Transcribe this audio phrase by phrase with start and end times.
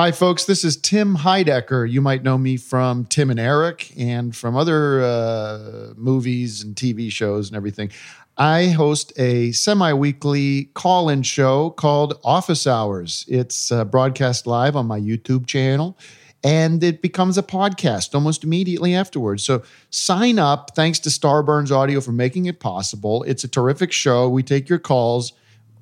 [0.00, 0.46] Hi, folks.
[0.46, 1.86] This is Tim Heidecker.
[1.86, 7.12] You might know me from Tim and Eric and from other uh, movies and TV
[7.12, 7.90] shows and everything.
[8.38, 13.26] I host a semi weekly call in show called Office Hours.
[13.28, 15.98] It's uh, broadcast live on my YouTube channel
[16.42, 19.44] and it becomes a podcast almost immediately afterwards.
[19.44, 20.74] So sign up.
[20.74, 23.22] Thanks to Starburns Audio for making it possible.
[23.24, 24.30] It's a terrific show.
[24.30, 25.34] We take your calls.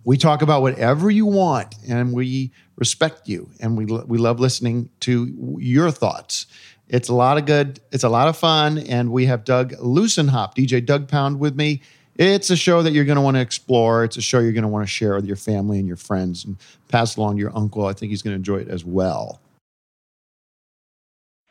[0.05, 4.89] We talk about whatever you want, and we respect you, and we we love listening
[5.01, 6.47] to your thoughts.
[6.89, 7.81] It's a lot of good.
[7.93, 11.83] It's a lot of fun, and we have Doug Lussenhop DJ Douggpound, with me.
[12.17, 14.03] It's a show that you're going to want to explore.
[14.03, 16.45] It's a show you're going to want to share with your family and your friends,
[16.45, 16.57] and
[16.89, 17.87] pass along to your uncle.
[17.87, 19.41] I think he's going to enjoy it as well.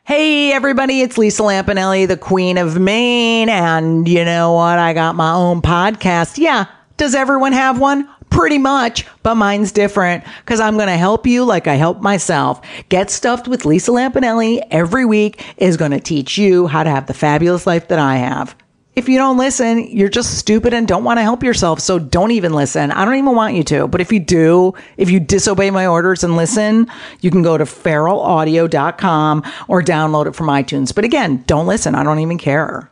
[0.04, 4.78] Hey everybody, it's Lisa Lampanelli, the Queen of Mean, and you know what?
[4.78, 6.38] I got my own podcast.
[6.38, 6.64] Yeah,
[6.96, 8.08] does everyone have one?
[8.30, 12.60] Pretty much, but mine's different because I'm going to help you like I help myself.
[12.88, 17.06] Get Stuffed with Lisa Lampanelli every week is going to teach you how to have
[17.06, 18.54] the fabulous life that I have.
[18.98, 21.78] If you don't listen, you're just stupid and don't want to help yourself.
[21.78, 22.90] So don't even listen.
[22.90, 23.86] I don't even want you to.
[23.86, 26.88] But if you do, if you disobey my orders and listen,
[27.20, 30.92] you can go to feralaudio.com or download it from iTunes.
[30.92, 31.94] But again, don't listen.
[31.94, 32.90] I don't even care.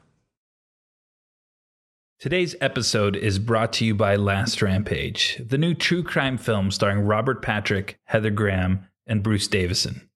[2.18, 7.00] Today's episode is brought to you by Last Rampage, the new true crime film starring
[7.00, 10.08] Robert Patrick, Heather Graham, and Bruce Davison.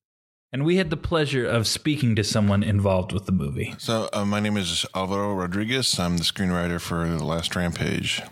[0.50, 3.74] And we had the pleasure of speaking to someone involved with the movie.
[3.76, 5.98] So, uh, my name is Alvaro Rodriguez.
[5.98, 8.22] I'm the screenwriter for The Last Rampage.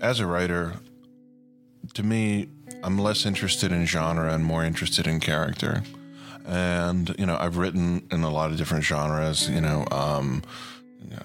[0.00, 0.76] As a writer,
[1.92, 2.48] to me,
[2.82, 5.82] I'm less interested in genre and more interested in character.
[6.46, 10.42] And, you know, I've written in a lot of different genres, you know, um,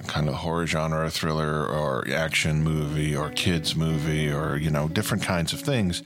[0.07, 5.23] kind of horror genre, thriller, or action movie, or kids movie, or you know, different
[5.23, 6.03] kinds of things.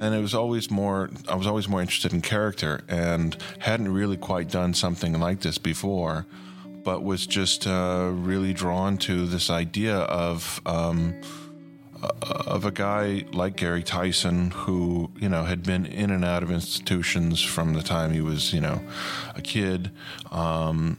[0.00, 1.10] And it was always more.
[1.28, 5.58] I was always more interested in character, and hadn't really quite done something like this
[5.58, 6.26] before,
[6.82, 10.60] but was just uh, really drawn to this idea of.
[10.66, 11.20] Um,
[12.20, 16.50] of a guy like Gary Tyson who, you know, had been in and out of
[16.50, 18.80] institutions from the time he was, you know,
[19.34, 19.90] a kid,
[20.30, 20.98] um,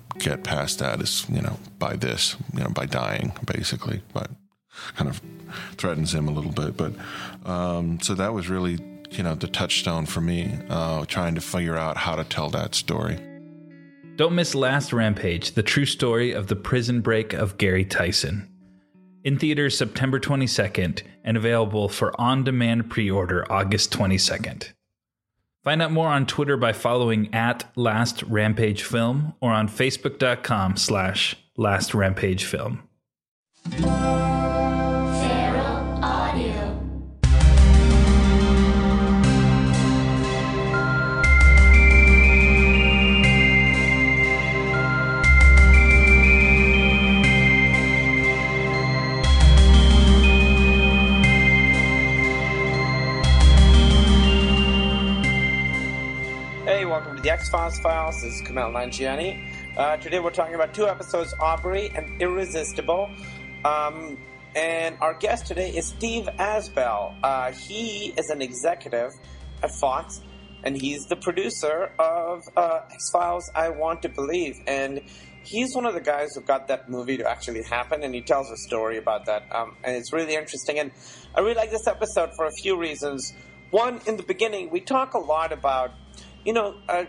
[0.19, 4.01] get past that is, you know, by this, you know, by dying, basically.
[4.13, 4.29] But
[4.95, 5.21] kind of
[5.77, 6.77] threatens him a little bit.
[6.77, 6.93] But
[7.45, 8.79] um, so that was really,
[9.11, 12.75] you know, the touchstone for me, uh, trying to figure out how to tell that
[12.75, 13.19] story.
[14.15, 18.47] Don't miss Last Rampage, the true story of the prison break of Gary Tyson.
[19.23, 24.73] In theaters September 22nd and available for on demand pre order August 22nd.
[25.63, 31.35] Find out more on Twitter by following at Last Rampage Film or on Facebook.com slash
[31.55, 32.87] Last Rampage Film.
[57.41, 58.21] X Files Files.
[58.21, 59.75] This is Kumail Nanjiani.
[59.75, 63.09] Uh, today we're talking about two episodes Aubrey and Irresistible.
[63.65, 64.19] Um,
[64.55, 67.15] and our guest today is Steve Asbell.
[67.23, 69.09] Uh, he is an executive
[69.63, 70.21] at Fox,
[70.63, 74.57] and he's the producer of uh, X Files I Want to Believe.
[74.67, 75.01] And
[75.43, 78.51] he's one of the guys who got that movie to actually happen, and he tells
[78.51, 79.47] a story about that.
[79.51, 80.77] Um, and it's really interesting.
[80.77, 80.91] And
[81.33, 83.33] I really like this episode for a few reasons.
[83.71, 85.93] One, in the beginning, we talk a lot about
[86.43, 87.05] you know, uh,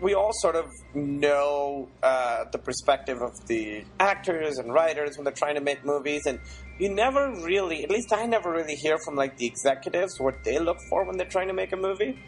[0.00, 5.32] we all sort of know uh, the perspective of the actors and writers when they're
[5.32, 6.40] trying to make movies, and
[6.78, 10.58] you never really, at least I never really hear from like the executives what they
[10.58, 12.18] look for when they're trying to make a movie.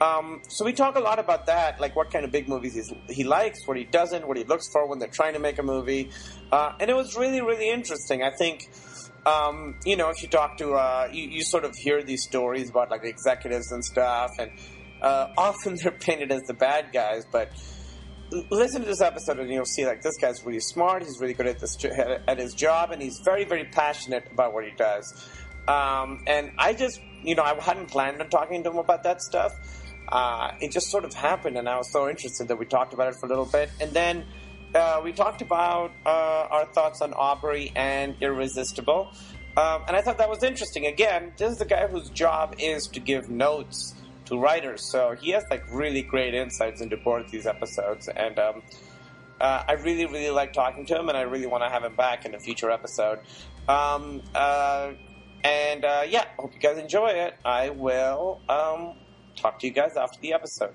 [0.00, 3.24] Um, so we talk a lot about that, like what kind of big movies he
[3.24, 6.10] likes, what he doesn't, what he looks for when they're trying to make a movie,
[6.52, 8.22] uh, and it was really, really interesting.
[8.22, 8.68] I think,
[9.24, 12.68] um, you know, if you talk to, uh, you, you sort of hear these stories
[12.68, 14.50] about like executives and stuff, and
[15.06, 17.50] uh, often they're painted as the bad guys, but
[18.50, 21.46] listen to this episode and you'll see like this guy's really smart, he's really good
[21.46, 25.06] at this at his job, and he's very, very passionate about what he does.
[25.68, 29.20] Um, and I just, you know, I hadn't planned on talking to him about that
[29.20, 29.52] stuff
[30.08, 33.08] uh, it just sort of happened, and I was so interested that we talked about
[33.08, 33.70] it for a little bit.
[33.80, 34.24] And then
[34.74, 39.10] uh, we talked about uh, our thoughts on Aubrey and Irresistible.
[39.56, 40.86] Um, and I thought that was interesting.
[40.86, 43.94] Again, this is the guy whose job is to give notes
[44.26, 44.82] to writers.
[44.82, 48.08] So he has like really great insights into both these episodes.
[48.08, 48.62] And um,
[49.40, 51.94] uh, I really, really like talking to him, and I really want to have him
[51.94, 53.20] back in a future episode.
[53.68, 54.92] Um, uh,
[55.44, 57.34] and uh, yeah, hope you guys enjoy it.
[57.44, 58.96] I will um,
[59.36, 60.74] talk to you guys after the episode.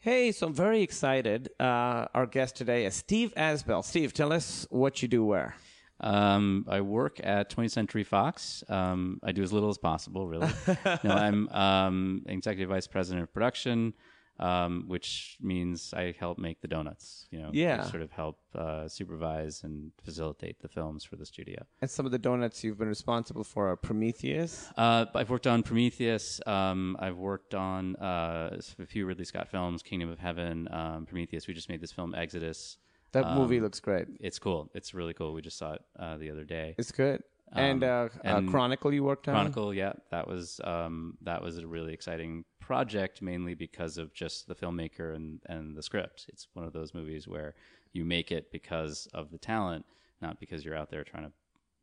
[0.00, 1.48] Hey, so I'm very excited.
[1.58, 3.82] Uh, our guest today is Steve Asbell.
[3.82, 5.56] Steve, tell us what you do where.
[6.00, 8.64] Um, I work at 20th Century Fox.
[8.68, 10.48] Um, I do as little as possible, really.
[11.04, 13.94] no, I'm um, executive vice president of production,
[14.40, 17.26] um, which means I help make the donuts.
[17.30, 17.84] You know, Yeah.
[17.86, 21.64] I sort of help uh, supervise and facilitate the films for the studio.
[21.80, 24.68] And some of the donuts you've been responsible for are Prometheus.
[24.76, 26.40] Uh, I've worked on Prometheus.
[26.46, 31.46] Um, I've worked on uh, a few Ridley Scott films, Kingdom of Heaven, um, Prometheus.
[31.46, 32.78] We just made this film, Exodus.
[33.14, 34.06] That movie looks great.
[34.20, 34.70] It's cool.
[34.74, 35.32] It's really cool.
[35.32, 36.74] We just saw it uh, the other day.
[36.78, 37.22] It's good.
[37.52, 39.34] and, uh, and uh, Chronicle you worked on?
[39.34, 44.46] Chronicle, yeah, that was um, that was a really exciting project, mainly because of just
[44.48, 46.26] the filmmaker and and the script.
[46.28, 47.54] It's one of those movies where
[47.92, 49.84] you make it because of the talent,
[50.20, 51.32] not because you're out there trying to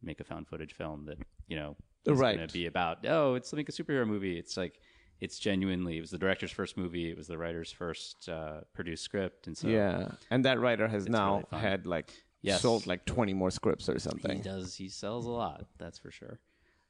[0.04, 1.18] make a found footage film that
[1.48, 1.76] you know
[2.06, 2.36] is Right.
[2.36, 3.06] going to be about.
[3.08, 4.38] Oh, it's like a superhero movie.
[4.38, 4.80] It's like
[5.22, 5.98] it's genuinely.
[5.98, 7.10] It was the director's first movie.
[7.10, 10.10] It was the writer's first uh, produced script, and so Yeah.
[10.30, 12.62] And that writer has now really had like Yes.
[12.62, 14.38] sold like 20 more scripts or something.
[14.38, 14.74] He does.
[14.74, 15.68] He sells a lot.
[15.78, 16.40] That's for sure.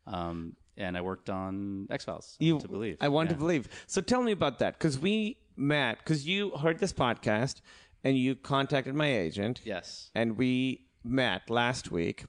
[0.07, 2.37] Um, and I worked on X Files.
[2.39, 2.97] You, to believe.
[3.01, 3.67] I want to believe.
[3.85, 7.59] So tell me about that because we met because you heard this podcast
[8.03, 9.59] and you contacted my agent.
[9.65, 10.09] Yes.
[10.15, 12.25] And we met last week,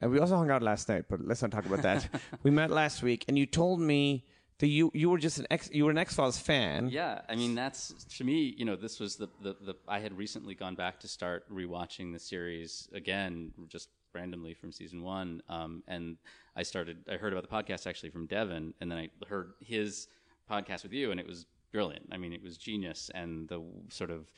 [0.00, 1.04] and we also hung out last night.
[1.08, 2.08] But let's not talk about that.
[2.42, 4.24] we met last week, and you told me
[4.58, 6.88] that you you were just an X you were an X Files fan.
[6.88, 10.16] Yeah, I mean that's to me, you know, this was the, the the I had
[10.16, 15.82] recently gone back to start rewatching the series again, just randomly from season one, um,
[15.88, 16.16] and
[16.54, 16.98] I started.
[17.10, 20.06] I heard about the podcast actually from Devin, and then I heard his
[20.50, 22.08] podcast with you, and it was brilliant.
[22.12, 24.30] I mean, it was genius, and the sort of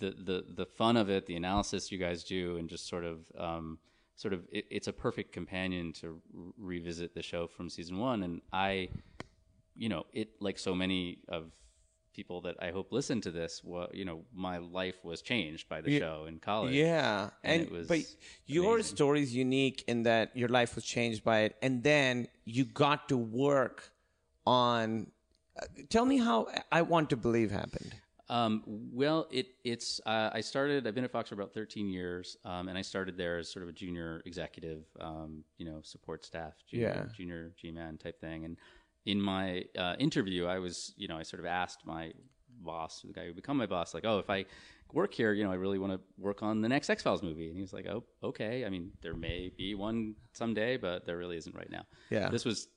[0.00, 3.18] the the the fun of it, the analysis you guys do, and just sort of.
[3.38, 3.78] Um,
[4.16, 8.22] Sort of, it, it's a perfect companion to r- revisit the show from season one,
[8.22, 8.90] and I
[9.76, 11.50] you know, it like so many of
[12.12, 15.80] people that I hope listen to this, wa you know, my life was changed by
[15.80, 16.74] the show in college.
[16.74, 18.00] Yeah, and, And it was but
[18.46, 18.96] your amazing.
[18.96, 23.08] story is unique in that your life was changed by it, and then you got
[23.10, 23.90] to work
[24.46, 25.10] on.
[25.60, 27.94] Uh, tell me how I Want to Believe happened.
[28.28, 28.62] Um,
[28.92, 30.86] well, it it's uh, I started.
[30.86, 33.64] I've been at Fox for about 13 years, um, and I started there as sort
[33.64, 37.12] of a junior executive, um, you know, support staff, junior, Yeah.
[37.16, 38.44] junior G-man type thing.
[38.44, 38.56] And
[39.06, 42.12] in my uh, interview, I was, you know, I sort of asked my
[42.62, 44.44] boss, the guy who become my boss, like, oh, if I
[44.92, 47.46] work here, you know, I really want to work on the next X Files movie.
[47.48, 48.64] And he was like, oh, okay.
[48.64, 51.84] I mean, there may be one someday, but there really isn't right now.
[52.10, 52.28] Yeah.
[52.28, 52.68] This was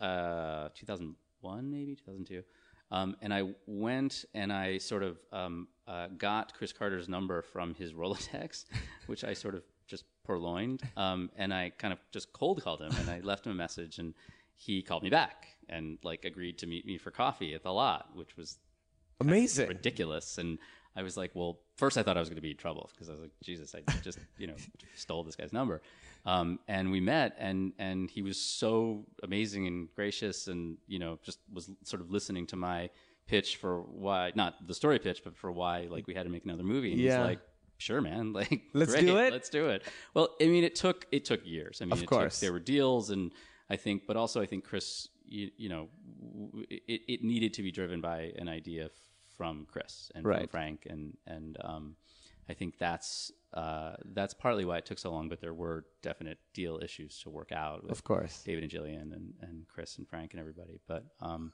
[0.00, 2.42] uh, 2001, maybe 2002.
[2.90, 7.74] Um, and I went and I sort of um, uh, got Chris Carter's number from
[7.74, 8.64] his Rolodex,
[9.06, 10.82] which I sort of just purloined.
[10.96, 13.98] Um, and I kind of just cold called him and I left him a message
[13.98, 14.14] and
[14.58, 18.10] he called me back and like agreed to meet me for coffee at the lot,
[18.14, 18.58] which was
[19.20, 19.68] Amazing.
[19.68, 20.38] ridiculous.
[20.38, 20.58] And
[20.96, 23.08] I was like, well, first I thought I was going to be in trouble because
[23.08, 24.56] I was like, Jesus, I just, you know,
[24.96, 25.80] stole this guy's number.
[26.26, 31.18] Um, and we met and, and he was so amazing and gracious and, you know,
[31.22, 32.90] just was sort of listening to my
[33.26, 36.44] pitch for why, not the story pitch, but for why, like, we had to make
[36.44, 36.92] another movie.
[36.92, 37.18] And Yeah.
[37.18, 37.40] he's like,
[37.78, 39.32] sure, man, like, Let's great, do it.
[39.32, 39.82] Let's do it.
[40.14, 41.80] Well, I mean, it took, it took years.
[41.80, 42.40] I mean, Of it took- course.
[42.40, 43.32] there were deals and
[43.70, 45.88] I think, but also I think Chris, you, you know,
[46.50, 48.90] w- it, it needed to be driven by an idea
[49.36, 51.96] from Chris and from Frank, and and um,
[52.48, 55.28] I think that's uh, that's partly why it took so long.
[55.28, 57.82] But there were definite deal issues to work out.
[57.82, 58.42] With Of course.
[58.42, 60.80] David and Gillian and, and Chris and Frank and everybody.
[60.86, 61.52] But um,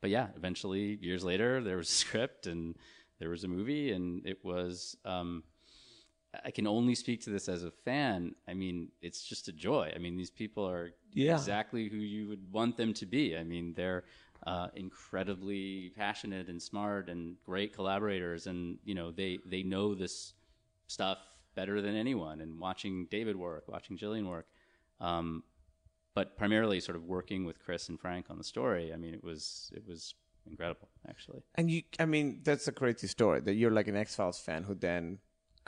[0.00, 2.76] but yeah, eventually years later there was a script and
[3.18, 5.42] there was a movie and it was um,
[6.44, 8.34] I can only speak to this as a fan.
[8.46, 9.92] I mean, it's just a joy.
[9.94, 11.34] I mean, these people are Yeah.
[11.34, 13.36] exactly who you would want them to be.
[13.36, 14.04] I mean, they're
[14.46, 20.34] uh, incredibly passionate and smart and great collaborators, and you know, they they know this
[20.86, 21.18] stuff
[21.54, 22.40] better than anyone.
[22.40, 24.46] And watching David work, watching Gillian work,
[25.00, 25.42] um,
[26.14, 28.92] but primarily sort of working with Chris and Frank on the story.
[28.92, 30.14] I mean, it was it was
[30.46, 31.42] incredible, actually.
[31.56, 34.62] And you, I mean, that's a crazy story that you're like an X Files fan
[34.62, 35.18] who then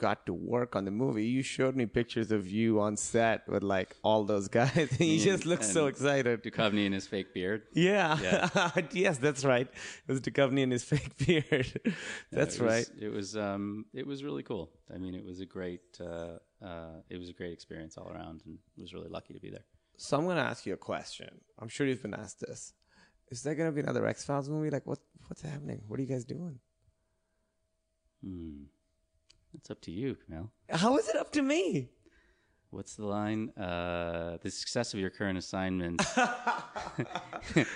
[0.02, 1.24] got to work on the movie.
[1.24, 5.20] You showed me pictures of you on set with like all those guys, and you
[5.20, 6.42] just look so excited.
[6.42, 7.62] Duchovny and his fake beard.
[7.72, 8.48] Yeah.
[8.90, 9.68] yes, that's right.
[10.06, 11.68] It was Duchovny and his fake beard.
[12.32, 12.88] that's it was, right.
[13.00, 14.70] It was um, it was really cool.
[14.92, 16.38] I mean, it was a great uh,
[16.70, 19.64] uh, it was a great experience all around, and was really lucky to be there.
[19.96, 21.30] So I'm going to ask you a question.
[21.60, 22.72] I'm sure you've been asked this.
[23.30, 24.70] Is there going to be another X Files movie?
[24.70, 25.82] Like, what what's happening?
[25.86, 26.58] What are you guys doing?
[28.24, 28.64] Hmm.
[29.54, 30.50] It's up to you, Mel.
[30.70, 31.90] How is it up to me?
[32.70, 33.50] What's the line?
[33.50, 36.00] Uh, the success of your current assignment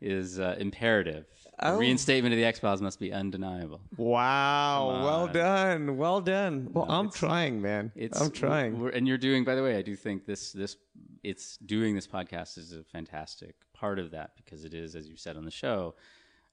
[0.00, 1.26] is uh, imperative.
[1.58, 1.78] The Oh.
[1.78, 3.80] Reinstatement of the X Files must be undeniable.
[3.96, 5.02] Wow.
[5.04, 5.96] Well done.
[5.98, 6.68] Well done.
[6.72, 7.92] Well, No, I'm it's- trying, man.
[7.94, 8.78] It's I'm trying.
[8.80, 9.44] we're- and you're doing.
[9.44, 10.76] By the way, I do think this this
[11.22, 15.16] it's doing this podcast is a fantastic part of that because it is, as you
[15.16, 15.94] said on the show,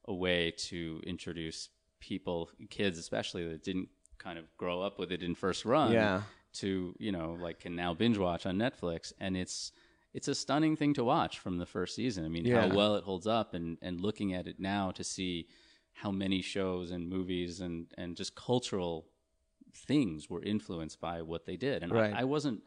[0.05, 1.69] a way to introduce
[1.99, 3.87] people, kids especially that didn't
[4.23, 6.21] kind of grow up with it in first run, Yeah.
[6.53, 9.71] to you know like can now binge watch on Netflix, and it's
[10.13, 12.23] it's a stunning thing to watch from the first season.
[12.25, 12.67] I mean, Yeah.
[12.67, 15.47] how well it holds up, and and looking at it now to see
[15.93, 19.07] how many shows and movies and and just cultural
[19.75, 21.83] things were influenced by what they did.
[21.83, 22.13] And Right.
[22.13, 22.61] I, I wasn't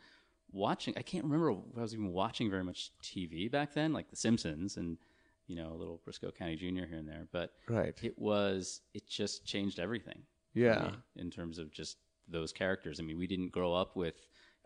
[0.51, 0.95] watching.
[0.97, 4.17] I can't remember if I was even watching very much TV back then, like The
[4.17, 4.99] Simpsons and
[5.47, 6.87] you know a little Brisco County Jr.
[6.87, 7.29] here and there.
[7.31, 7.95] But Right.
[8.03, 10.23] it was it just changed everything.
[10.57, 10.91] Yeah.
[11.17, 11.99] in terms of just
[12.29, 12.99] those characters.
[12.99, 14.15] I mean, we didn't grow up with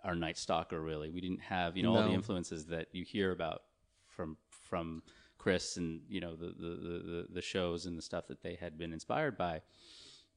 [0.04, 1.10] our Night Stalker really.
[1.10, 3.62] We didn't have you know all the influences that you hear about
[4.08, 5.02] from from
[5.36, 8.54] Chris and you know the the, the the the shows and the stuff that they
[8.54, 9.60] had been inspired by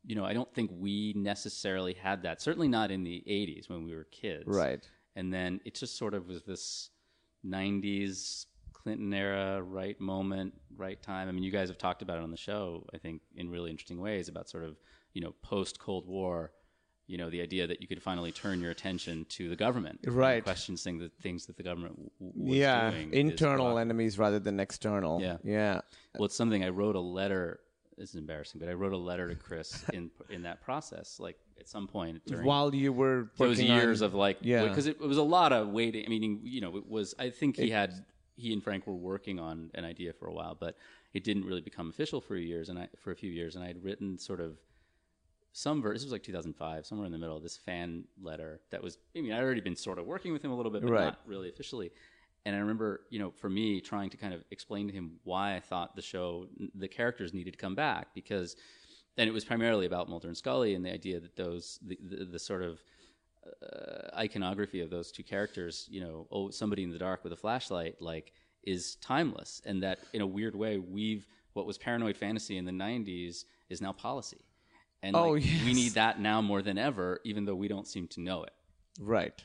[0.05, 2.41] you know, I don't think we necessarily had that.
[2.41, 4.43] Certainly not in the 80s when we were kids.
[4.45, 4.85] Right.
[5.15, 6.89] And then it just sort of was this
[7.45, 11.29] 90s Clinton era, right moment, right time.
[11.29, 13.71] I mean, you guys have talked about it on the show, I think, in really
[13.71, 14.75] interesting ways about sort of,
[15.13, 16.51] you know, post Cold War,
[17.07, 19.99] you know, the idea that you could finally turn your attention to the government.
[20.07, 20.43] Right.
[20.43, 22.91] Questioning the things that the government w- Yeah.
[22.91, 25.21] Internal enemies rather than external.
[25.21, 25.37] Yeah.
[25.43, 25.81] Yeah.
[26.17, 27.59] Well, it's something I wrote a letter.
[27.97, 31.19] This is embarrassing, but I wrote a letter to Chris in in that process.
[31.19, 34.67] Like at some point during While you were those years on- of like, Yeah.
[34.67, 36.03] because it, it was a lot of waiting.
[36.05, 37.13] I mean, you know, it was.
[37.19, 37.93] I think he had
[38.35, 40.75] he and Frank were working on an idea for a while, but
[41.13, 43.55] it didn't really become official for years and I for a few years.
[43.55, 44.57] And I had written sort of
[45.53, 48.97] some ver- this was like 2005, somewhere in the middle, this fan letter that was.
[49.15, 51.03] I mean, I'd already been sort of working with him a little bit, but Right.
[51.05, 51.91] not really officially.
[52.45, 55.55] And I remember, you know, for me trying to kind of explain to him why
[55.55, 58.57] I thought the show, the characters needed to come back because,
[59.17, 62.25] and it was primarily about Mulder and Scully and the idea that those, the, the,
[62.25, 62.83] the sort of
[63.45, 67.37] uh, iconography of those two characters, you know, oh, somebody in the dark with a
[67.37, 68.33] flashlight, like,
[68.63, 69.61] is timeless.
[69.65, 73.81] And that in a weird way, we've, what was paranoid fantasy in the 90s is
[73.81, 74.41] now policy.
[75.03, 78.07] And Oh, like, we need that now more than ever, even though we don't seem
[78.09, 78.53] to know it.
[78.99, 79.43] Right.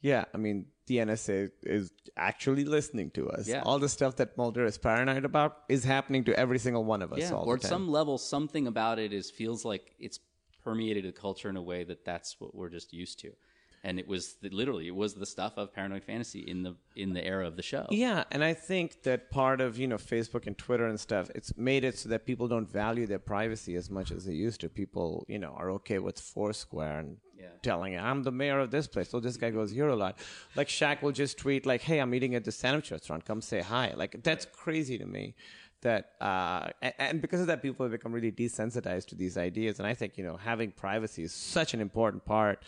[0.00, 0.24] Yeah.
[0.32, 3.46] I mean, the NSA is actually listening to us.
[3.48, 3.62] Yeah.
[3.64, 7.12] All the stuff that Mulder is paranoid about is happening to every single one of
[7.12, 7.18] us.
[7.18, 7.68] yeah, all or the at time.
[7.70, 10.20] some level, something about it is feels like it's
[10.64, 13.32] permeated the culture in a way that that's what we're just used to.
[13.82, 17.14] And it was the, literally it was the stuff of paranoid fantasy in the in
[17.14, 17.86] the era of the show.
[17.90, 21.56] Yeah, and I think that part of you know Facebook and Twitter and stuff, it's
[21.56, 24.68] made it so that people don't value their privacy as much as they used to.
[24.68, 27.46] People, you know, are okay with Foursquare and Yeah.
[27.62, 30.18] telling, it, "I'm the mayor of this place." So this guy goes here a lot.
[30.56, 33.24] Like Shaq will just tweet like, "Hey, I'm eating at the sandwich restaurant.
[33.24, 35.34] Come say hi." Like that's crazy to me.
[35.82, 39.78] That uh, and, and because of that, people have become really desensitized to these ideas.
[39.78, 42.62] And I think you know having privacy is such an important part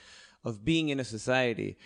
[0.44, 1.78] of being in a society.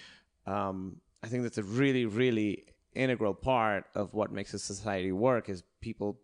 [0.46, 5.48] Um, I think that's a really, really integral part of what makes a society work
[5.48, 6.18] is people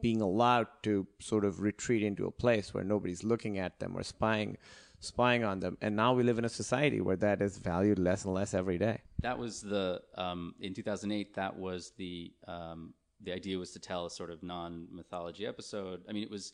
[0.00, 4.02] being allowed to sort of retreat into a place where nobody's looking at them or
[4.02, 4.56] spying
[5.00, 8.24] spying on them and now we live in a society where that is valued less
[8.24, 11.34] and less every day That was the um, in 2008.
[11.34, 16.02] That was the um, the idea was to tell a sort of non mythology episode.
[16.08, 16.52] I mean, it was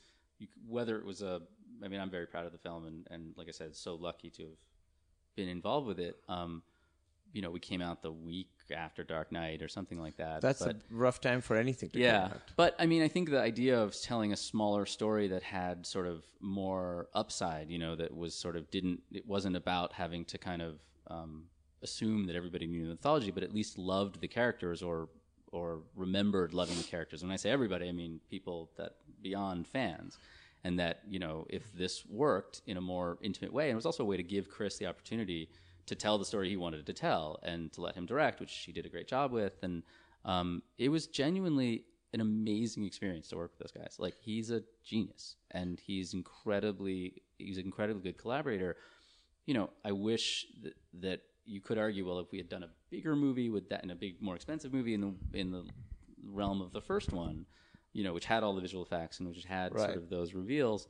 [0.66, 1.42] whether it was a.
[1.84, 4.30] I mean, I'm very proud of the film, and, and like I said, so lucky
[4.30, 4.56] to have
[5.36, 6.16] been involved with it.
[6.28, 6.62] Um,
[7.32, 10.40] you know, we came out the week after Dark Knight or something like that.
[10.40, 12.40] That's but, a rough time for anything to yeah, come out.
[12.56, 16.06] but I mean, I think the idea of telling a smaller story that had sort
[16.06, 20.38] of more upside, you know, that was sort of didn't, it wasn't about having to
[20.38, 21.44] kind of um,
[21.82, 25.08] assume that everybody knew the mythology, but at least loved the characters or
[25.52, 27.22] or remembered loving the characters.
[27.22, 30.18] When I say everybody, I mean people that beyond fans.
[30.64, 33.86] And that, you know, if this worked in a more intimate way, and it was
[33.86, 35.50] also a way to give Chris the opportunity
[35.86, 38.72] to tell the story he wanted to tell and to let him direct, which he
[38.72, 39.62] did a great job with.
[39.62, 39.82] And
[40.24, 43.96] um, it was genuinely an amazing experience to work with those guys.
[43.98, 48.76] Like he's a genius, and he's incredibly he's an incredibly good collaborator.
[49.46, 52.70] You know, I wish that, that you could argue, well, if we had done a
[52.88, 55.66] bigger movie with that, and a big, more expensive movie in the in the
[56.24, 57.44] realm of the first one,
[57.94, 59.86] you know, which had all the visual effects and which had Right.
[59.86, 60.88] sort of those reveals,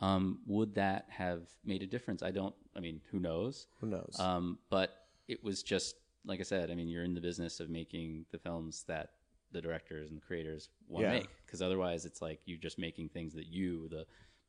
[0.00, 2.22] um, would that have made a difference?
[2.22, 2.54] I don't.
[2.74, 3.66] I mean, who knows?
[3.80, 4.16] Who knows?
[4.18, 6.70] Um, but it was just like I said.
[6.70, 9.10] I mean, you're in the business of making the films that
[9.52, 11.18] the directors and the creators want to Yeah.
[11.18, 14.06] make, because otherwise, it's like you're just making things that you, the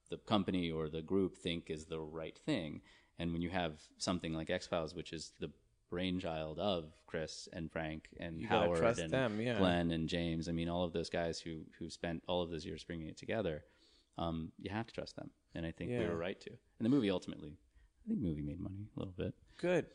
[0.09, 2.81] the company or the group, think is the right thing.
[3.17, 5.51] And when you have something like X Files, which is the
[5.89, 9.57] brainchild of Chris and Frank and You Howard and them, yeah.
[9.57, 12.65] Glen and James, I mean, all of those guys who who spent all of those
[12.65, 13.63] years bringing it together,
[14.17, 15.29] um, you have to trust them.
[15.53, 16.49] And I think we were right to.
[16.49, 17.57] And the movie ultimately,
[18.05, 19.33] I think movie made money a little bit.
[19.57, 19.85] Good.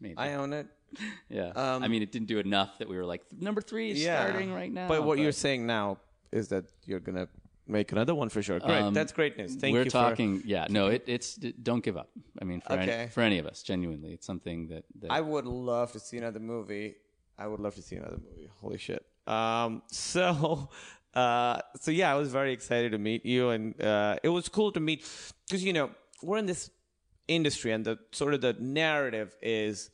[0.00, 0.16] Maybe.
[0.16, 0.66] I own it.
[1.28, 1.48] yeah.
[1.54, 4.52] um, I mean, it didn't do enough that we were like number three is starting
[4.52, 4.88] right now.
[4.88, 5.98] But what you're saying now
[6.30, 7.28] is that you're gonna
[7.72, 8.60] make another one for sure.
[8.60, 8.80] Great.
[8.80, 9.54] Um, That's great news.
[9.56, 9.78] Thank you.
[9.80, 9.90] we're you.
[9.90, 10.42] talking.
[10.44, 10.66] yeah.
[10.70, 12.10] No, it, it's don't give up.
[12.40, 12.92] I mean, for Okay.
[12.92, 16.18] any, for any of us, genuinely, it's something that, that I would love to see
[16.18, 16.94] another movie.
[17.38, 18.48] I would love to see another movie.
[18.60, 19.04] Holy shit.
[19.26, 19.82] Um.
[19.90, 20.68] So.
[21.14, 21.58] Uh.
[21.80, 24.80] So yeah, I was very excited to meet you, and uh, it was cool to
[24.80, 25.00] meet
[25.46, 25.90] because you know
[26.22, 26.70] we're in this
[27.28, 29.90] industry, and the sort of the narrative is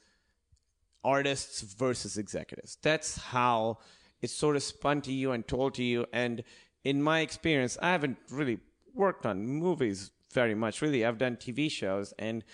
[1.05, 2.79] artists versus executives.
[2.83, 3.79] That's how
[4.21, 6.07] it's sort of spun to you and told to you.
[6.13, 6.43] And
[6.85, 8.59] in my experience, I haven't really
[8.95, 10.83] worked on movies very much.
[10.83, 12.45] Really, I've done TV shows and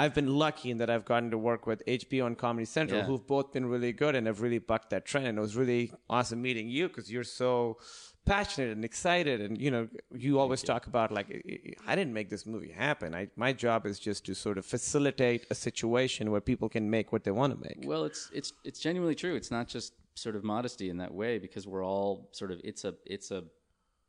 [0.00, 3.06] I've been lucky in that I've gotten to work with HBO and Comedy Central, Yeah.
[3.06, 5.26] who've both been really good and have really bucked that trend.
[5.26, 7.78] And it was really awesome meeting you because you're so
[8.24, 9.40] passionate and excited.
[9.40, 11.28] And you know, you always talk about like,
[11.86, 13.12] I didn't make this movie happen.
[13.12, 17.10] I, my job is just to sort of facilitate a situation where people can make
[17.12, 17.78] what they want to make.
[17.84, 19.34] Well, it's it's it's genuinely true.
[19.34, 22.84] It's not just sort of modesty in that way because we're all sort of it's
[22.84, 23.44] a it's a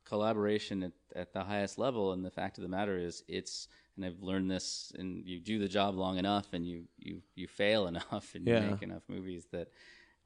[0.04, 2.12] collaboration at, at the highest level.
[2.12, 4.92] And the fact of the matter is, it's and I've learned this.
[4.98, 8.60] And you do the job long enough, and you you you fail enough, and Yeah.
[8.64, 9.68] you make enough movies that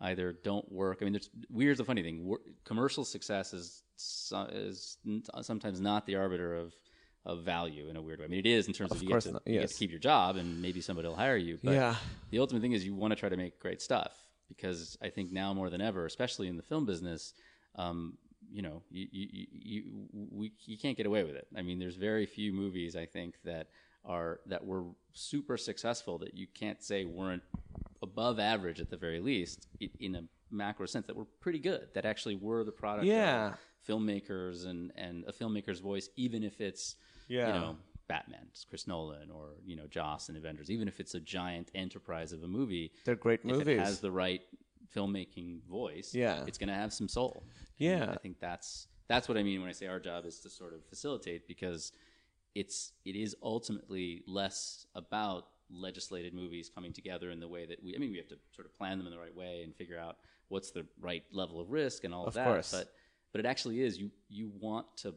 [0.01, 0.99] either don't work.
[1.01, 2.35] I mean, there's weird's the funny thing.
[2.65, 3.83] Commercial success is
[4.51, 4.99] is
[5.43, 6.75] sometimes not the arbiter of
[7.27, 8.27] of value in a weird way.
[8.27, 9.75] I mean, it is in terms of, Of you, get to, not, you get to
[9.75, 11.59] keep your job, and maybe somebody will hire you.
[11.63, 11.97] But Yeah.
[12.31, 15.33] the ultimate thing is you want to try to make great stuff because I think
[15.33, 17.35] now more than ever, especially in the film business,
[17.77, 18.17] um,
[18.53, 19.83] you know, you, you, you, you,
[20.31, 21.47] we, you can't get away with it.
[21.57, 23.69] I mean, there's very few movies I think that
[24.05, 27.43] are that were super successful that you can't say weren't
[28.03, 29.67] above average at the very least
[29.99, 33.55] in a macro sense that were pretty good that actually were the product Yeah.
[33.55, 33.55] of
[33.89, 36.97] filmmakers and and a filmmaker's voice even if it's
[37.29, 37.47] Yeah.
[37.47, 37.77] you know
[38.09, 40.71] Batman, it's Chris Nolan, or you know Joss and Avengers.
[40.71, 43.67] Even if it's a giant enterprise of a movie, They're great if movies.
[43.69, 44.43] it has the right
[44.95, 46.45] filmmaking voice, Yeah.
[46.47, 47.43] it's going to have some soul.
[47.79, 48.03] Yeah.
[48.03, 50.51] And I think that's that's what I mean when I say our job is to
[50.51, 51.93] sort of facilitate because
[52.55, 57.95] it's it is ultimately less about legislated movies coming together in the way that we.
[57.95, 59.99] I mean, we have to sort of plan them in the right way and figure
[59.99, 62.45] out what's the right level of risk and all of, Of that.
[62.47, 62.71] course.
[62.71, 62.93] But
[63.33, 65.15] but it actually is you you want to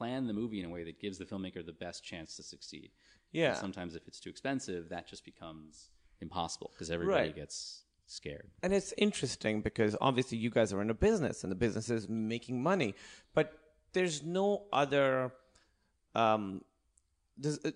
[0.00, 2.90] plan the movie in a way that gives the filmmaker the best chance to succeed.
[3.32, 3.50] Yeah.
[3.50, 5.90] And sometimes if it's too expensive, that just becomes
[6.22, 7.34] impossible because everybody Right.
[7.42, 8.48] gets scared.
[8.62, 12.08] And it's interesting because obviously you guys are in a business and the business is
[12.08, 12.94] making money,
[13.34, 13.46] but
[13.92, 15.32] there's no other.
[16.14, 16.62] Um,
[17.44, 17.70] uh,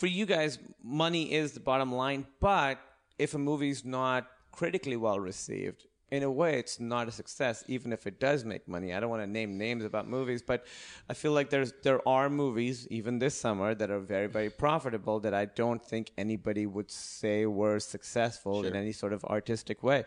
[0.00, 2.78] for you guys, money is the bottom line, but
[3.18, 7.92] if a movie's not critically well received, in a way, it's not a success, even
[7.92, 8.92] if it does make money.
[8.92, 10.66] I don't want to name names about movies, but
[11.08, 15.20] I feel like there's there are movies, even this summer, that are very, very profitable
[15.20, 20.04] that I don't think anybody would say were successful in any sort of artistic way.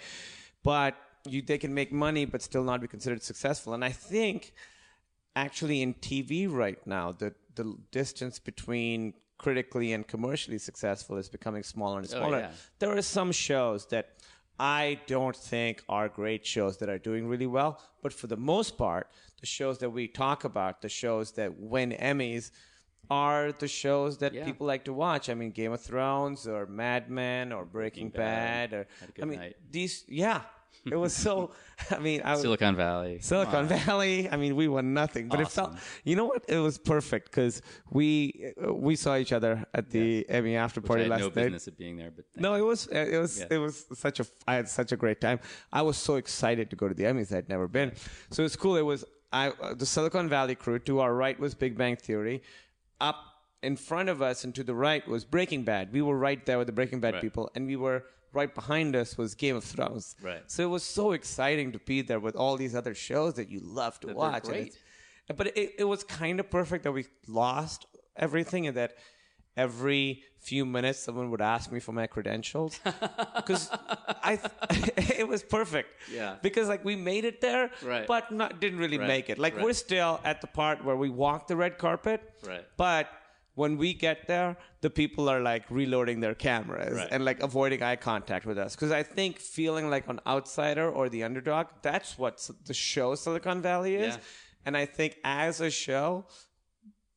[0.61, 3.73] But you, they can make money, but still not be considered successful.
[3.73, 4.53] And I think
[5.35, 11.63] actually in TV right now, the the distance between critically and commercially successful is becoming
[11.63, 12.39] smaller and oh, smaller.
[12.39, 12.51] yeah.
[12.79, 14.05] There are some shows that
[14.59, 18.77] I don't think are great shows that are doing really well, but for the most
[18.77, 22.51] part, the shows that we talk about, the shows that win Emmys,
[23.09, 24.45] are the shows that Yeah.
[24.45, 25.29] people like to watch.
[25.29, 28.69] I mean, Game of Thrones or Mad Men or Breaking, Bad.
[28.71, 28.73] Bad.
[28.73, 29.55] or Had a good I mean, night.
[29.69, 30.05] these.
[30.07, 30.41] Yeah,
[30.91, 31.51] it was so.
[31.91, 33.19] I mean, I was, Silicon Valley.
[33.21, 34.29] Silicon Valley.
[34.29, 35.73] I mean, we won nothing, but it felt.
[36.03, 36.43] You know what?
[36.47, 41.19] It was perfect because we we saw each other at the Emmy after party last
[41.21, 41.35] no night.
[41.35, 43.47] business of being there, but No, it was it was Yeah.
[43.51, 45.39] it was such a I had such a great time.
[45.71, 47.35] I was so excited to go to the Emmys.
[47.35, 47.93] I'd never been,
[48.29, 48.75] so it's cool.
[48.75, 50.79] It was I the Silicon Valley crew.
[50.79, 52.43] To our right was Big Bang Theory.
[53.01, 53.17] Up
[53.63, 55.91] in front of us and to the right was Breaking Bad.
[55.93, 57.21] We were right there with the Breaking Bad Right.
[57.21, 58.03] people, and we were
[58.33, 60.15] right behind us was Game of Thrones.
[60.21, 60.43] Right.
[60.47, 63.59] So it was so exciting to be there with all these other shows that you
[63.63, 64.43] love to they're watch.
[64.43, 64.77] great.
[65.35, 68.95] But it, it was kind of perfect that we lost everything and that
[69.55, 72.79] every few minutes someone would ask me for my credentials
[73.35, 74.39] because I
[74.97, 75.89] it was perfect.
[76.11, 76.35] Yeah.
[76.41, 78.05] Because like we made it there, Right.
[78.07, 79.07] but not didn't really Right.
[79.07, 79.37] make it.
[79.39, 79.63] Like Right.
[79.63, 82.21] we're still at the part where we walk the red carpet.
[82.45, 82.65] Right.
[82.77, 83.07] But
[83.55, 87.07] when we get there, the people are like reloading their cameras Right.
[87.11, 88.75] and like avoiding eye contact with us.
[88.75, 93.61] Because I think feeling like an outsider or the underdog, that's what the show Silicon
[93.61, 94.15] Valley is.
[94.15, 94.21] Yeah.
[94.65, 96.25] And I think as a show,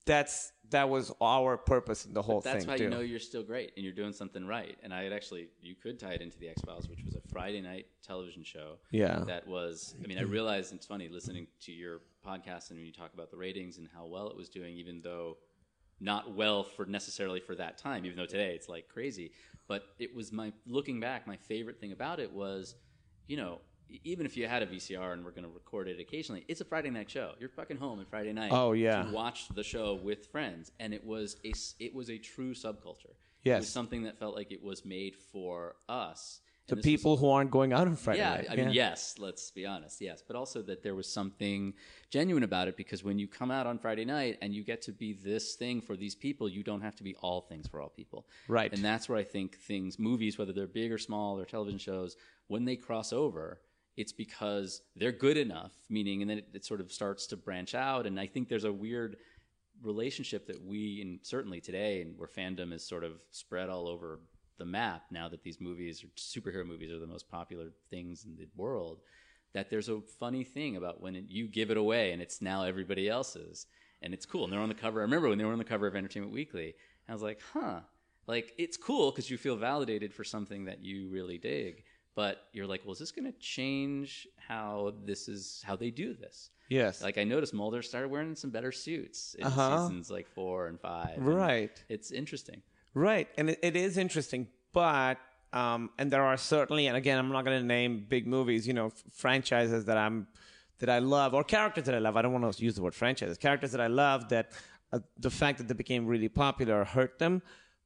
[0.04, 2.84] that's that was our purpose in the whole That's thing how too.
[2.84, 4.76] you know you're still great and you're doing something right.
[4.82, 7.20] And I had actually, you could tie it into the X Files, which was a
[7.32, 8.78] Friday night television show.
[8.90, 9.20] Yeah.
[9.28, 12.92] That was, I mean, I realized it's funny listening to your podcast and when you
[12.92, 15.36] talk about the ratings and how well it was doing, even though
[16.00, 19.32] not well for necessarily for that time, even though today it's like crazy.
[19.68, 22.74] But it was my, looking back, my favorite thing about it was,
[23.26, 23.60] you know,
[24.04, 26.64] even if you had a VCR and we're going to record it occasionally, it's a
[26.64, 27.32] Friday night show.
[27.38, 28.50] You're fucking home on Friday night.
[28.52, 29.04] Oh, yeah.
[29.04, 33.10] To watch the show with friends, and it was a it was a true subculture.
[33.10, 33.60] It Yes.
[33.60, 36.40] was something that felt like it was made for us.
[36.68, 38.46] And this was- people who aren't going out on Friday yeah, night.
[38.50, 41.74] I mean, yes, let's be honest, yes, but also that there was something
[42.10, 44.92] genuine about it because when you come out on Friday night and you get to
[44.92, 47.88] be this thing for these people, you don't have to be all things for all
[47.88, 48.26] people.
[48.48, 48.72] Right.
[48.72, 52.16] And that's where I think things, movies, whether they're big or small or television shows,
[52.48, 53.60] when they cross over,
[53.96, 57.74] it's because they're good enough, meaning, and then it, it sort of starts to branch
[57.74, 58.06] out.
[58.06, 59.16] And I think there's a weird
[59.82, 64.20] relationship that we, and certainly today, and where fandom is sort of spread all over
[64.58, 68.36] the map now that these movies, or superhero movies, are the most popular things in
[68.36, 69.00] the world.
[69.52, 72.64] That there's a funny thing about when it, you give it away and it's now
[72.64, 73.66] everybody else's,
[74.02, 74.44] and it's cool.
[74.44, 75.00] And they're on the cover.
[75.00, 76.74] I remember when they were on the cover of Entertainment Weekly,
[77.08, 77.80] I was like, huh,
[78.26, 81.84] like it's cool because you feel validated for something that you really dig.
[82.14, 86.14] But you're like, well, is this going to change how this is how they do
[86.14, 86.50] this?
[86.68, 87.02] Yes.
[87.02, 89.78] Like I noticed Mulder started wearing some better suits in Uh-huh.
[89.78, 91.18] seasons like four and five.
[91.18, 91.84] and Right.
[91.88, 92.62] It's interesting.
[92.96, 95.18] Right, and it, it is interesting, but
[95.52, 98.72] um, and there are certainly, and again, I'm not going to name big movies, you
[98.72, 100.26] know, f- franchises that I'm
[100.78, 102.16] that I love or characters that I love.
[102.16, 103.36] I don't want to use the word franchises.
[103.36, 104.52] Characters that I love that
[104.94, 107.42] uh, the fact that they became really popular hurt them,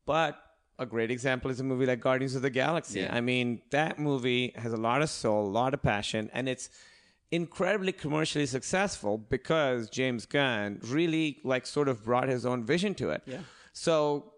[0.06, 0.38] but.
[0.78, 3.00] A great example is a movie like Guardians of the Galaxy.
[3.00, 3.14] Yeah.
[3.14, 6.70] I mean, that movie has a lot of soul, a lot of passion, and it's
[7.30, 13.10] incredibly commercially successful because James Gunn really like sort of brought his own vision to
[13.10, 13.22] it.
[13.26, 13.40] Yeah.
[13.74, 14.32] So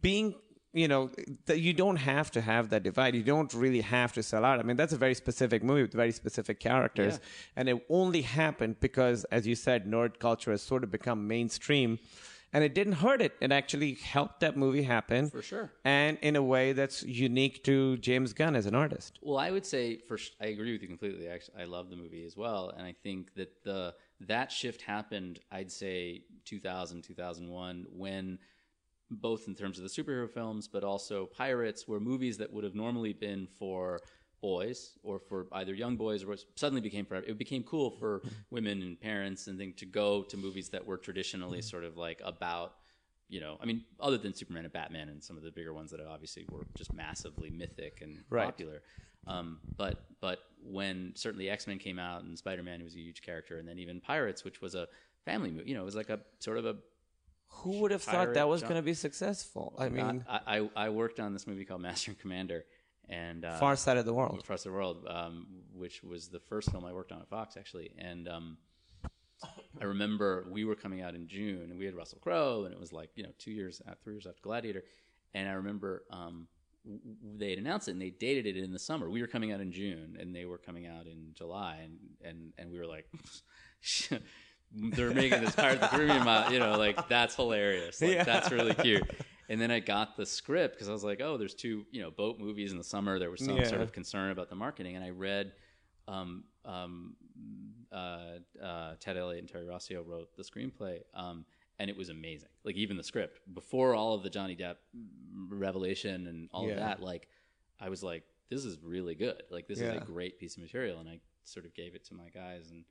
[0.00, 0.34] being
[0.72, 1.10] you know
[1.46, 4.58] that you don't have to have that divide you don't really have to sell out
[4.60, 7.28] i mean that's a very specific movie with very specific characters Yeah.
[7.56, 11.98] and it only happened because as you said nerd culture has sort of become mainstream
[12.52, 15.72] and it didn't hurt it it actually helped that movie happen For sure.
[15.84, 19.64] and in a way that's unique to james gunn as an artist Well, I would
[19.66, 21.26] say first, I agree with you completely.
[21.28, 25.40] Actually, I love the movie as well, and I think that the that shift happened.
[25.52, 28.38] I'd say 2000, 2001, when
[29.10, 32.74] both in terms of the superhero films, but also pirates, were movies that would have
[32.74, 34.00] normally been for
[34.42, 38.82] boys or for either young boys or suddenly became for it became cool for women
[38.82, 42.74] and parents and things to go to movies that were traditionally sort of like about
[43.28, 45.90] you know, I mean, other than Superman and Batman and some of the bigger ones
[45.90, 48.46] that obviously were just massively mythic and Right.
[48.46, 48.82] popular.
[49.26, 53.22] Um, but but when certainly X Men came out and Spider Man was a huge
[53.22, 54.86] character, and then even Pirates, which was a
[55.24, 56.76] family movie, you know, it was like a sort of a.
[57.48, 60.88] who would have thought that was going to be successful i mean I, I I
[60.90, 62.64] worked on this movie called Master and Commander,
[63.08, 66.70] and uh, far side of the world across the world, um, which was the first
[66.70, 68.58] film I worked on at Fox actually, and um,
[69.80, 72.80] I remember we were coming out in June, and we had Russell Crowe, and it
[72.80, 74.84] was like you know two years, uh, three years after Gladiator,
[75.34, 76.48] and I remember um,
[77.36, 79.10] they had announced it and they dated it in the summer.
[79.10, 82.52] We were coming out in June, and they were coming out in July, and and
[82.58, 83.06] and we were like.
[84.72, 88.00] They're making this Pirates of the Caribbean, mo- you know, like that's hilarious.
[88.00, 88.24] Like, Yeah.
[88.24, 89.04] That's really cute.
[89.48, 92.10] And then I got the script because I was like, oh, there's two, you know,
[92.10, 93.18] boat movies in the summer.
[93.18, 93.64] There was some Yeah.
[93.68, 95.52] sort of concern about the marketing, and I read
[96.08, 97.14] um, um,
[97.92, 101.44] uh, uh, Ted Elliott and Terry Rossio wrote the screenplay, um,
[101.78, 102.48] and it was amazing.
[102.64, 104.76] Like even the script before all of the Johnny Depp
[105.48, 107.28] revelation and all of that, like
[107.80, 109.42] I was like, this is really good.
[109.50, 112.14] Like this is a great piece of material, and I sort of gave it to
[112.14, 112.84] my guys, and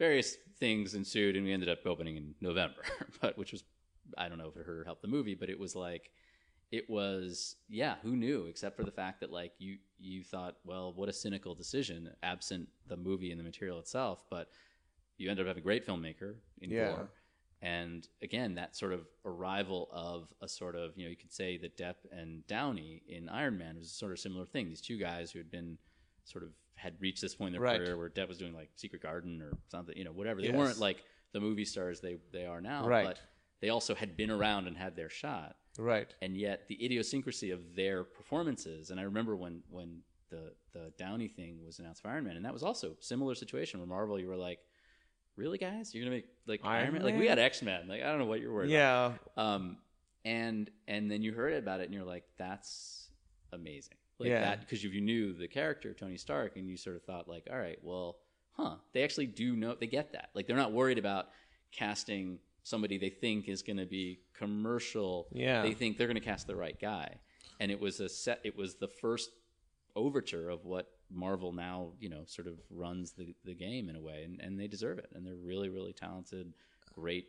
[0.00, 2.82] various things ensued, and we ended up opening in November,
[3.20, 3.62] but which was
[4.18, 6.10] I don't know if it hurt or helped the movie, but it was like
[6.72, 10.92] it was yeah who knew except for the fact that like you you thought well
[10.94, 14.50] what a cynical decision absent the movie and the material itself but
[15.18, 16.90] you ended up having a great filmmaker in Yeah.
[16.90, 17.10] Gore.
[17.60, 21.58] and again that sort of arrival of a sort of you know you could say
[21.58, 24.96] that Depp and Downey in Iron Man was a sort of similar thing these two
[24.96, 25.76] guys who had been
[26.22, 27.78] sort of had reached this point in their Right.
[27.78, 30.56] career where Depp was doing like Secret Garden or something you know whatever they Yes.
[30.56, 33.04] weren't like the movie stars they they are now Right.
[33.06, 33.20] but
[33.60, 36.12] they also had been around and had their shot Right.
[36.22, 38.90] and yet the idiosyncrasy of their performances.
[38.90, 42.44] And I remember when when the the Downey thing was announced for Iron Man, and
[42.44, 44.60] that was also similar situation where Marvel, you were like,
[45.36, 47.02] really, guys, you're gonna make like Iron, Iron Man?
[47.02, 47.86] Like we had X Men.
[47.88, 49.14] Like I don't know what you're worried Yeah.
[49.34, 49.38] about.
[49.44, 49.78] Um,
[50.24, 53.10] and and then you heard about it, and you're like, that's
[53.52, 53.96] amazing.
[54.20, 54.40] Like Yeah.
[54.42, 57.48] that because if you knew the character Tony Stark, and you sort of thought like,
[57.50, 58.18] all right, well,
[58.52, 58.76] huh?
[58.92, 59.74] They actually do know.
[59.74, 60.30] They get that.
[60.34, 61.28] Like they're not worried about
[61.72, 65.26] casting somebody they think is going to be commercial.
[65.32, 65.62] Yeah.
[65.62, 67.16] They think they're going to cast the right guy.
[67.58, 68.40] And it was a set.
[68.44, 69.30] It was the first
[69.96, 74.00] overture of what Marvel now, you know, sort of runs the, the game in a
[74.00, 75.10] way, and, and they deserve it.
[75.14, 76.52] And they're really, really talented,
[76.94, 77.26] great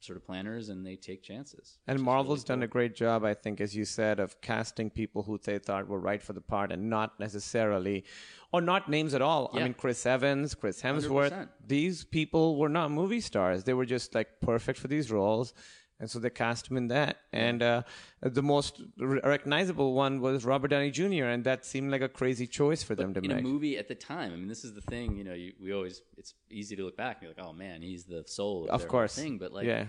[0.00, 1.78] sort of planners, and they take chances.
[1.86, 2.64] And Marvel's really done cool.
[2.64, 5.98] a great job, I think, as you said, of casting people who they thought were
[6.00, 8.04] right for the part and not necessarily,
[8.52, 9.50] or not names at all.
[9.52, 11.48] I mean, Chris Evans, Chris Hemsworth, 100%.
[11.66, 13.64] these people were not movie stars.
[13.64, 15.52] They were just like perfect for these roles.
[16.00, 17.18] And so they cast him in that.
[17.32, 17.82] And uh,
[18.22, 22.46] the most re- recognizable one was Robert Downey Jr., and that seemed like a crazy
[22.46, 23.38] choice for them to in make.
[23.38, 24.32] a movie at the time.
[24.32, 25.16] I mean, this is the thing.
[25.16, 27.82] You know, you, we always it's easy to look back and be like, oh man,
[27.82, 29.14] he's the soul of, Of course.
[29.16, 29.38] thing.
[29.38, 29.86] But like, Yeah.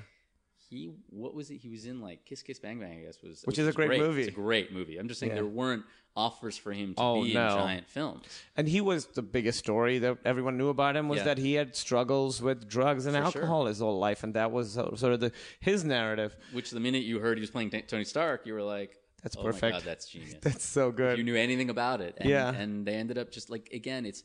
[0.70, 1.58] He what was it?
[1.58, 3.00] He was in like Kiss Kiss Bang Bang.
[3.00, 4.22] I guess was Which is a great movie.
[4.22, 4.98] It's a great movie.
[4.98, 5.36] I'm just saying Yeah.
[5.36, 5.84] there weren't
[6.16, 7.46] offers for him to Oh, be no.
[7.48, 8.26] in giant films.
[8.58, 11.24] And he was the biggest story that everyone knew about him was Yeah.
[11.26, 14.74] that he had struggles with drugs and For alcohol his whole life, and that was
[14.74, 16.36] sort of the his narrative.
[16.52, 19.36] Which the minute you heard he was playing T- Tony Stark, you were like, That's
[19.38, 19.74] oh my perfect.
[19.78, 20.36] God, that's genius.
[20.42, 21.18] That's so if good.
[21.18, 22.16] you knew anything about it.
[22.18, 22.54] And, Yeah.
[22.54, 24.24] and they ended up just like again, it's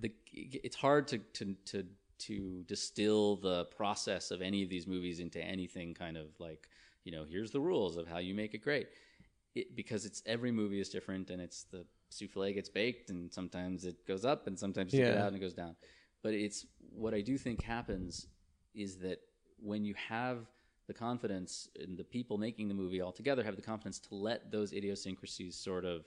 [0.00, 1.84] the it's hard to to to
[2.26, 6.68] to distill the process of any of these movies into anything kind of like
[7.04, 8.88] you know here's the rules of how you make it great.
[9.54, 13.84] It, because it's every movie is different and it's the souffle gets baked and sometimes
[13.84, 15.76] it goes up and sometimes you get out and it goes down.
[16.22, 18.26] But it's what I do think happens
[18.74, 19.20] is that
[19.60, 20.46] when you have
[20.86, 24.50] the confidence and the people making the movie all together have the confidence to let
[24.50, 26.04] those idiosyncrasies sort of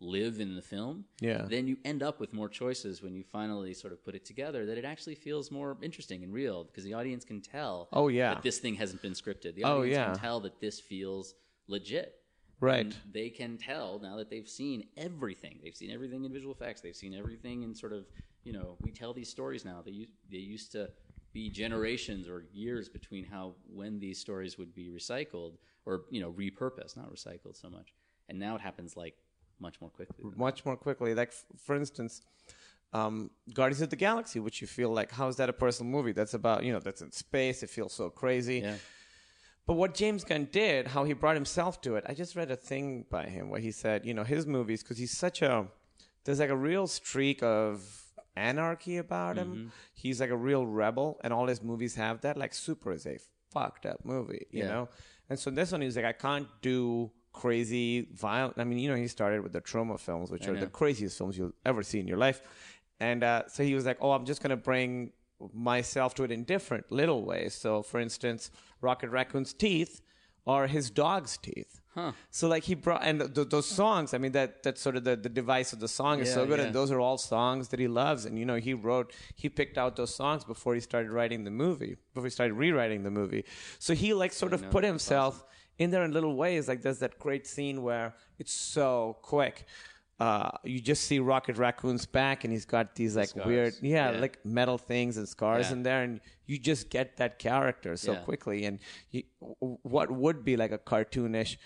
[0.00, 1.46] live in the film, Yeah.
[1.48, 4.66] then you end up with more choices when you finally sort of put it together
[4.66, 8.34] that it actually feels more interesting and real because the audience can tell Oh, yeah.
[8.34, 9.54] that this thing hasn't been scripted.
[9.54, 10.06] The Oh, audience yeah.
[10.06, 11.34] can tell that this feels
[11.68, 12.20] legit.
[12.60, 12.80] Right.
[12.86, 15.58] And they can tell now that they've seen everything.
[15.62, 16.80] They've seen everything in visual effects.
[16.80, 18.06] They've seen everything in sort of,
[18.42, 19.82] you know, we tell these stories now.
[19.84, 20.90] They they used to
[21.32, 25.54] be generations or years between how when these stories would be recycled
[25.84, 27.92] or you know repurposed, not recycled so much.
[28.28, 29.16] And now it happens like
[29.60, 30.16] much more quickly.
[30.36, 31.14] much more quickly.
[31.14, 32.22] Like f- for instance,
[32.92, 36.12] um, Guardians of the Galaxy, which you feel like, how is that a personal movie?
[36.12, 37.62] That's about you know that's in space.
[37.62, 38.60] It feels so crazy.
[38.60, 38.76] Yeah.
[39.66, 42.56] But what James Gunn did, how he brought himself to it, I just read a
[42.56, 45.66] thing by him where he said, you know, his movies, because he's such a,
[46.24, 47.82] there's like a real streak of
[48.36, 49.48] anarchy about him.
[49.54, 49.66] Mm-hmm.
[49.94, 52.36] He's like a real rebel, and all his movies have that.
[52.36, 53.16] Like Super is a
[53.52, 54.68] fucked up movie, you Yeah.
[54.68, 54.88] know?
[55.30, 58.54] And so this one, he's like, I can't do crazy, violent.
[58.58, 61.18] I mean, you know, he started with the Troma films, which I are the craziest
[61.18, 62.40] films you'll ever see in your life.
[63.00, 65.12] And uh, so he was like, oh, I'm just going to bring
[65.52, 67.52] myself to it in different little ways.
[67.52, 70.00] So, for instance, Rocket Raccoon's teeth
[70.46, 71.80] are his dog's teeth.
[71.94, 72.10] Huh.
[72.30, 74.14] So like he brought and th- those songs.
[74.14, 76.58] I mean that that's sort of the, the device of the song is so good,
[76.58, 76.66] yeah.
[76.66, 78.24] and those are all songs that he loves.
[78.24, 81.52] And you know he wrote he picked out those songs before he started writing the
[81.52, 83.44] movie, before he started rewriting the movie.
[83.78, 84.70] So he like sort of know.
[84.70, 85.44] put himself
[85.78, 86.68] in there in little ways.
[86.68, 89.66] Like there's that great scene where it's so quick.
[90.20, 93.46] Uh, you just see Rocket Raccoon's back, and he's got these like scars.
[93.46, 94.20] weird, yeah, Yeah.
[94.20, 95.72] like metal things and scars Yeah.
[95.76, 98.18] in there, and you just get that character so Yeah.
[98.20, 98.64] quickly.
[98.64, 98.78] And
[99.10, 99.24] you,
[99.82, 101.56] what would be like a cartoonish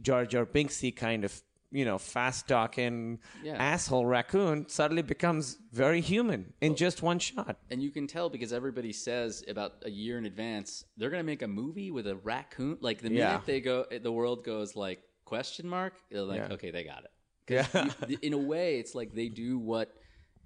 [0.00, 3.54] Jar Jar Binksy kind of, you know, fast talking Yeah.
[3.56, 7.58] asshole raccoon suddenly becomes very human in just one shot.
[7.70, 11.26] And you can tell because everybody says about a year in advance they're going to
[11.26, 12.78] make a movie with a raccoon.
[12.80, 13.40] Like the minute Yeah.
[13.44, 15.94] they go, the world goes like question mark.
[16.10, 16.54] They're like, Yeah.
[16.54, 17.10] okay, they got it.
[17.50, 17.90] Yeah.
[18.08, 19.94] you- in a way, it's like they do what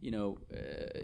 [0.01, 0.99] you know, uh,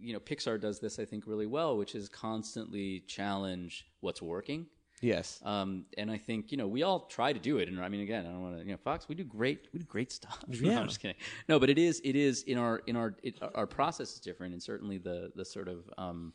[0.00, 4.66] you know, Pixar does this I think really well, which is constantly challenge what's working.
[5.00, 5.40] Yes.
[5.44, 8.02] Um, and I think you know we all try to do it, and I mean,
[8.02, 10.38] again, I don't want to, you know, Fox, we do great, we do great stuff.
[10.48, 10.80] no, Yeah.
[10.80, 11.16] I'm just kidding.
[11.48, 14.52] No, but it is, it is in our, in our, it, our process is different,
[14.52, 16.34] and certainly the, the sort of, um,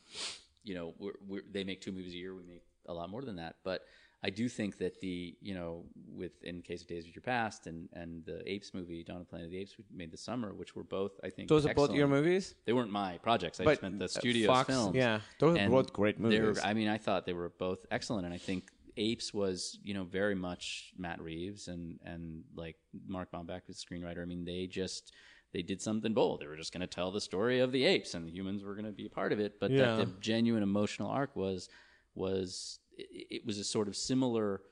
[0.64, 3.22] you know, we're, we're, they make two movies a year, we make a lot more
[3.22, 3.84] than that, but
[4.24, 7.66] I do think that the, you know, with in case of Days of Future Past
[7.66, 10.22] and and the Apes movie, Dawn of the Planet of the Apes, we made this
[10.22, 12.54] summer, which were both, I think, Those are both your movies?
[12.64, 13.60] They weren't my projects.
[13.60, 14.96] I But, just meant the uh, studio Fox- films.
[14.96, 16.60] yeah, those are And both great they were- movies.
[16.64, 20.04] I mean, I thought they were both excellent, and I think Apes was, you know,
[20.04, 22.76] very much Matt Reeves and and like
[23.06, 24.22] Mark Bomback was the screenwriter.
[24.22, 25.12] I mean, they just
[25.52, 26.40] they did something bold.
[26.40, 28.74] They were just going to tell the story of the apes, and the humans were
[28.74, 29.60] going to be a part of it.
[29.60, 29.96] But Yeah.
[29.96, 31.68] that the genuine emotional arc was
[32.14, 34.62] was it, it was a sort of similar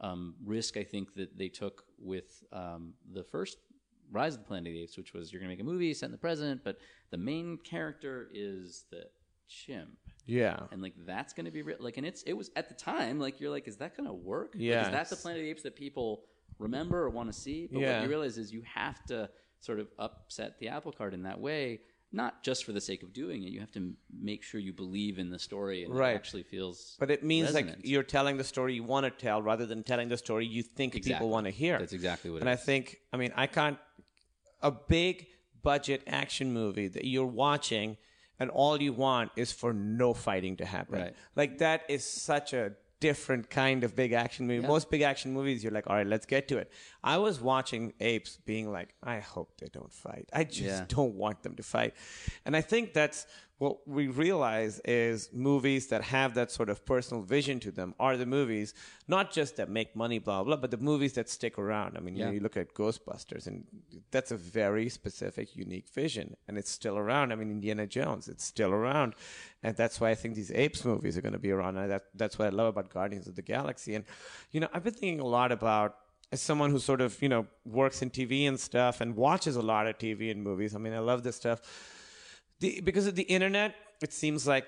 [0.00, 3.58] um, risk I think that they took with um, the first
[4.12, 5.92] Rise of the Planet of the Apes, which was you're going to make a movie
[5.94, 6.78] set in the present, but
[7.10, 9.02] the main character is the
[9.46, 10.60] chimp Yeah.
[10.72, 13.18] and like that's going to be re- like and it's it was at the time
[13.18, 14.86] like you're like is that going to work Like, Yes.
[14.86, 16.22] is that the planet of the apes that people
[16.60, 17.94] remember or want to see but Yeah.
[17.94, 21.40] what you realize is you have to sort of upset the apple cart in that
[21.40, 21.80] way
[22.12, 25.18] not just for the sake of doing it you have to make sure you believe
[25.18, 26.12] in the story and Right.
[26.12, 29.40] it actually feels But it means like you're telling the story you want to tell
[29.42, 31.14] rather than telling the story you think Exactly.
[31.14, 31.78] people want to hear.
[31.78, 32.42] That's exactly what it is.
[32.42, 32.62] And I is.
[32.62, 33.78] think, I mean, I can't.
[34.62, 35.26] A big
[35.62, 37.96] budget action movie that you're watching
[38.38, 41.00] and all you want is for no fighting to happen.
[41.00, 41.14] Right.
[41.36, 44.66] Like that is such a different kind of big action movie.
[44.66, 46.70] Most big action movies, you're like, all right, let's get to it.
[47.02, 50.28] I was watching Apes being like, I hope they don't fight.
[50.32, 50.84] I just Yeah.
[50.88, 51.94] don't want them to fight.
[52.44, 53.26] And I think that's
[53.60, 58.16] what we realize is movies that have that sort of personal vision to them are
[58.16, 58.72] the movies,
[59.06, 61.98] not just that make money, blah, blah, but the movies that stick around.
[61.98, 63.66] I mean, you, know, you look at Ghostbusters, and
[64.10, 67.32] that's a very specific, unique vision, and it's still around.
[67.32, 69.14] I mean, Indiana Jones, it's still around.
[69.62, 71.76] And that's why I think these Apes movies are going to be around.
[71.76, 73.94] And that, that's what I love about Guardians of the Galaxy.
[73.94, 74.06] And,
[74.52, 75.96] you know, I've been thinking a lot about
[76.32, 79.62] as someone who sort of you know works in TV and stuff and watches a
[79.62, 80.74] lot of TV and movies.
[80.74, 81.60] I mean, I love this stuff.
[82.60, 84.66] The, because of the internet, it seems like,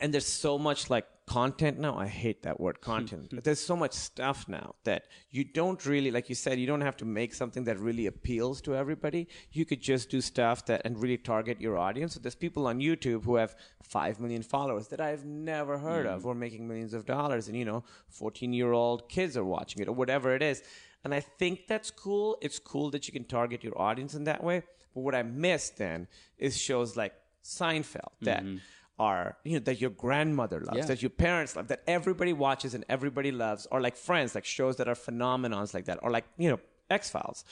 [0.00, 1.96] and there's so much like content now.
[1.96, 3.28] I hate that word content.
[3.30, 3.36] Hmm.
[3.36, 6.80] but there's so much stuff now that you don't really, like you said, you don't
[6.80, 9.28] have to make something that really appeals to everybody.
[9.52, 12.14] You could just do stuff that and really target your audience.
[12.14, 16.20] So there's people on YouTube who have five million followers that I've never heard of,
[16.20, 16.24] hmm.
[16.24, 19.82] who are making millions of dollars, and you know, 14 year old kids are watching
[19.82, 20.62] it or whatever it is.
[21.04, 22.38] And I think that's cool.
[22.40, 24.62] It's cool that you can target your audience in that way.
[24.98, 26.08] But what I miss then
[26.38, 28.56] is shows like Seinfeld that mm-hmm.
[28.98, 30.86] are, you know, that your grandmother loves, Yeah.
[30.86, 34.74] that your parents love, that everybody watches and everybody loves, or like Friends, like shows
[34.78, 36.58] that are phenomenons like that, or like, you know,
[36.90, 37.44] X Files.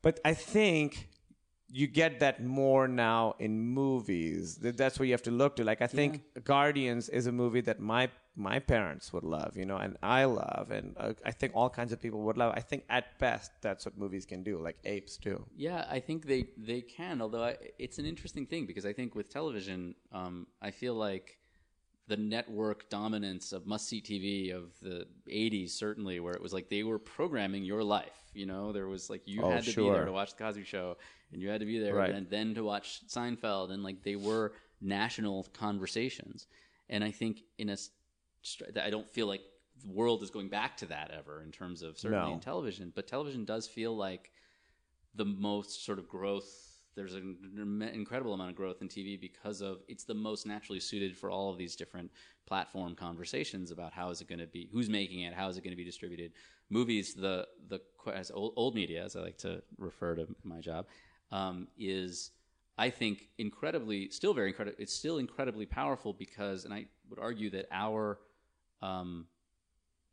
[0.00, 1.08] But I think
[1.72, 4.56] you get that more now in movies.
[4.62, 5.64] That's what you have to look to.
[5.64, 9.76] Like I think Guardians is a movie that my my parents would love, you know,
[9.76, 12.52] and I love, and uh, I think all kinds of people would love.
[12.56, 15.44] I think at best that's what movies can do, like apes do.
[15.56, 17.20] Yeah, I think they they can.
[17.22, 21.36] Although I, it's an interesting thing because I think with television, um, I feel like
[22.08, 26.68] the network dominance of must see TV of the '80s, certainly, where it was like
[26.68, 28.18] they were programming your life.
[28.32, 30.64] You know, there was like you Oh, had to be there to watch the Cosby
[30.64, 30.96] Show,
[31.32, 32.14] and you had to be there, Right.
[32.14, 36.46] and then to watch Seinfeld, and like they were national conversations.
[36.88, 37.76] And I think in a,
[38.74, 39.42] that I don't feel like
[39.82, 42.34] the world is going back to that ever in terms of certainly No.
[42.34, 44.30] in television, but television does feel like
[45.14, 46.48] the most sort of growth.
[46.96, 51.16] There's an incredible amount of growth in TV because of it's the most naturally suited
[51.16, 52.10] for all of these different
[52.46, 55.62] platform conversations about how is it going to be, who's making it, how is it
[55.62, 56.32] going to be distributed.
[56.68, 57.80] Movies, the the
[58.12, 60.86] as old, old media, as I like to refer to my job,
[61.30, 62.32] um, is
[62.76, 64.76] I think incredibly, still very incredible.
[64.80, 68.18] It's still incredibly powerful because, and I would argue that our
[68.82, 69.26] um,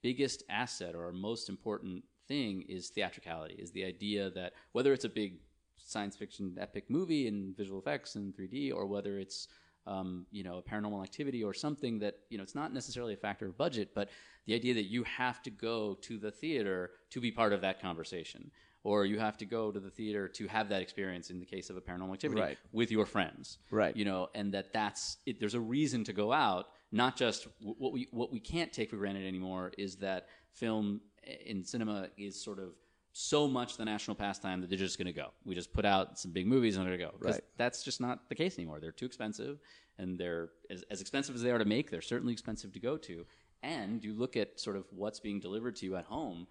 [0.01, 5.09] biggest asset or most important thing is theatricality is the idea that whether it's a
[5.09, 5.39] big
[5.77, 9.47] science fiction epic movie in visual effects and 3d or whether it's
[9.85, 13.17] um, you know a paranormal activity or something that you know it's not necessarily a
[13.17, 14.09] factor of budget but
[14.45, 17.81] the idea that you have to go to the theater to be part of that
[17.81, 18.51] conversation
[18.83, 21.69] or you have to go to the theater to have that experience in the case
[21.69, 22.57] of a paranormal activity Right.
[22.73, 23.95] with your friends Right.
[23.95, 27.91] you know and that that's it, there's a reason to go out not just what
[27.91, 31.01] we what we can't take for granted anymore is that film
[31.45, 32.69] in cinema is sort of
[33.11, 35.29] so much the national pastime that they're just going to go.
[35.43, 37.29] We just put out some big movies and they're going to go.
[37.31, 37.41] Right.
[37.57, 38.79] That's just not the case anymore.
[38.79, 39.59] They're too expensive,
[39.97, 41.89] and they're as, as expensive as they are to make.
[41.89, 43.25] They're certainly expensive to go to.
[43.63, 46.45] And you look at sort of what's being delivered to you at home,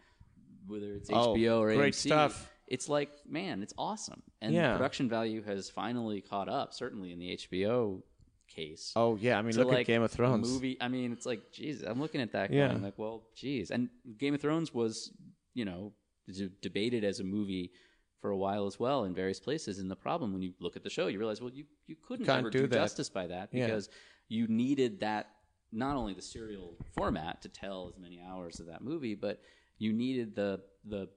[0.66, 2.50] whether it's Oh, HBO or great AMC, stuff.
[2.66, 4.72] it's like man, it's awesome, and Yeah.
[4.72, 6.74] production value has finally caught up.
[6.74, 8.02] Certainly in the HBO
[8.57, 8.92] case.
[8.96, 10.50] Oh yeah, I mean to, look like, at Game of Thrones.
[10.50, 10.76] movie.
[10.80, 12.68] I mean, it's like, geez, I'm looking at that Yeah.
[12.68, 13.70] going like, well, geez.
[13.70, 13.88] And
[14.18, 15.12] Game of Thrones was,
[15.54, 15.92] you know,
[16.26, 17.70] d- debated as a movie
[18.20, 19.78] for a while as well in various places.
[19.78, 22.28] And the problem when you look at the show, you realize, well, you you couldn't
[22.28, 23.66] ever do do, justice by that Yeah.
[23.66, 23.88] because
[24.28, 25.30] you needed that
[25.72, 29.42] not only the serial format to tell as many hours of that movie, but
[29.78, 31.09] you needed the the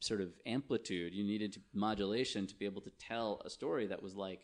[0.00, 4.02] sort of amplitude, you needed to, modulation to be able to tell a story that
[4.02, 4.40] was like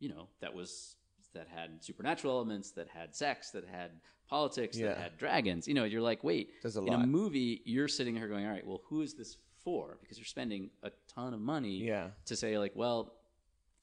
[0.00, 0.94] you know that was
[1.38, 3.90] that had supernatural elements that had sex that had
[4.28, 4.88] politics Yeah.
[4.88, 7.04] that had dragons you know you're like wait There's a in lot.
[7.04, 10.24] a movie you're sitting here going all right well who is this for because you're
[10.36, 12.08] spending a ton of money Yeah.
[12.26, 13.14] to say like well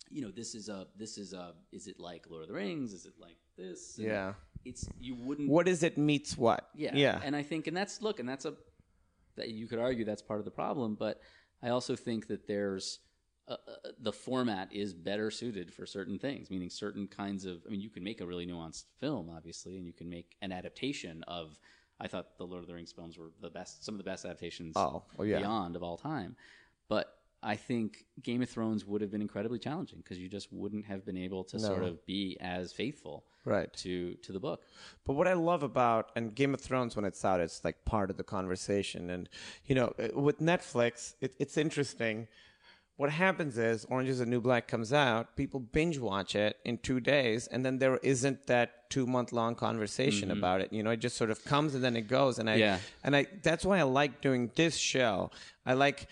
[0.10, 2.94] you know this is a this is a is it like lord of the rings
[2.94, 4.34] is it like this And Yeah.
[4.66, 6.70] it's you wouldn't What is it meets what?
[6.76, 6.92] yeah.
[6.94, 7.22] Yeah.
[7.24, 8.54] And I think, and that's look, and that's a
[9.38, 11.22] that you could argue that's part of the problem, but
[11.64, 13.00] I also think that there's
[13.48, 17.62] uh, uh, the format is better suited for certain things, meaning certain kinds of.
[17.68, 20.52] I mean, you can make a really nuanced film, obviously, and you can make an
[20.52, 21.60] adaptation of.
[22.00, 24.26] I thought the Lord of the Rings films were the best, some of the best
[24.26, 25.38] adaptations Oh, well, yeah.
[25.38, 26.36] beyond of all time.
[26.90, 27.08] But
[27.42, 31.06] I think Game of Thrones would have been incredibly challenging because you just wouldn't have
[31.06, 33.72] been able to sort of be as faithful Right.
[33.78, 34.64] to to the book.
[35.06, 38.10] But what I love about and Game of Thrones when it's out, it's like part
[38.10, 39.10] of the conversation.
[39.12, 39.30] And
[39.66, 42.28] you know, uh, with Netflix, it, it's interesting.
[42.98, 46.78] What happens is Orange Is the New Black comes out, people binge watch it in
[46.78, 50.38] two days, and then there isn't that two month long conversation mm-hmm.
[50.38, 50.72] about it.
[50.72, 52.40] You know, it just sort of comes and then it goes.
[52.40, 52.80] And I Yeah.
[53.04, 55.32] and I that's why I like doing this show.
[55.66, 56.08] I like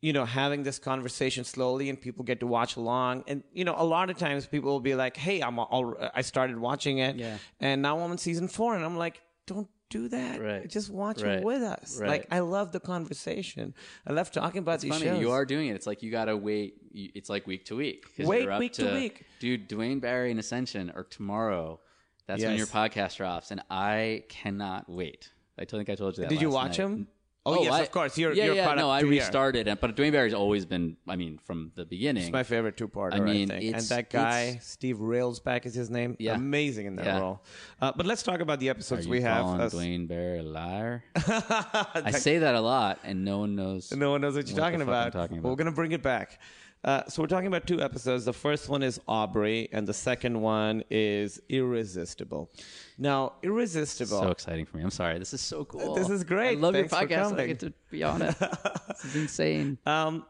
[0.00, 3.74] you know having this conversation slowly and people get to watch along and you know
[3.78, 7.16] a lot of times people will be like hey i'm all i started watching it
[7.16, 7.38] Yeah.
[7.58, 10.68] and now i'm in season four and i'm like don't do that Right.
[10.78, 11.38] just watch Right.
[11.38, 12.10] it with us Right.
[12.12, 13.74] like i love the conversation
[14.06, 16.36] i love talking about these funny shows you are doing it it's like you gotta
[16.36, 18.00] wait it's like week to week.
[18.18, 19.24] Wait week to week.
[19.40, 21.80] dude duane barry and ascension or tomorrow
[22.26, 26.30] that's when your podcast drops and i cannot wait i think i told you that
[26.30, 26.84] did you watch night.
[26.86, 27.06] him
[27.46, 29.10] oh, yes I- of course you're, yeah, you're yeah, no i here.
[29.10, 32.76] restarted it but duane barry's always been i mean from the beginning It's my favorite
[32.76, 33.74] two-parter, I, I mean, think.
[33.76, 36.16] And that guy, Steve Railsback is his name.
[36.18, 36.34] Yeah.
[36.34, 37.20] Amazing in that Yeah.
[37.20, 37.44] role.
[37.80, 39.42] Uh, but let's talk about the episodes we have.
[39.44, 41.04] calling Uh, Duane Barry a liar?
[41.16, 43.92] I say that a lot, and no one knows.
[43.92, 45.12] No one knows what you're what talking, the fuck I'm about.
[45.12, 46.40] talking But we're going to bring it back.
[46.82, 48.24] Uh, so we're talking about two episodes.
[48.24, 52.50] The first one is Aubrey, and the second one is Irresistible.
[52.98, 54.20] Now, Irresistible.
[54.20, 54.84] So exciting for me.
[54.84, 55.18] I'm sorry.
[55.18, 55.94] This is so cool.
[55.94, 56.58] This is great.
[56.58, 57.38] I love Thanks your podcast.
[57.38, 58.36] I get to be on it.
[58.38, 59.78] this is insane.
[59.86, 60.24] Um,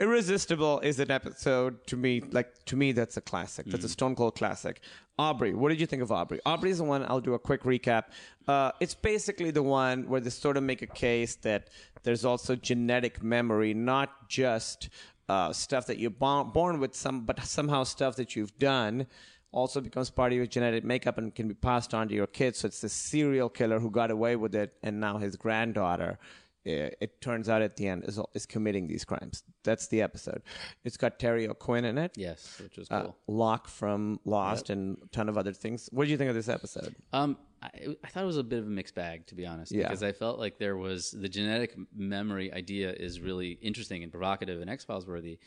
[0.00, 3.66] Irresistible is an episode to me, like to me, that's a classic.
[3.66, 3.92] That's a Mm.
[3.92, 4.80] Stone Cold classic.
[5.18, 6.40] Aubrey, what did you think of Aubrey?
[6.46, 7.04] Aubrey is the one.
[7.06, 8.04] I'll do a quick recap.
[8.48, 11.68] Uh, it's basically the one where they sort of make a case that
[12.02, 14.88] there's also genetic memory, not just
[15.28, 19.06] uh, stuff that you're born, born with, some, but somehow stuff that you've done
[19.52, 22.58] also becomes part of your genetic makeup and can be passed on to your kids.
[22.58, 26.18] So it's the serial killer who got away with it, and now his granddaughter
[26.66, 29.44] uh, it turns out at the end is, is committing these crimes.
[29.64, 30.42] That's the episode.
[30.84, 32.12] It's got Terry O'Quinn in it.
[32.16, 33.16] Yes, which was Uh, cool.
[33.28, 35.88] Locke from Lost and a ton of other things.
[35.90, 36.94] What do you think of this episode?
[37.14, 37.70] Um, I,
[38.04, 39.84] I thought it was a bit of a mixed bag, to be honest, Yeah.
[39.88, 44.60] because I felt like there was the genetic memory idea is really interesting and provocative
[44.60, 45.38] and X Files worthy.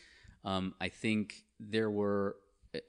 [0.44, 2.34] Um, I think there were,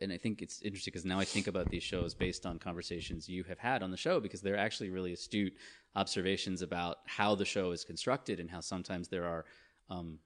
[0.01, 3.27] and I think it's interesting because now I think about these shows based on conversations
[3.29, 5.53] you have had on the show because they're actually really astute
[5.95, 9.45] observations about how the show is constructed and how sometimes there are.
[9.89, 10.19] Um,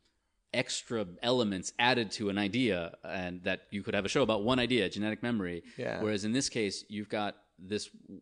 [0.51, 4.57] extra elements added to an idea and that you could have a show about one
[4.57, 6.01] idea genetic memory Yeah.
[6.01, 8.21] whereas in this case you've got this w-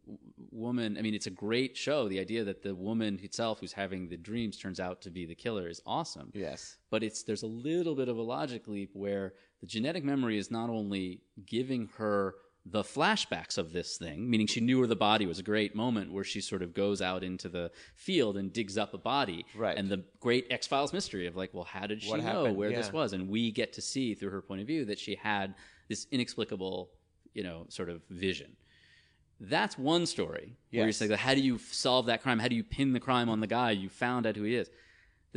[0.51, 4.09] woman i mean it's a great show the idea that the woman itself who's having
[4.09, 6.75] the dreams turns out to be the killer is awesome Yes.
[6.89, 10.51] but it's there's a little bit of a logic leap where the genetic memory is
[10.51, 12.35] not only giving her
[12.69, 16.11] the flashbacks of this thing, meaning she knew where the body was a great moment
[16.11, 19.45] where she sort of goes out into the field and digs up a body.
[19.55, 19.77] Right.
[19.77, 22.57] And the great X Files mystery of like, well, how did she What know happened?
[22.57, 23.13] where this was?
[23.13, 25.55] And we get to see through her point of view that she had
[25.87, 26.89] this inexplicable,
[27.33, 28.57] you know, sort of vision.
[29.39, 32.39] That's one story where you're saying, how do you solve that crime?
[32.39, 33.71] How do you pin the crime on the guy?
[33.71, 34.69] You found out who he is.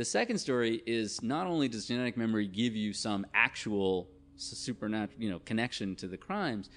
[0.01, 5.29] The second story is not only does genetic memory give you some actual supernatural, you
[5.29, 6.71] know, connection to the crimes,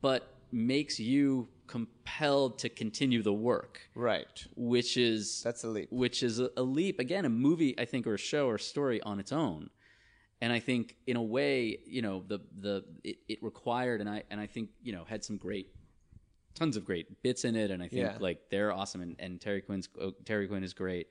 [0.00, 4.44] but makes you compelled to continue the work, Right.
[4.56, 5.92] which is That's a leap.
[5.92, 8.58] Which is a, a leap again, a movie I think or a show or a
[8.58, 9.70] story on its own.
[10.40, 14.24] And I think in a way, you know, the the it, it required and I
[14.32, 15.68] and I think you know had some great
[16.56, 18.16] tons of great bits in it, and I think Yeah.
[18.18, 21.06] like they're awesome, and, and Terry Quinn's oh, Terry Quinn is great.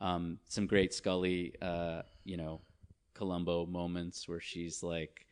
[0.00, 2.60] Um, some great Scully, uh, you know,
[3.14, 5.25] Columbo moments where she's like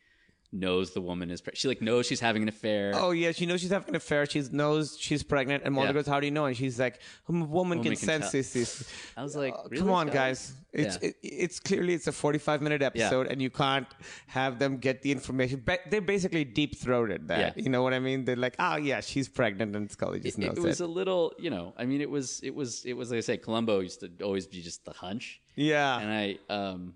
[0.55, 2.91] knows the woman is pre- she like knows she's having an affair.
[2.95, 4.25] Oh yeah, she knows she's having an affair.
[4.25, 5.93] She knows she's pregnant, and Mulder Yeah.
[5.93, 6.95] goes, "How do you know?" And she's like,
[7.27, 8.89] "A woman, Woman can, can sense tell." this." this.
[9.17, 10.53] I was like, Uh, really, come on, guys.
[10.73, 11.09] It's Yeah.
[11.09, 13.87] it, it's clearly it's a forty-five minute episode, and you can't
[14.27, 15.61] have them get the information.
[15.65, 17.55] But they're basically deep throated that.
[17.57, 17.63] Yeah.
[17.63, 18.25] You know what I mean?
[18.25, 20.63] They're like, "Oh yeah, she's pregnant," and Scully just it, knows it it.
[20.63, 23.21] was a little, you know, I mean, it was, it was, it was, like I
[23.21, 25.41] say, Columbo used to always be just the hunch.
[25.55, 26.95] yeah, And I, um,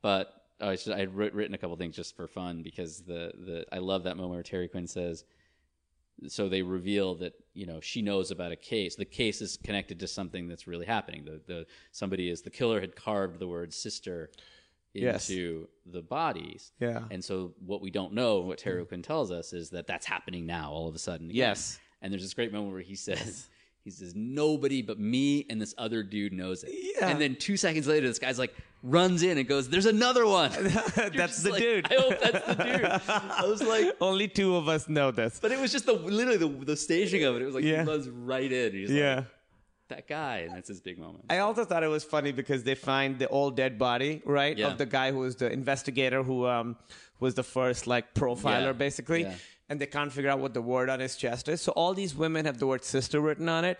[0.00, 3.00] but oh, I, should, I had writ- written a couple things just for fun because
[3.00, 5.24] the, the, I love that moment where Terry Quinn says,
[6.28, 8.94] so they reveal that, you know, she knows about a case.
[8.94, 11.24] The case is connected to something that's really happening.
[11.24, 14.30] The, the, somebody is, the killer had carved the word sister
[14.94, 15.30] Yes.
[15.30, 16.70] into the bodies.
[16.78, 17.04] Yeah.
[17.10, 20.44] And so what we don't know, what Terry Quinn tells us, is that that's happening
[20.44, 21.28] now all of a sudden.
[21.30, 21.36] again.
[21.36, 21.80] Yes.
[22.02, 23.48] And there's this great moment where he says,
[23.84, 26.70] he says, nobody but me and this other dude knows it.
[26.72, 27.08] Yeah.
[27.08, 30.50] And then two seconds later, this guy's like runs in and goes, there's another one.
[31.14, 31.92] that's the like, dude.
[31.92, 32.84] I hope that's the dude.
[33.08, 35.38] I was like, Only two of us know this.
[35.42, 37.42] but it was just the literally the, the staging of it.
[37.42, 37.82] It was like Yeah.
[37.82, 38.72] he runs right in.
[38.72, 39.16] He's yeah.
[39.16, 39.26] like,
[39.88, 40.38] that guy.
[40.38, 41.24] And that's his big moment.
[41.28, 44.68] I also thought it was funny because they find the old dead body, right, Yeah.
[44.68, 46.76] of the guy who was the investigator who um,
[47.20, 48.72] was the first like profiler, Yeah.
[48.72, 49.34] basically, Yeah.
[49.72, 51.62] And they can't figure out what the word on his chest is.
[51.62, 53.78] So all these women have the word sister written on it,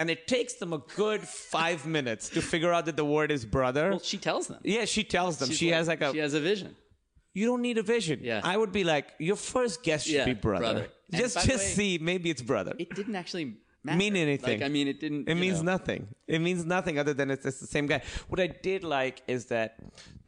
[0.00, 3.44] and it takes them a good five minutes to figure out that the word is
[3.44, 3.90] brother.
[3.90, 4.60] well, she tells them.
[4.64, 5.48] yeah, she tells them.
[5.50, 6.10] She's she has like a.
[6.12, 6.74] she has a vision.
[7.34, 8.20] you don't need a vision.
[8.22, 8.40] Yeah.
[8.42, 10.64] I would be like, your first guess should Yeah, be brother.
[10.64, 10.88] brother.
[11.12, 12.72] And Just just way- see, maybe it's brother.
[12.78, 13.46] It didn't actually
[13.84, 13.98] matter.
[13.98, 14.60] mean anything.
[14.60, 15.28] Like, I mean, it didn't.
[15.28, 15.72] It means know.
[15.72, 16.08] nothing.
[16.26, 18.02] It means nothing other than it's, it's the same guy.
[18.28, 19.76] What I did like is that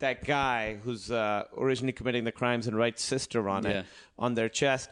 [0.01, 3.71] that guy who's uh, originally committing the crimes and writes sister on Yeah.
[3.71, 3.87] it
[4.19, 4.91] on their chest.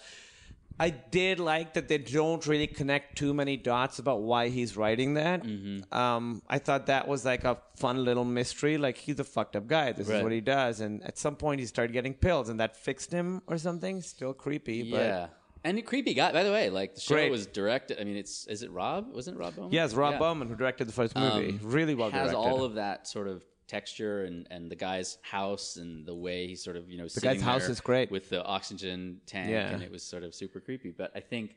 [0.81, 5.15] I did like that they don't really connect too many dots about why he's writing
[5.15, 5.43] that.
[5.45, 5.95] Mm-hmm.
[5.97, 8.79] Um, I thought that was like a fun little mystery.
[8.79, 9.93] Like he's a fucked up guy.
[9.93, 10.81] This is what he does.
[10.81, 14.01] And at some point he started getting pills, and that fixed him or something.
[14.01, 15.27] Still creepy, but Yeah.
[15.65, 16.71] And a creepy guy, by the way.
[16.71, 17.31] Like the show Great.
[17.31, 18.01] was directed.
[18.01, 19.13] I mean, it's is it Rob?
[19.15, 19.73] Wasn't it Rob Bowman?
[19.73, 20.19] yes, Rob Yeah.
[20.19, 22.37] Bowman who directed the first movie, Um, really well has directed.
[22.37, 26.47] Has all of that sort of texture and, and the guy's house and the way
[26.47, 28.11] he sort of you know the guy's house is great.
[28.11, 29.69] with the oxygen tank Yeah.
[29.71, 30.91] and it was sort of super creepy.
[30.91, 31.57] But I think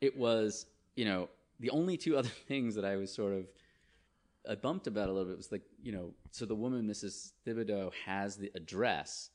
[0.00, 1.28] it was you know
[1.60, 3.46] the only two other things that I was sort of
[4.48, 7.32] I bumped about a little bit was like you know so the woman Mrs.
[7.46, 9.30] Thibodeau has the address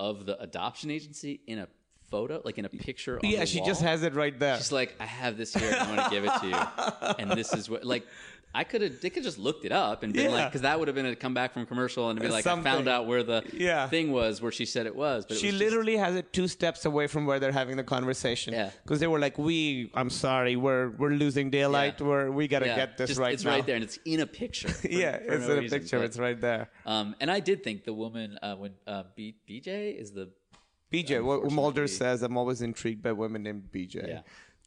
[0.00, 1.68] of the adoption agency in a
[2.12, 3.14] photo like in a picture.
[3.22, 3.66] On yeah, she wall.
[3.70, 4.56] just has it right there.
[4.58, 5.74] She's like, I have this here.
[5.80, 7.14] I want to give it to you.
[7.20, 8.04] And this is what, like,
[8.54, 10.36] I could have, they could just looked it up and been Yeah.
[10.36, 12.66] like, because that would have been a comeback from commercial and be like, Something.
[12.70, 13.88] I found out where the Yeah.
[13.88, 15.24] thing was where she said it was.
[15.26, 17.88] But she was just- literally has it two steps away from where they're having the
[17.96, 18.52] conversation.
[18.52, 18.68] Yeah.
[18.82, 21.94] Because they were like, "We, I'm sorry, we're we're losing daylight.
[21.98, 22.06] Yeah.
[22.08, 24.20] We're we gotta yeah, get this just- right It's now." right there and it's in
[24.20, 24.68] a picture.
[24.80, 25.78] for- yeah, for it's no in a reason.
[25.80, 25.98] picture.
[26.00, 26.64] But, it's right there.
[26.84, 30.28] Um, and I did think the woman, uh, when uh, B- BJ is the,
[30.92, 34.06] BJ, what Mulder says, I'm always intrigued by women named BJ.
[34.08, 34.20] Yeah.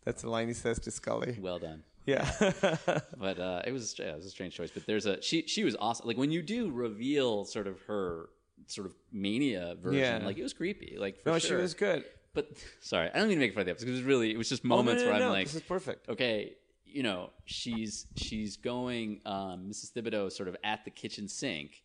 [0.04, 1.38] That's the line he says to Scully.
[1.42, 1.84] well done.
[2.06, 2.30] Yeah.
[3.18, 4.70] but uh, it was yeah, it was a strange choice.
[4.72, 6.06] But there's a she she was awesome.
[6.08, 8.30] Like when you do reveal sort of her
[8.68, 10.26] sort of mania version, Yeah.
[10.26, 10.98] like it was creepy.
[11.00, 12.04] Like for no, she was good.
[12.36, 12.52] But
[12.82, 13.88] sorry, I don't mean to make fun of the episode.
[13.90, 15.56] It was really it was just Oh, no, moments no, where no, I'm like, this
[15.56, 16.08] is perfect.
[16.10, 16.54] okay,
[16.86, 19.92] you know, she's she's going, um, Mrs.
[19.94, 21.82] Thibodeau sort of at the kitchen sink,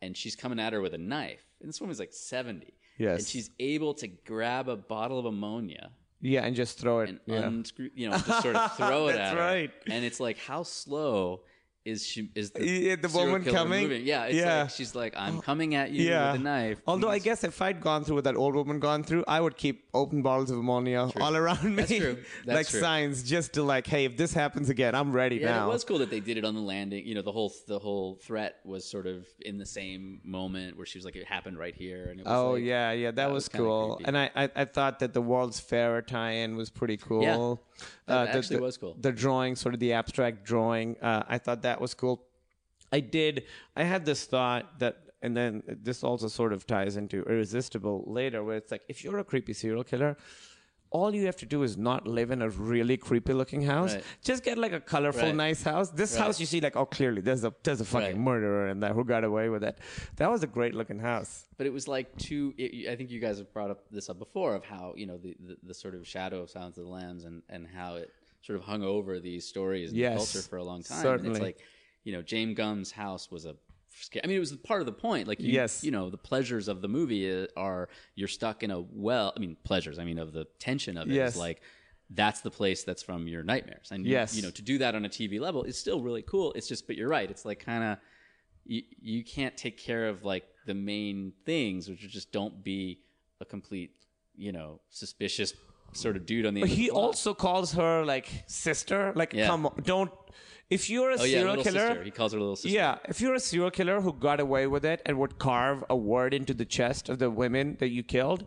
[0.00, 1.42] and she's coming at her with a knife.
[1.60, 2.74] And this woman's like seventy.
[2.98, 3.18] Yes.
[3.20, 5.90] And she's able to grab a bottle of ammonia
[6.20, 7.08] Yeah, and just throw it.
[7.10, 7.46] and yeah.
[7.46, 9.40] unscrew, you know, just sort of throw it That's at her.
[9.40, 9.70] right.
[9.88, 11.42] And it's like, how slow
[11.88, 12.30] is she?
[12.34, 13.82] Is the, Yeah, the woman coming?
[13.84, 14.04] Moving?
[14.06, 14.62] Yeah, it's Yeah.
[14.62, 16.32] like she's like, I'm coming at you yeah.
[16.32, 16.78] with a knife.
[16.86, 19.56] Although I guess if I'd gone through what that old woman gone through, I would
[19.56, 21.82] keep open bottles of ammonia all around me.
[21.82, 22.18] That's true.
[22.46, 22.80] That's like true.
[22.80, 25.66] signs just to like, hey, if this happens again, I'm ready Yeah, now.
[25.70, 27.06] it was cool that they did it on the landing.
[27.06, 30.86] You know, the whole the whole threat was sort of in the same moment where
[30.86, 32.06] she was like, it happened right here.
[32.10, 34.00] And it was Oh like- yeah, yeah, that, that was, was cool.
[34.04, 37.22] And I, I, I thought that the World's Fair tie-in was pretty cool.
[37.22, 37.84] Yeah.
[38.06, 38.96] That the- actually the- was cool.
[39.00, 42.24] The drawing, sort of the abstract drawing, uh, I thought that was cool.
[42.92, 43.44] I did.
[43.76, 48.42] I had this thought that, and then this also sort of ties into Irresistible later,
[48.44, 50.16] where it's like if you're a creepy serial killer.
[50.90, 53.92] All you have to do is not live in a really creepy looking house.
[53.94, 54.04] Right.
[54.22, 55.34] Just get like a colorful, Right.
[55.34, 55.90] nice house.
[55.90, 56.22] This Right.
[56.24, 59.04] house you see like, oh, clearly there's a there's a fucking murderer in there who
[59.04, 59.78] got away with it.
[60.16, 61.46] That was a great looking house.
[61.58, 62.54] but it was like two.
[62.56, 65.18] It, I think you guys have brought up this up before of how you know
[65.18, 68.10] the, the, the sort of shadow of Silence of the Lambs and and how it
[68.42, 70.96] sort of hung over these stories and Yes, the culture for a long time.
[70.98, 71.30] And certainly.
[71.32, 71.58] it's like
[72.04, 73.56] you know Jame Gumb's house was a.
[74.22, 75.26] I mean, it was part of the point.
[75.26, 75.82] Like, you, Yes.
[75.82, 79.32] you know, the pleasures of the movie uh, are you're stuck in a well.
[79.36, 79.98] I mean, pleasures.
[79.98, 81.36] I mean, of the tension of it is Yes.
[81.36, 81.62] like
[82.10, 83.88] that's the place that's from your nightmares.
[83.90, 84.36] And you- Yes.
[84.36, 86.52] you know, to do that on a TV level is still really cool.
[86.52, 87.28] It's just, but you're right.
[87.28, 87.98] It's like kind of
[88.64, 93.00] you, you can't take care of like the main things, which are just don't be
[93.40, 93.90] a complete,
[94.36, 95.52] you know, suspicious
[95.92, 96.60] sort of dude on the.
[96.62, 99.12] But he also calls her like sister.
[99.14, 99.46] Like, Yeah.
[99.46, 100.10] come on, don't.
[100.70, 102.04] If you're a oh yeah, serial little killer, sister.
[102.04, 102.68] He calls her little sister.
[102.76, 105.96] yeah, if you're a serial killer who got away with it and would carve a
[105.96, 108.44] word into the chest of the women that you killed,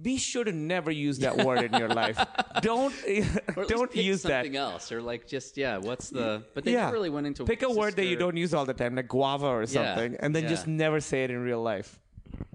[0.00, 2.16] be sure to never use that word in your life.
[2.62, 3.38] Don't Or at least
[3.68, 4.44] don't pick use that.
[4.44, 5.78] something else, or like just yeah.
[5.78, 6.44] What's the?
[6.54, 8.64] But they never really went into pick a word that you sister- don't use all
[8.64, 10.48] the time, like guava or something, and then yeah.
[10.48, 11.98] just never say it in real life.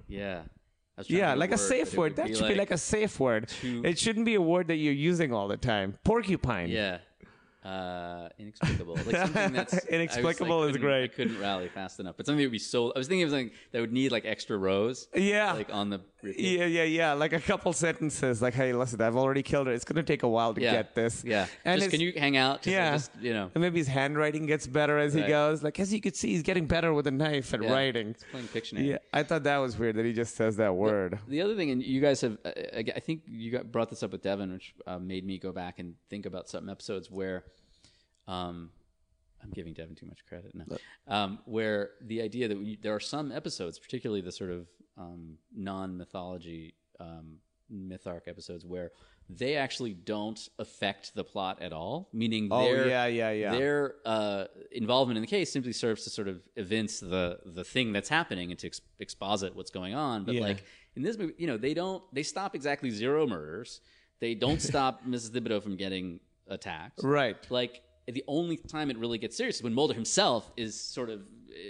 [0.07, 0.43] Yeah.
[0.97, 2.15] I was trying to Yeah, like a word, safe word.
[2.15, 3.51] That should be like a safe word.
[3.63, 5.93] It shouldn't be a word that you're using all the time.
[6.03, 6.69] Porcupine.
[6.69, 6.97] Yeah.
[7.63, 8.95] Uh, inexplicable.
[8.95, 11.03] Like something that's I was- I Inexplicable is couldn't- great.
[11.03, 12.91] I couldn't rally fast enough, but something that would be so.
[12.95, 15.07] I was thinking of something that would need like extra rows.
[15.13, 15.51] Yeah.
[15.53, 15.99] Like on the.
[16.23, 17.13] Yeah, yeah, yeah.
[17.13, 19.73] Like a couple sentences, like, "Hey, listen, I've already killed her.
[19.73, 20.71] It's gonna take a while to Yeah.
[20.71, 21.45] get this." Yeah.
[21.63, 22.63] and just, can you hang out?
[22.63, 23.51] Just, yeah, Just, you know.
[23.53, 25.61] and maybe his handwriting gets better as he goes.
[25.63, 28.09] Like as you could see, he's getting better with a knife and yeah, writing.
[28.09, 28.87] It's playing Pictionary.
[28.87, 31.19] Yeah, I thought that was weird that he just says that word.
[31.27, 34.01] The other thing, and you guys have, uh, I I think you got, brought this
[34.01, 37.43] up with Devin, which uh, made me go back and think about some episodes where,
[38.27, 38.71] um,
[39.43, 40.65] I'm giving Devin too much credit now,
[41.07, 45.37] um, where the idea that we, there are some episodes, particularly the sort of um,
[45.55, 47.37] non-mythology um,
[47.69, 48.91] myth arc episodes, where
[49.29, 52.07] they actually don't affect the plot at all.
[52.13, 53.51] Meaning, Oh, their, yeah, yeah, yeah.
[53.51, 57.91] Their uh, involvement in the case simply serves to sort of evince the the thing
[57.91, 60.23] that's happening and to ex- exposit what's going on.
[60.23, 60.41] But Yeah.
[60.41, 60.63] like
[60.95, 63.81] in this movie, you know, they don't they stop exactly zero murders.
[64.19, 65.31] They don't stop Mrs.
[65.31, 67.01] Thibodeau from getting attacked.
[67.03, 67.35] Right.
[67.51, 71.19] Like the only time it really gets serious is when Mulder himself is sort of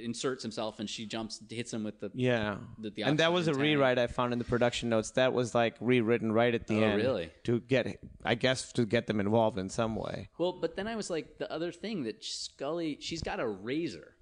[0.03, 3.47] inserts himself and she jumps hits him with the Yeah, the- the and that was
[3.47, 3.61] a tank.
[3.61, 5.11] rewrite I found in the production notes.
[5.11, 6.97] That was like rewritten right at the Oh, end.
[7.01, 7.29] really?
[7.45, 10.29] To get, I guess, to get them involved in some way.
[10.37, 14.13] Well, but then I was like, the other thing that Scully, she's got a razor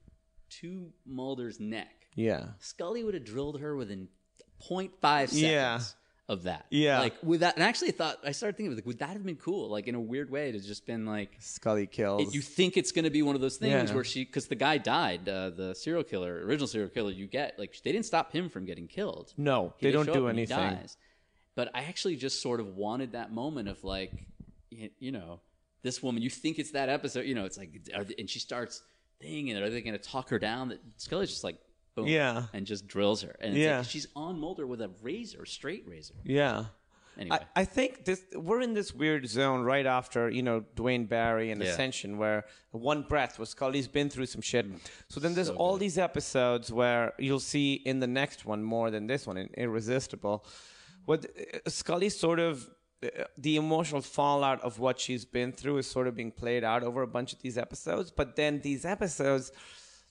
[0.62, 2.08] to Mulder's neck.
[2.16, 2.50] Yeah.
[2.60, 4.08] Scully would have drilled her within
[4.62, 5.80] 0.5 seconds Yeah.
[6.28, 6.66] Of that.
[6.72, 7.00] Yeah.
[7.02, 9.36] Like, with that, and I actually thought, I started thinking, like, would that have been
[9.36, 9.70] cool?
[9.70, 12.30] Like, in a weird way, to just been like, Scully kills.
[12.30, 13.96] it- you think it's going to be one of those things Yeah.
[13.96, 17.60] where she, because the guy died, uh, the serial killer, original serial killer, you get,
[17.60, 19.34] like, they didn't stop him from getting killed.
[19.38, 20.80] No, He- they don't do and anything.
[21.54, 24.12] But I actually just sort of wanted that moment of like,
[24.72, 25.40] you know,
[25.84, 26.22] this woman.
[26.24, 27.46] You think it's that episode, you know?
[27.46, 28.82] It's like, are they, and she starts
[29.22, 30.70] thinking, are they going to talk her down?
[30.70, 31.58] That Scully's just like,
[31.96, 32.48] boom, Yeah.
[32.54, 33.36] and just drills her.
[33.40, 33.78] And it's Yeah.
[33.80, 36.16] like she's on Mulder with a razor, straight razor.
[36.24, 36.66] yeah.
[37.18, 41.06] Anyway, I, I think this we're in this weird zone right after you know Duane
[41.06, 41.70] Barry and Yeah.
[41.70, 44.66] Ascension, where one breath was Scully's been through some shit.
[45.08, 48.92] So then there's So all these episodes where you'll see in the next one more
[48.92, 50.46] than this one in Irresistible,
[51.06, 52.70] what uh, Scully sort of.
[53.02, 56.82] uh, The emotional fallout of what she's been through is sort of being played out
[56.84, 58.12] over a bunch of these episodes.
[58.12, 59.52] But then these episodes,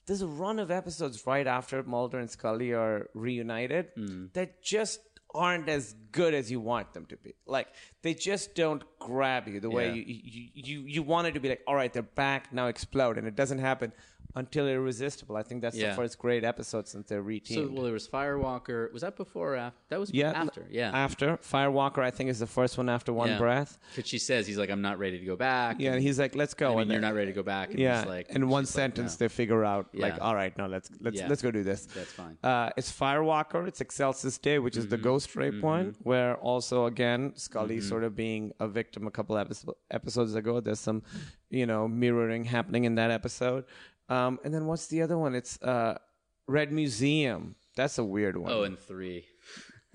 [0.07, 4.27] there's a run of episodes right after Mulder and Scully are reunited Hmm.
[4.35, 5.01] that just
[5.35, 7.35] aren't as good as you want them to be.
[7.47, 7.67] Like
[8.03, 9.95] they just don't grab you the way Yeah.
[9.95, 11.49] you, you you you want it to be.
[11.49, 13.93] Like all right, they're back now, explode, and it doesn't happen
[14.37, 15.37] until Irresistible.
[15.37, 15.91] I think that's Yeah.
[15.91, 17.71] the first great episode since they're so reteamed.
[17.73, 18.93] well, there was Firewalker.
[18.93, 19.79] Was that before or after?
[19.91, 20.67] That was yeah, after.
[20.71, 20.91] Yeah.
[20.93, 23.39] after Firewalker, I think is the first one after One Yeah.
[23.39, 23.79] Breath.
[23.95, 25.77] Because she says he's like, I'm not ready to go back.
[25.79, 27.71] Yeah, and he's like, "Let's go." I mean, and you're not ready to go back.
[27.71, 29.25] And yeah, like, in one she's like, sentence no.
[29.25, 31.29] they figure out like, all right, no, let's let's Yeah.
[31.29, 31.87] let's go do this.
[31.87, 32.37] That's fine.
[32.43, 33.67] Uh, it's Firewalker.
[33.69, 35.05] It's Excelsis Dei, which is the Mm-hmm.
[35.05, 39.75] ghost rape one, where also again Scully sort of being a victim a couple episo-
[39.91, 40.61] episodes ago.
[40.61, 41.03] There's some,
[41.51, 43.65] you know, mirroring happening in that episode.
[44.09, 45.35] Um, and then what's the other one?
[45.35, 45.99] It's uh,
[46.47, 47.55] Red Museum.
[47.77, 48.53] That's a weird one.
[48.53, 49.27] Oh, and three.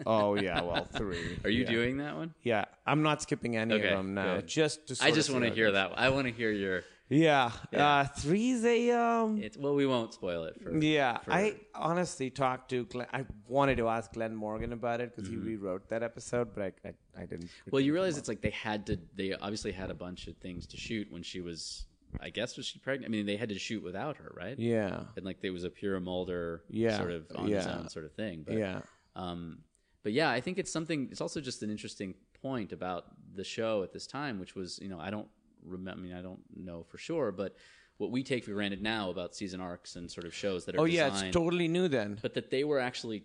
[0.05, 1.39] Oh, yeah, well three.
[1.43, 1.70] Are you Yeah.
[1.72, 2.34] doing that one?
[2.43, 4.36] Yeah, I'm not skipping any Okay, of them now.
[4.38, 4.47] good.
[4.47, 5.91] Just to I just want to hear that.
[5.97, 6.84] I want to hear your.
[7.12, 7.88] Yeah, Yeah.
[8.01, 9.41] Uh, three's a um.
[9.41, 10.78] It's well, we won't spoil it for.
[10.78, 13.07] Yeah, for- I honestly talked to Glenn.
[13.12, 16.88] I wanted to ask Glenn Morgan about it because he rewrote that episode, but I,
[16.88, 17.45] I, I didn't.
[17.45, 17.70] Mm-hmm.
[17.72, 18.99] Well, you realize it's like they had to.
[19.16, 21.86] They obviously had a bunch of things to shoot when she was.
[22.20, 23.10] I guess was she pregnant?
[23.10, 24.57] I mean, they had to shoot without her, right?
[24.57, 28.05] Yeah, And like there was a pure Mulder, Yeah, sort of on his own sort
[28.05, 28.43] of thing.
[28.45, 28.82] But, yeah,
[29.16, 29.60] Um,
[30.03, 31.10] but yeah, I think it's something.
[31.12, 33.05] It's also just an interesting point about
[33.36, 35.28] the show at this time, which was you know I don't
[35.64, 35.99] remember.
[36.01, 37.55] I mean, I don't know for sure, but
[37.97, 40.80] what we take for granted now about season arcs and sort of shows that are
[40.82, 42.18] Oh yeah, designed, it's totally new then.
[42.22, 43.24] but that they were actually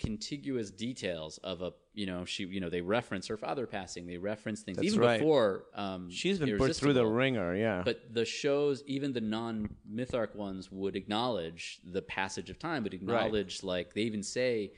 [0.00, 4.16] contiguous details of a you know she you know they reference her father passing they
[4.16, 5.18] reference things That's even right.
[5.20, 7.54] before um She's been put through the ringer.
[7.54, 12.82] Yeah, but the shows even the non mytharc ones would acknowledge the passage of time
[12.82, 14.72] but acknowledge like they even say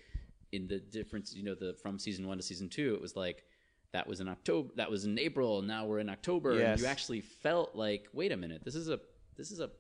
[0.51, 3.45] in the difference you know the from season one to season two it was like
[3.93, 6.73] that was in october that was in april now we're in october Yes.
[6.73, 8.99] and you actually felt like wait a minute this is a
[9.37, 9.71] this is a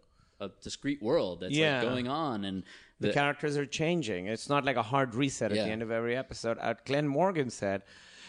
[0.41, 1.79] a discrete world that's Yeah.
[1.79, 2.65] like going on, and
[3.03, 4.27] the, the, characters are changing.
[4.27, 5.65] It's not like a hard reset at Yeah.
[5.65, 6.59] the end of every episode.
[6.61, 7.83] Uh, Glenn Morgan said,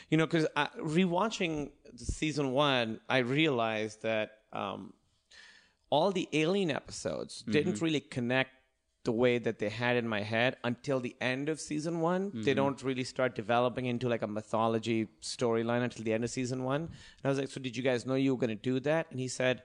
[0.09, 0.47] you know, because
[0.77, 4.93] rewatching the season one, I realized that um,
[5.89, 8.51] all the Alien episodes didn't really connect
[9.03, 12.31] the way that they had in my head until the end of season one.
[12.33, 16.63] They don't really start developing into like a mythology storyline until the end of season
[16.63, 16.83] one.
[16.83, 19.07] And I was like, so did you guys know you were going to do that?
[19.11, 19.63] And he said,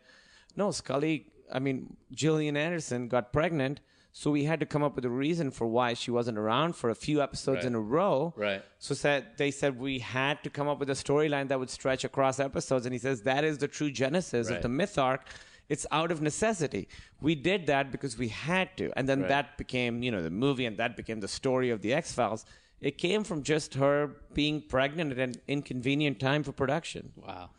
[0.57, 3.81] no, Scully, I mean, Gillian Anderson got pregnant.
[4.21, 6.91] So we had to come up with a reason for why she wasn't around for
[6.91, 7.67] a few episodes Right.
[7.67, 8.35] in a row.
[8.37, 8.63] Right.
[8.81, 12.03] So said they said we had to come up with a storyline that would stretch
[12.03, 15.23] across episodes, and he says that is the true genesis of the myth arc.
[15.69, 16.89] It's out of necessity.
[17.21, 19.29] We did that because we had to, and then Right.
[19.29, 22.45] that became you know the movie, and that became the story of the X Files.
[22.81, 27.13] It came from just her being pregnant at an inconvenient time for production.
[27.15, 27.51] wow.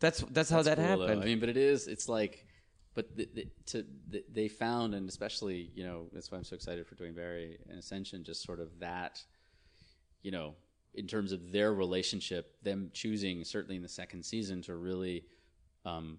[0.00, 1.06] That's that's how that cool, though.
[1.06, 1.22] happened.
[1.22, 1.88] I mean, but it is.
[1.88, 2.45] It's like,
[2.96, 6.56] but the, the, to the, they found, and especially you know, that's why I'm so
[6.56, 8.24] excited for Duane Barry and Ascension.
[8.24, 9.22] Just sort of that,
[10.22, 10.54] you know,
[10.94, 15.24] in terms of their relationship, them choosing certainly in the second season to really
[15.84, 16.18] um,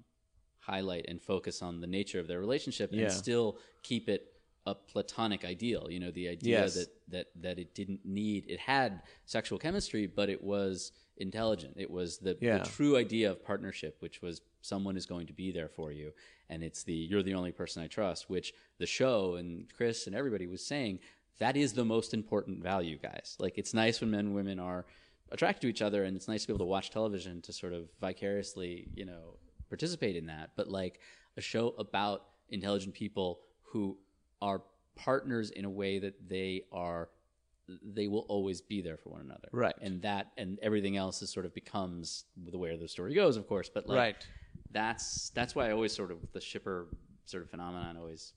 [0.60, 3.04] highlight and focus on the nature of their relationship Yeah.
[3.06, 4.34] and still keep it
[4.68, 5.88] a platonic ideal.
[5.90, 6.76] You know, the idea Yes.
[6.76, 11.74] that that that it didn't need it had sexual chemistry, but it was intelligent.
[11.78, 12.60] It was the, Yeah.
[12.60, 16.12] the true idea of partnership, which was someone is going to be there for you,
[16.50, 18.30] and it's the you're the only person I trust.
[18.30, 21.00] Which the show and Chris and everybody was saying
[21.40, 23.36] that is the most important value, guys.
[23.40, 24.86] Like it's nice when men and women are
[25.32, 27.74] attracted to each other, and it's nice to be able to watch television to sort
[27.74, 29.36] of vicariously, you know,
[29.70, 30.52] participate in that.
[30.56, 31.00] But like
[31.36, 33.40] a show about intelligent people
[33.72, 33.98] who
[34.42, 34.62] are
[34.96, 37.10] partners in a way that they are
[37.84, 39.76] they will always be there for one another Right.
[39.82, 43.46] and that and everything else is sort of becomes the way the story goes of
[43.48, 44.28] course but like Right.
[44.72, 46.88] That's that's why i always sort of the shipper
[47.26, 48.34] sort of phenomenon always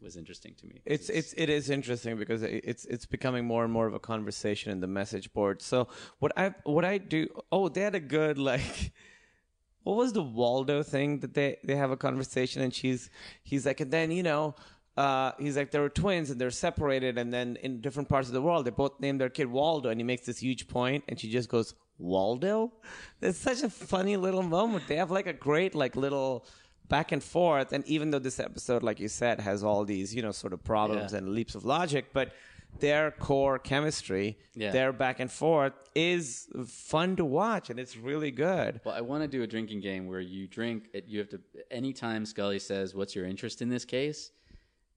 [0.00, 3.72] was interesting to me It's it's it is interesting because it's it's becoming more and
[3.72, 5.60] more of a conversation in the message board.
[5.62, 5.88] So
[6.20, 8.92] what I what I do oh they had a good like
[9.82, 13.10] what was the Waldo thing that they they have a conversation and she's
[13.42, 14.54] he's like and then you know
[14.96, 18.34] uh, he's like they were twins and they're separated and then in different parts of
[18.34, 21.20] the world they both named their kid Waldo and he makes this huge point and
[21.20, 22.72] she just goes Waldo.
[23.20, 24.86] It's such a funny little moment.
[24.88, 26.46] They have like a great like little
[26.88, 30.22] back and forth and even though this episode like you said has all these you
[30.22, 31.18] know sort of problems Yeah.
[31.18, 32.32] and leaps of logic but
[32.80, 34.70] their core chemistry Yeah.
[34.70, 39.22] their back and forth is fun to watch and it's really good well i want
[39.22, 41.40] to do a drinking game where you drink you have to
[41.70, 44.30] anytime scully says what's your interest in this case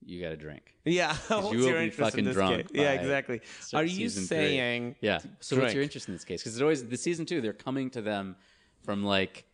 [0.06, 2.58] you got to drink yeah what's you will your be interest in fucking this drunk
[2.58, 2.68] case?
[2.74, 3.42] yeah exactly
[3.74, 4.28] are you season three.
[4.38, 7.40] saying yeah so what's your interest in this case because it always the season two
[7.42, 8.36] they're coming to them
[8.84, 9.46] from like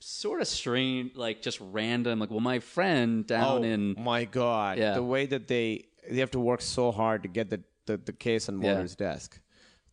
[0.00, 3.94] sort of strange like just random like well my friend down in.
[3.96, 4.94] oh in my god Yeah.
[4.94, 8.12] the way that they they have to work so hard to get the the, the
[8.12, 8.74] case on Yeah.
[8.74, 9.40] Mulder's desk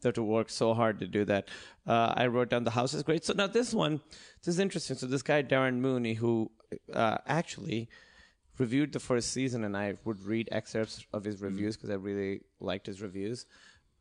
[0.01, 1.47] they have to work so hard to do that
[1.87, 4.01] uh, i wrote down the house is great so now this one
[4.43, 6.51] this is interesting so this guy darren mooney who
[6.93, 7.87] uh, actually
[8.63, 12.33] reviewed the first season and i would read excerpts of his reviews because i really
[12.59, 13.45] liked his reviews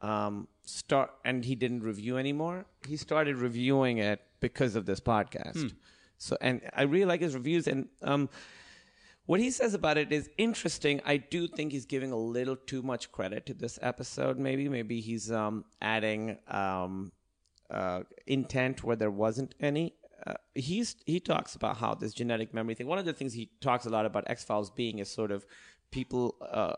[0.02, 2.64] um, start and he didn't review anymore.
[2.86, 5.74] He started reviewing it because of this podcast.
[6.16, 8.28] So and I really like his reviews and um,
[9.26, 11.00] what he says about it is interesting.
[11.04, 14.38] I do think he's giving a little too much credit to this episode.
[14.38, 17.12] Maybe maybe he's um, adding um,
[17.70, 19.94] uh, intent where there wasn't any.
[20.26, 22.86] Uh, he's he talks about how this genetic memory thing.
[22.86, 25.46] One of the things he talks a lot about X Files being is sort of
[25.90, 26.74] people uh,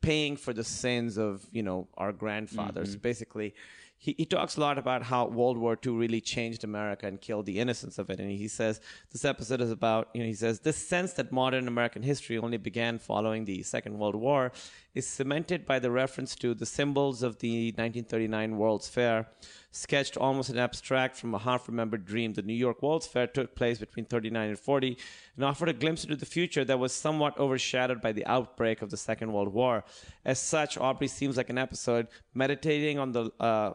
[0.00, 2.96] paying for the sins of you know our grandfathers.
[2.96, 3.54] Basically,
[3.98, 7.44] he, he talks a lot about how World War II really changed America and killed
[7.44, 8.18] the innocence of it.
[8.18, 8.80] And he says
[9.12, 12.56] this episode is about you know he says this sense that modern American history only
[12.56, 14.52] began following the Second World War
[14.94, 19.28] is cemented by the reference to the symbols of the 1939 World's Fair.
[19.70, 23.54] Sketched almost an abstract from a half remembered dream, the New York World's Fair took
[23.54, 24.98] place between 39 and 40
[25.36, 28.90] and offered a glimpse into the future that was somewhat overshadowed by the outbreak of
[28.90, 29.84] the Second World War.
[30.24, 33.72] As such, Aubrey seems like an episode meditating on the uh,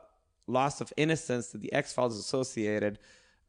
[0.48, 3.00] loss of innocence that the X Files associated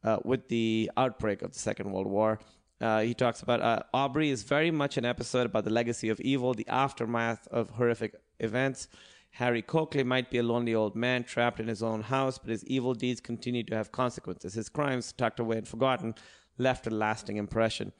[0.03, 2.39] uh, with the outbreak of the Second World War.
[2.79, 6.19] Uh, he talks about uh, Aubrey is very much an episode about the legacy of
[6.21, 8.87] evil, the aftermath of horrific events.
[9.31, 12.63] Harry Cokely might be a lonely old man trapped in his own house, but his
[12.65, 14.53] evil deeds continue to have consequences.
[14.53, 16.15] His crimes, tucked away and forgotten,
[16.57, 17.91] left a lasting impression.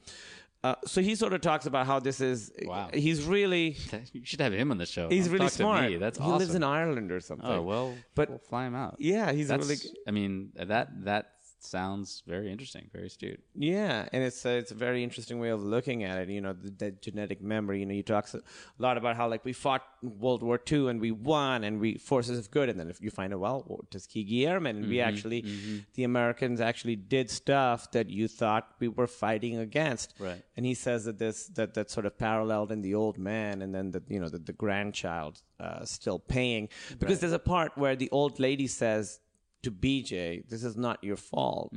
[0.64, 2.50] Uh, so he sort of talks about how this is.
[2.62, 2.90] Wow.
[2.92, 3.76] He's really.
[4.12, 6.00] you should have him on the show He's Talk really smart.
[6.00, 7.48] that's he awesome lives in Ireland or something.
[7.48, 9.78] oh well but we'll fly him out yeah, he's that's really.
[10.08, 13.40] i mean that that sounds very interesting, very astute.
[13.54, 16.28] Yeah, and it's a, it's a very interesting way of looking at it.
[16.28, 17.80] You know, the, the genetic memory.
[17.80, 18.40] You know, you talk a
[18.78, 22.38] lot about how like we fought World War II and we won, and we forces
[22.38, 25.42] of good, and then if you find out, well, Tuskegee Airmen, and we mm-hmm, actually,
[25.42, 25.78] mm-hmm.
[25.94, 30.14] the Americans actually did stuff that you thought we were fighting against.
[30.18, 30.42] Right.
[30.56, 33.74] And he says that this that that sort of paralleled in the old man, and
[33.74, 37.96] then the you know the, the grandchild uh, still paying because there's a part where
[37.96, 39.20] the old lady says
[39.62, 41.72] to BJ, "This is not your fault."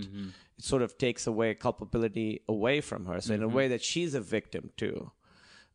[0.58, 3.20] It sort of takes away culpability away from her.
[3.22, 5.12] So in a way that she's a victim too.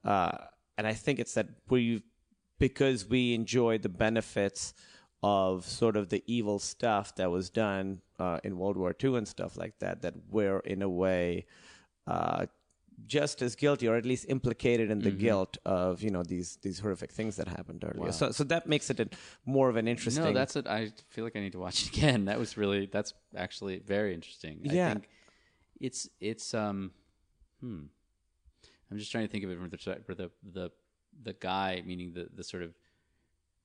[0.04, 0.36] Uh,
[0.78, 2.02] and I think it's that we,
[2.58, 4.74] because we enjoy the benefits
[5.22, 9.26] of sort of the evil stuff that was done uh, in World War II and
[9.26, 11.46] stuff like that, that we're in a way
[12.06, 12.46] uh,
[13.06, 16.78] just as guilty, or at least implicated in the guilt of you know these these
[16.78, 18.12] horrific things that happened earlier.
[18.12, 19.08] So so that makes it a,
[19.44, 20.24] more of an interesting.
[20.24, 20.66] No, that's it.
[20.66, 22.24] I feel like I need to watch it again.
[22.26, 24.60] That was really that's actually very interesting.
[24.62, 24.88] Yeah.
[24.88, 25.08] I think
[25.80, 26.92] it's it's um
[27.60, 27.82] hmm.
[28.90, 30.70] I'm just trying to think of it from the for the the
[31.22, 32.74] the guy, meaning the the sort of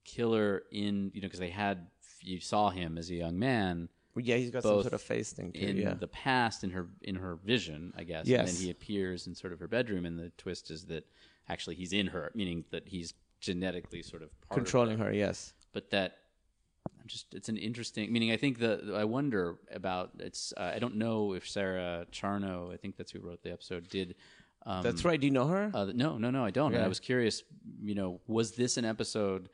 [0.04, 1.88] killer in you know because they had
[2.22, 5.32] you saw him as a young man yeah, he's got some both sort of face
[5.32, 5.60] thing too.
[5.60, 8.22] in yeah, the past in her in her vision, I guess.
[8.22, 8.54] And Yes.
[8.54, 11.06] then he appears in sort of her bedroom, and the twist is that
[11.50, 15.12] actually he's in her, meaning that he's genetically sort of part of controlling her.
[15.12, 15.54] Yes.
[15.74, 16.18] but that
[17.00, 20.80] I'm just it's an interesting meaning i think the i wonder about it's uh, i
[20.80, 24.16] don't know if sara charno i think that's who wrote the episode did
[24.64, 25.20] um, That's right.
[25.20, 25.72] Do you know her?
[25.74, 27.42] uh, no no no i don't and i was curious
[27.82, 29.50] you know was this an episode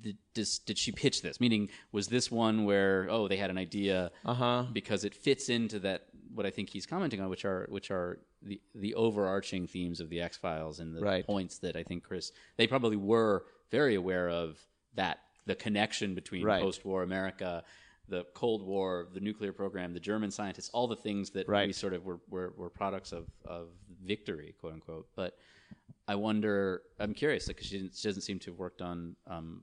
[0.00, 3.58] did, dis- did she pitch this meaning was this one where oh they had an
[3.58, 4.64] idea Uh-huh.
[4.72, 8.18] because it fits into that what i think he's commenting on which are which are
[8.42, 11.24] the the overarching themes of the x files and the Right.
[11.24, 14.58] points that i think chris they probably were very aware of
[14.94, 16.62] that the connection between Right.
[16.62, 17.62] post-war america
[18.08, 21.66] the cold war the nuclear program the german scientists all the things that Right.
[21.68, 23.68] we sort of were, were, were products of, of
[24.04, 25.38] victory quote unquote but
[26.08, 29.62] i wonder i'm curious because she, she doesn't seem to have worked on um,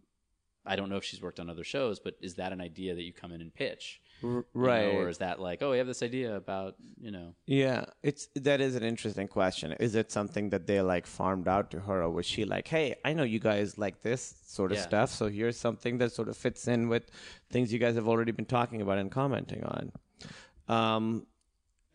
[0.66, 3.04] I don't know if she's worked on other shows, but is that an idea that
[3.04, 4.00] you come in and pitch?
[4.22, 4.86] You know, right.
[4.86, 8.62] or is that like, oh, we have this idea about, you know, Yeah, it's that
[8.62, 9.74] is an interesting question.
[9.74, 12.96] Is it something that they like farmed out to her, or was she like, "Hey,
[13.04, 14.84] I know you guys like this sort of Yeah.
[14.84, 17.04] stuff, so here's something that sort of fits in with
[17.50, 19.92] things you guys have already been talking about and commenting on."
[20.70, 21.28] Um,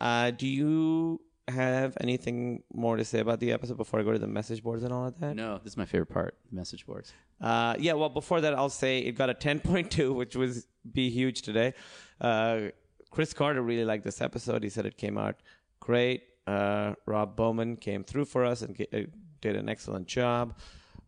[0.01, 4.19] uh, do you have anything more to say about the episode before I go to
[4.19, 5.35] the message boards and all of that?
[5.35, 7.15] no, this is my favorite part, message boards.
[7.41, 11.43] Uh, yeah, well, before that, I'll say it got a 10.2, which was be huge
[11.43, 11.75] today.
[12.21, 12.69] Uh,
[13.11, 14.63] Chris Carter really liked this episode.
[14.63, 15.37] He said it came out
[15.81, 16.23] great.
[16.47, 19.01] Uh, Rob Bowman came through for us and ge- uh,
[19.41, 20.55] did an excellent job.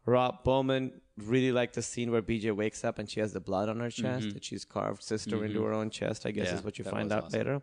[0.06, 3.68] Rob Bowman really liked the scene where BJ wakes up and she has the blood
[3.68, 6.24] on her chest that she's carved sister into her own chest.
[6.26, 6.54] I guess Mm-hmm.
[6.54, 7.38] Yeah, is what you find out awesome.
[7.38, 7.62] later.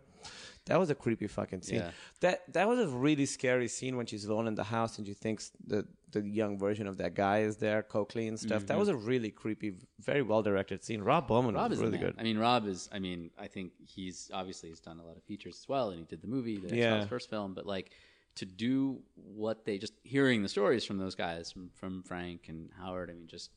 [0.68, 1.78] That was a creepy fucking scene.
[1.80, 1.90] Yeah.
[2.20, 5.14] That that was a really scary scene when she's alone in the house and she
[5.14, 8.66] thinks the the young version of that guy is there, Cokely and stuff.
[8.66, 11.02] That was a really creepy, very well directed scene.
[11.02, 11.56] Rob Bowman Mm-hmm.
[11.62, 12.14] Rob was is really good.
[12.18, 12.88] I mean, Rob is.
[12.92, 15.98] I mean, I think he's obviously he's done a lot of features as well, and
[15.98, 17.06] he did the movie, the Yeah.
[17.06, 17.52] First film.
[17.54, 17.90] But like
[18.36, 22.70] to do what they just hearing the stories from those guys, from from Frank and
[22.80, 23.10] Howard.
[23.10, 23.50] I mean, just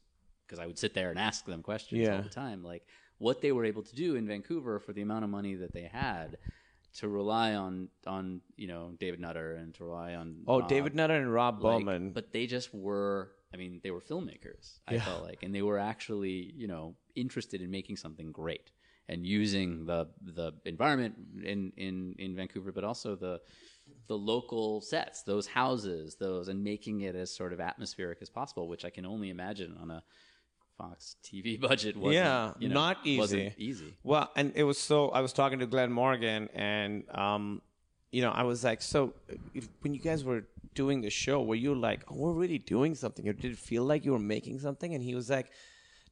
[0.46, 2.18] because I would sit there and ask them questions Yeah.
[2.18, 2.86] all the time, like
[3.18, 5.84] what they were able to do in Vancouver for the amount of money that they
[5.84, 6.38] had.
[6.96, 10.70] To rely on on you know David Nutter and to rely on Oh, Rob.
[10.70, 12.12] David Nutter and Rob Like, Bowman.
[12.12, 13.32] But they just were.
[13.54, 14.80] I mean, they were filmmakers.
[14.88, 18.72] I felt like, and they were actually, you know, interested in making something great
[19.10, 23.42] and using the the environment in in in Vancouver, but also the
[24.08, 28.68] the local sets, those houses, those, and making it as sort of atmospheric as possible,
[28.68, 30.04] which I can only imagine on a
[30.82, 31.96] Fox TV budget.
[31.96, 33.20] Wasn't, yeah, you know, not easy.
[33.20, 33.94] Wasn't easy.
[34.04, 35.10] Well, and it was so.
[35.10, 37.62] I was talking to Glenn Morgan, and um,
[38.12, 39.14] you know, I was like, so
[39.54, 42.96] if, when you guys were doing the show, were you like, oh, we're really doing
[42.96, 44.94] something, or did it feel like you were making something?
[44.94, 45.52] And he was like,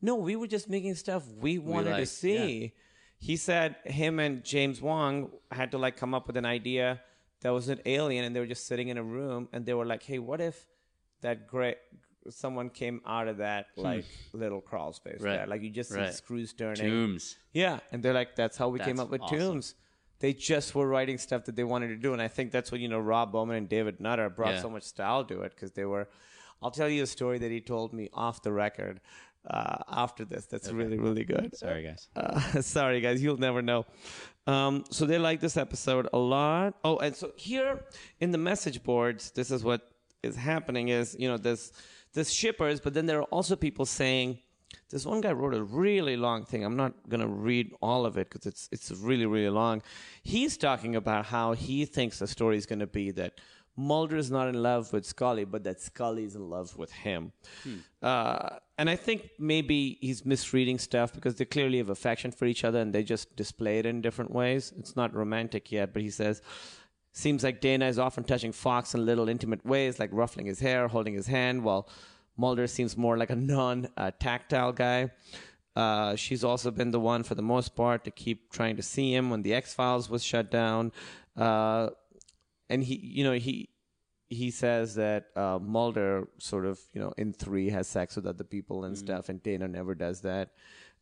[0.01, 2.73] no, we were just making stuff we wanted to liked, see.
[3.21, 7.01] He said him and James Wong had to like come up with an idea
[7.41, 9.85] that was an alien, and they were just sitting in a room, and they were
[9.85, 10.67] like, hey, what if
[11.21, 11.77] that great
[12.29, 15.25] someone came out of that like little crawl space Hmm.
[15.25, 15.37] Right.
[15.37, 17.37] there like you just see screws turning Tooms.
[17.53, 19.37] yeah, and they're like, that's how we came up with awesome.
[19.39, 19.75] Tooms.
[20.19, 22.81] They just were writing stuff that they wanted to do, and I think that's what
[22.81, 22.99] you know.
[22.99, 24.61] Rob Bowman and David Nutter brought Yeah.
[24.61, 26.09] so much style to it because they were.
[26.61, 28.99] I'll tell you a story that he told me off the record
[29.49, 30.45] uh, after this.
[30.45, 31.55] That's really really good.
[31.55, 32.09] Sorry, guys.
[32.17, 33.85] Uh, sorry, guys, you'll never know.
[34.45, 36.73] Um, so they like this episode a lot.
[36.83, 37.85] Oh, and so here
[38.19, 39.89] in the message boards, this is what
[40.21, 41.71] is happening: is you know this
[42.13, 44.39] this shippers, but then there are also people saying
[44.89, 46.63] this one guy wrote a really long thing.
[46.63, 49.81] I'm not going to read all of it because it's it's really really long.
[50.23, 53.39] He's talking about how he thinks the story is going to be that
[53.79, 57.31] Mulder is not in love with Scully, but that Scully is in love with him.
[58.01, 62.63] Uh, and I think maybe he's misreading stuff because they clearly have affection for each
[62.65, 64.73] other and they just display it in different ways.
[64.77, 66.41] It's not romantic yet, but he says.
[67.19, 70.87] Seems like Dana is often touching Fox in little intimate ways, like ruffling his hair,
[70.87, 71.89] holding his hand, while
[72.37, 75.11] Mulder seems more like a non uh, tactile guy.
[75.75, 79.13] Uh, she's also been the one, for the most part, to keep trying to see
[79.13, 80.93] him when the X Files was shut down.
[81.35, 81.89] Uh,
[82.69, 83.67] and he, you know, he
[84.29, 88.45] he says that uh, Mulder sort of, you know, in three has sex with other
[88.45, 90.51] people and stuff, and Dana never does that.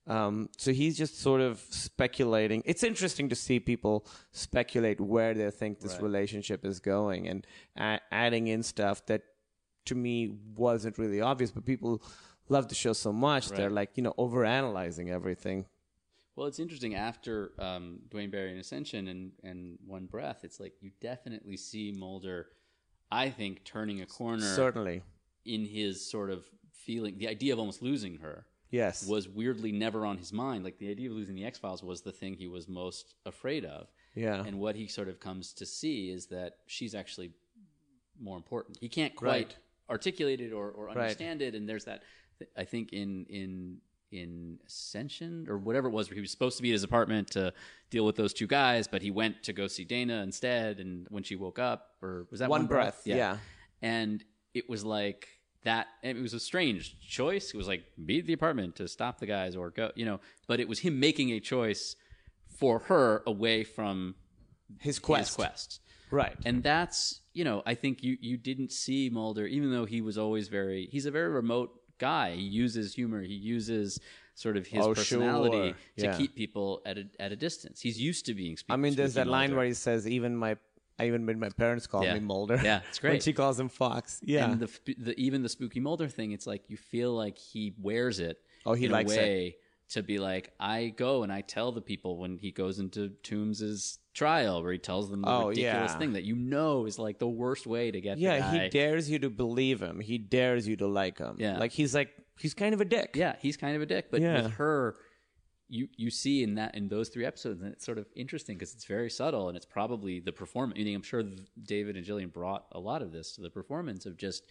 [0.07, 2.63] Um, so he's just sort of speculating.
[2.65, 7.45] It's interesting to see people speculate where they think this relationship is going and
[7.75, 9.23] a- adding in stuff that
[9.85, 12.01] to me wasn't really obvious, but people
[12.47, 13.49] love the show so much.
[13.49, 15.65] They're like, you know, overanalyzing everything.
[16.35, 20.73] Well, it's interesting after um, Duane Barry and Ascension and, and One Breath, it's like
[20.81, 22.47] you definitely see Mulder,
[23.11, 25.01] I think, turning a corner Certainly.
[25.45, 27.17] in his sort of feeling.
[27.17, 29.07] The idea of almost losing her Yes.
[29.07, 30.63] was weirdly never on his mind.
[30.63, 33.63] Like the idea of losing the X Files was the thing he was most afraid
[33.65, 33.87] of.
[34.15, 34.43] Yeah.
[34.43, 37.31] And what he sort of comes to see is that she's actually
[38.19, 38.77] more important.
[38.81, 39.55] He can't quite Right.
[39.89, 41.55] articulate it or, or understand it.
[41.55, 42.03] And there's that.
[42.55, 43.77] I think in in
[44.11, 47.29] in Ascension or whatever it was, where he was supposed to be at his apartment
[47.31, 47.53] to
[47.89, 50.79] deal with those two guys, but he went to go see Dana instead.
[50.79, 53.37] And when she woke up, or was that One one, Breath, yeah.
[53.81, 55.27] And it was like
[55.63, 55.87] that.
[56.03, 57.53] It was a strange choice.
[57.53, 60.19] It was like beat the apartment to stop the guys or go, you know.
[60.47, 61.95] But it was him making a choice
[62.59, 64.15] for her away from
[64.79, 65.29] His quest.
[65.29, 65.79] his quest.
[66.09, 66.35] Right.
[66.45, 70.17] And that's, you know, I think you you didn't see Mulder, even though he was
[70.17, 72.35] always very he's a very remote guy.
[72.35, 73.99] He uses humor, he uses
[74.35, 75.75] sort of his Oh, personality sure.
[75.97, 76.17] to Yeah.
[76.17, 77.81] keep people at a at a distance.
[77.81, 80.55] He's used to being I mean, there's that line where he says, "Even my,
[80.99, 82.13] I even made my parents call Yeah.
[82.15, 83.09] me Mulder." Yeah, it's great.
[83.11, 83.23] when great.
[83.23, 84.19] she calls him Fox.
[84.23, 87.73] Yeah, And the, the even the spooky Mulder thing, it's like you feel like he
[87.79, 88.37] wears it.
[88.65, 89.21] Oh, he in likes a it.
[89.21, 89.55] way
[89.91, 93.99] to be like, I go and I tell the people when he goes into Tooms's
[94.13, 95.97] trial, where he tells them the Oh, ridiculous yeah.
[95.97, 98.15] thing that you know is like the worst way to get.
[98.17, 98.39] the yeah.
[98.39, 98.63] guy.
[98.63, 99.99] He dares you to believe him.
[100.01, 101.35] He dares you to like him.
[101.39, 101.57] Yeah.
[101.57, 103.11] like he's like he's kind of a dick.
[103.15, 104.41] Yeah, he's kind of a dick, but Yeah.
[104.43, 104.97] with her,
[105.69, 108.73] you you see in that in those three episodes, and it's sort of interesting because
[108.73, 110.77] it's very subtle, and it's probably the performance.
[110.77, 111.23] Meaning, I'm sure
[111.63, 114.43] David and Gillian brought a lot of this to the performance of just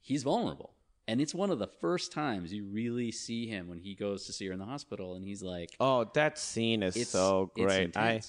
[0.00, 0.74] he's vulnerable,
[1.08, 4.32] and it's one of the first times you really see him when he goes to
[4.32, 7.96] see her in the hospital, and he's like, Oh, that scene is so great.
[7.96, 8.22] I.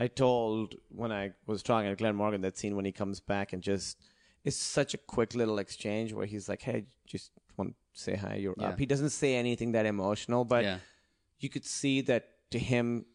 [0.00, 3.52] I told when I was talking to Glen Morgan that scene when he comes back
[3.52, 3.98] and just
[4.44, 8.36] it's such a quick little exchange where he's like, "Hey, just want to say hi.
[8.36, 8.68] You're Yeah.
[8.68, 10.78] up." He doesn't say anything that emotional, but Yeah.
[11.40, 13.06] You could see that to him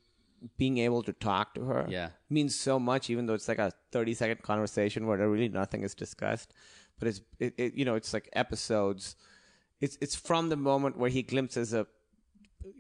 [0.58, 2.10] being able to talk to her Yeah.
[2.30, 5.96] means so much even though it's like a 30 second conversation where really nothing is
[5.96, 6.54] discussed
[7.00, 9.16] but it's it, it you know it's like episodes
[9.80, 11.88] it's it's from the moment where he glimpses a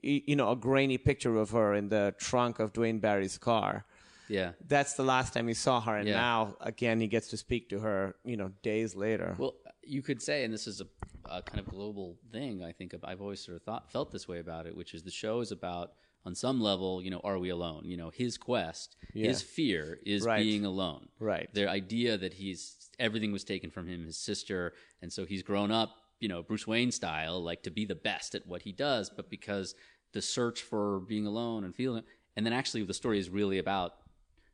[0.01, 3.85] you know a grainy picture of her in the trunk of Duane Barry's car
[4.29, 4.51] yeah.
[4.67, 6.15] that's the last time he saw her and Yeah.
[6.17, 10.21] now again he gets to speak to her you know days later Well, you could
[10.21, 10.85] say, and this is a,
[11.29, 12.63] a kind of global thing.
[12.63, 15.11] I think I've always sort of thought felt this way about it, which is the
[15.11, 15.93] show is about
[16.25, 17.83] on some level, you know, are we alone?
[17.85, 20.41] You know, his quest, his fear is Right.
[20.41, 21.09] being alone.
[21.19, 21.49] Right.
[21.53, 25.71] The idea that he's everything was taken from him, his sister, and so he's grown
[25.71, 29.09] up, you know, Bruce Wayne style, like to be the best at what he does,
[29.09, 29.75] but because
[30.13, 32.03] the search for being alone and feeling,
[32.37, 33.95] and then actually the story is really about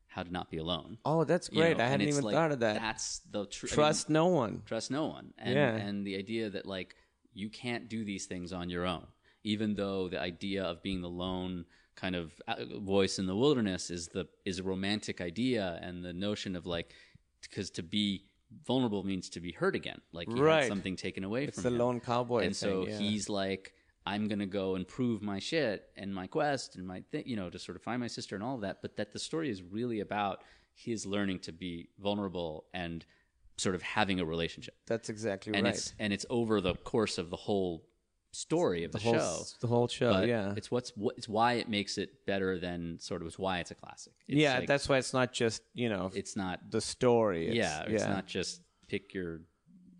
[0.09, 0.97] how to not be alone.
[1.05, 3.65] oh that's you great know, i hadn't even like, thought of that That's the tr-
[3.65, 5.75] I mean, trust no one trust no one and Yeah.
[5.75, 6.95] and the idea that like
[7.33, 9.05] you can't do these things on your own
[9.43, 13.89] even though the idea of being the lone kind of uh, voice in the wilderness
[13.91, 16.93] is the is a romantic idea and the notion of like
[17.41, 18.25] because to be
[18.65, 20.61] vulnerable means to be hurt again like he Right.
[20.63, 21.77] had something taken away It's from the him.
[21.77, 22.97] lone cowboy and so yeah.
[22.97, 23.73] he's like
[24.09, 27.49] i'm gonna go and prove my shit and my quest and my thing you know
[27.49, 29.61] to sort of find my sister and all of that but that the story is
[29.61, 30.43] really about
[30.73, 33.05] his learning to be vulnerable and
[33.59, 34.75] sort of having a relationship.
[34.87, 35.73] That's exactly and right.
[35.73, 37.85] it's and it's over the course of the whole
[38.31, 39.43] story of the, the whole show.
[39.59, 40.53] the whole show but yeah.
[40.55, 43.71] it's what's what, it's why it makes it better than sort of it's why it's
[43.71, 44.13] a classic.
[44.27, 47.55] It's yeah like- that's why it's not just you know it's not the story it's,
[47.55, 49.41] yeah it's not just pick your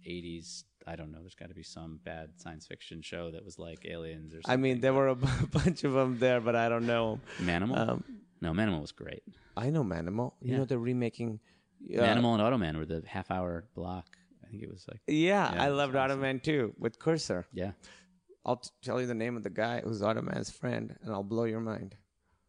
[0.07, 3.59] 80s i don't know there's got to be some bad science fiction show that was
[3.59, 6.55] like aliens or something I mean, there were a b- bunch of them there, but
[6.55, 7.19] I don't know.
[7.41, 8.03] manimal Um,
[8.41, 9.23] no manimal was great
[9.57, 10.34] I know Manimal.
[10.41, 10.57] You Yeah.
[10.59, 11.39] know they're remaking.
[11.84, 14.07] Uh, manimal and automan were the half hour block
[14.43, 16.19] i think it was like Yeah, Yeah, I it's loved awesome.
[16.21, 17.45] Automan too with Cursor.
[17.53, 17.71] yeah
[18.45, 21.43] I'll t- tell you the name of the guy who's Automan's friend, and I'll blow
[21.43, 21.95] your mind.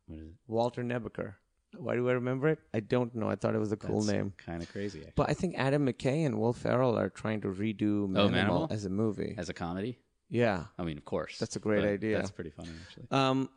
[0.06, 0.34] What is it?
[0.46, 1.34] Walter Nebicher.
[1.76, 2.58] Why do I remember it?
[2.74, 3.28] I don't know.
[3.28, 4.32] I thought it was a cool name.
[4.44, 4.98] Kind of crazy.
[5.00, 5.12] Actually.
[5.16, 8.72] But I think Adam McKay and Will Ferrell are trying to redo Manimal, Oh, Manimal?
[8.72, 9.34] as a movie.
[9.38, 9.98] As a comedy,
[10.28, 10.64] yeah.
[10.78, 12.16] I mean, of course, That's a great idea.
[12.16, 13.06] That's pretty funny, actually.
[13.10, 13.48] Um,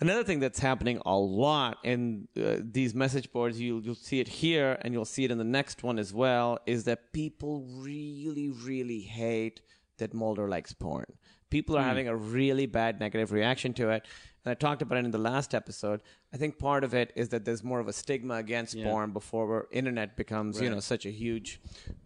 [0.00, 4.28] another thing that's happening a lot in uh, these message boards, you'll, you'll see it
[4.28, 8.48] here and you'll see it in the next one as well, is that people really,
[8.50, 9.60] really hate
[9.98, 11.04] that Mulder likes porn.
[11.50, 14.06] People are having a really bad negative reaction to it.
[14.44, 16.00] And I talked about it in the last episode.
[16.32, 18.84] I think part of it is that there's more of a stigma against Yeah.
[18.84, 21.60] porn before internet becomes, you know, such a huge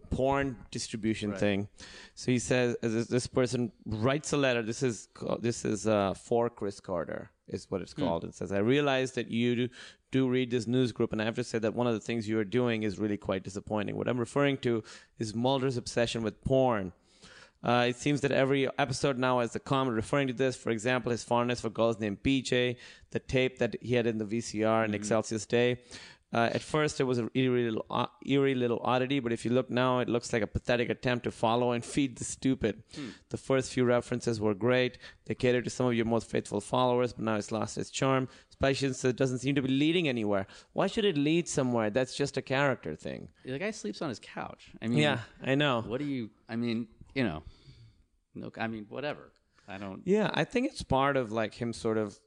[0.09, 1.67] porn distribution thing.
[2.13, 4.61] So he says, uh, this, person writes a letter.
[4.61, 5.07] This is
[5.39, 8.23] this is uh, for Chris Carter, is what it's called.
[8.23, 9.69] It says, I realize that you do,
[10.11, 12.27] do read this news group, and I have to say that one of the things
[12.27, 13.95] you are doing is really quite disappointing.
[13.95, 14.83] What I'm referring to
[15.19, 16.91] is Mulder's obsession with porn.
[17.65, 20.55] Uh, it seems that every episode now has a comment referring to this.
[20.55, 22.75] For example, his fondness for girls named BJ,
[23.11, 25.79] the tape that he had in the VCR in Excelsis Dei.
[26.33, 29.51] Uh, at first, it was an eerie little, uh, eerie little oddity, but if you
[29.51, 32.83] look now, it looks like a pathetic attempt to follow and feed the stupid.
[33.29, 34.97] The first few references were great.
[35.27, 38.27] They catered to some of your most faithful followers, but now it's lost its charm,
[38.49, 40.45] especially since it doesn't seem to be leading anywhere.
[40.73, 41.89] Why should it lead somewhere?
[41.89, 43.29] That's just a character thing.
[43.45, 44.71] the guy sleeps on his couch.
[44.81, 45.83] I mean, Yeah, I know.
[45.87, 46.31] What do you?
[46.49, 47.43] I mean, you know,
[48.35, 48.51] no.
[48.57, 49.31] I mean, whatever.
[49.67, 50.01] I don't.
[50.05, 52.19] Yeah, I think it's part of like him sort of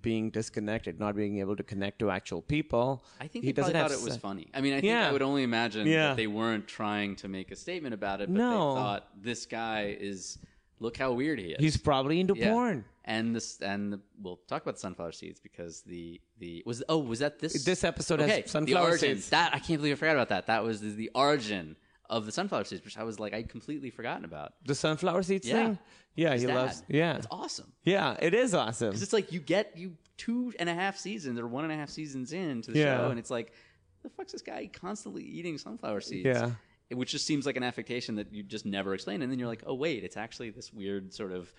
[0.00, 3.04] being disconnected, not being able to connect to actual people.
[3.20, 4.48] I think he doesn't thought it was funny.
[4.52, 5.08] I mean, I think Yeah.
[5.08, 6.08] I would only imagine Yeah.
[6.08, 8.74] that they weren't trying to make a statement about it, but No.
[8.74, 10.38] they thought this guy is.
[10.80, 11.60] Look how weird he is.
[11.60, 12.50] He's probably into Yeah.
[12.50, 12.84] porn.
[13.04, 16.98] And this, and the, we'll talk about the sunflower seeds because the the was oh
[16.98, 19.28] was that this This episode has sunflower the origin, seeds.
[19.30, 20.46] That I can't believe I forgot about that.
[20.48, 21.76] That was the, the origin
[22.10, 24.52] of the sunflower seeds, which I was like I'd completely forgotten about.
[24.66, 25.54] The sunflower seeds Yeah.
[25.54, 25.78] thing.
[26.16, 26.54] Yeah, His he dad.
[26.54, 26.82] loves.
[26.88, 27.72] Yeah, it's awesome.
[27.82, 28.88] yeah, it is awesome.
[28.90, 31.76] Because it's like you get you two and a half seasons or one and a
[31.76, 32.98] half seasons into the Yeah.
[32.98, 33.52] show, and it's like,
[34.02, 36.26] the fuck's this guy constantly eating sunflower seeds?
[36.26, 36.52] Yeah.
[36.90, 39.48] It- which just seems like an affectation that you just never explain, and then you're
[39.48, 41.52] like, oh wait, it's actually this weird sort of.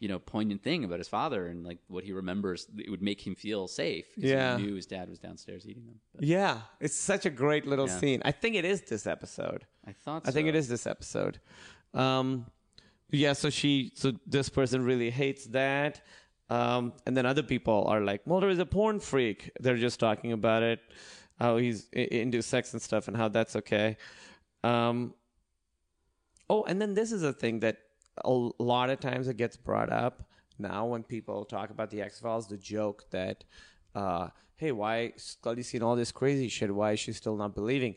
[0.00, 3.24] You know, poignant thing about his father and like what he remembers, it would make
[3.26, 4.04] him feel safe.
[4.16, 4.58] Yeah.
[4.58, 6.00] he knew his dad was downstairs eating them.
[6.14, 7.98] But Yeah, it's such a great little Yeah.
[7.98, 8.22] scene.
[8.24, 9.64] I think it is this episode.
[9.86, 11.40] I thought I think it is this episode.
[11.94, 12.46] Um,
[13.10, 16.02] yeah, so she, so this person really hates that.
[16.50, 19.50] Um, and then other people are like, Mulder is a porn freak.
[19.60, 20.80] They're just talking about it,
[21.38, 23.96] how he's i- into sex and stuff, and how that's okay.
[24.64, 25.14] Um,
[26.50, 27.78] oh, and then this is a thing that
[28.24, 32.20] a lot of times it gets brought up now when people talk about the X
[32.20, 32.46] Files.
[32.46, 33.44] The joke that,
[33.94, 36.74] uh, hey, why Scully's seen all this crazy shit?
[36.74, 37.96] Why is she still not believing?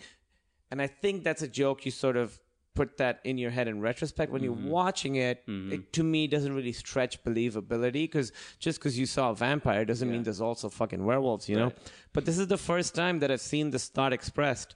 [0.71, 2.39] And I think that's a joke you sort of
[2.75, 4.31] put that in your head in retrospect.
[4.31, 5.43] When you're watching it,
[5.73, 10.09] it to me doesn't really stretch believability because just because you saw a vampire doesn't
[10.11, 11.71] mean there's also fucking werewolves you know?
[12.13, 14.75] But this is the first time that i've seen this thought expressed.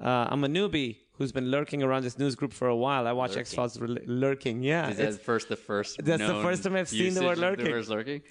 [0.00, 3.12] Uh, i'm a newbie who's been lurking around this news group for a while i
[3.12, 6.02] watch x-files rel- lurking yeah Is that first the first?
[6.02, 7.66] That's the first time I've seen the word lurking.
[7.66, 8.22] The lurking.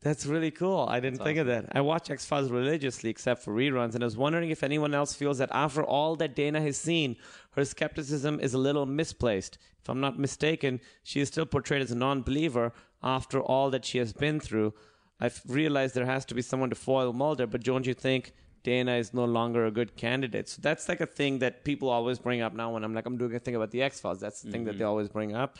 [0.00, 0.86] That's really cool.
[0.88, 1.64] I didn't think of that.
[1.72, 5.12] I watch X Files religiously, except for reruns, and I was wondering if anyone else
[5.14, 7.16] feels that after all that Dana has seen,
[7.56, 9.58] her skepticism is a little misplaced.
[9.82, 13.84] If I'm not mistaken, she is still portrayed as a non believer after all that
[13.84, 14.72] she has been through.
[15.18, 18.32] I've realized there has to be someone to foil Mulder, but don't you think
[18.68, 20.46] Dana is no longer a good candidate?
[20.52, 23.18] So that's like a thing that people always bring up now when I'm like, I'm
[23.22, 24.20] doing a thing about the X Files.
[24.24, 24.88] That's the thing that they mm-hmm.
[24.88, 25.50] always bring up.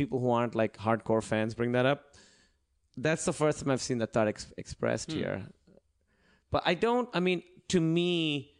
[0.00, 2.00] People who aren't like hardcore fans bring that up
[3.02, 5.18] that's the first time I've seen that thought ex- expressed hmm.
[5.18, 5.46] here.
[6.50, 8.52] But I don't, I mean, to me,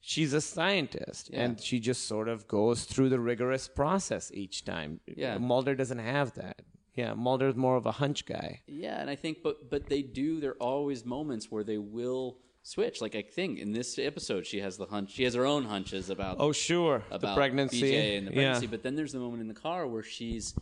[0.00, 5.00] she's a scientist and she just sort of goes through the rigorous process each time.
[5.06, 5.38] Yeah.
[5.38, 6.62] Mulder doesn't have that.
[6.94, 8.62] Yeah, Mulder's more of a hunch guy.
[8.66, 10.40] Yeah, and I think, but but they do.
[10.40, 13.00] There are always moments where they will switch.
[13.00, 15.12] Like I think in this episode, she has the hunch.
[15.12, 17.02] She has her own hunches about Oh, sure.
[17.10, 17.80] about the pregnancy.
[17.82, 18.66] BJ and the pregnancy.
[18.66, 18.70] Yeah.
[18.70, 20.54] But then there's the moment in the car where she's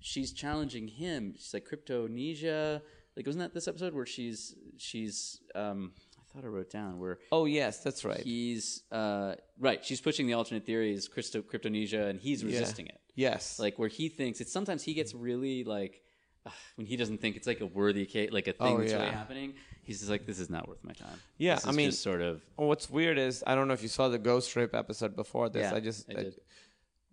[0.00, 1.34] she's challenging him.
[1.36, 2.80] She's like cryptomnesia.
[3.16, 7.18] Like wasn't that this episode where she's she's um I thought I wrote down where
[7.30, 8.20] Oh, yes, that's right.
[8.20, 9.84] he's uh right.
[9.84, 12.98] She's pushing the alternate theories, crypto cryptomnesia, and he's resisting it.
[13.14, 13.58] Yes.
[13.58, 16.01] Like where he thinks it's sometimes he gets really like
[16.76, 19.06] when he doesn't think it's like a worthy case, like a thing Oh, that's really
[19.06, 19.54] happening.
[19.84, 21.18] He's just like, this is not worth my time.
[21.38, 24.08] Yeah, I mean- just sort of what's weird is I don't know if you saw
[24.08, 25.70] the Ghost Rape episode before this.
[25.70, 26.34] Yeah, I just I did.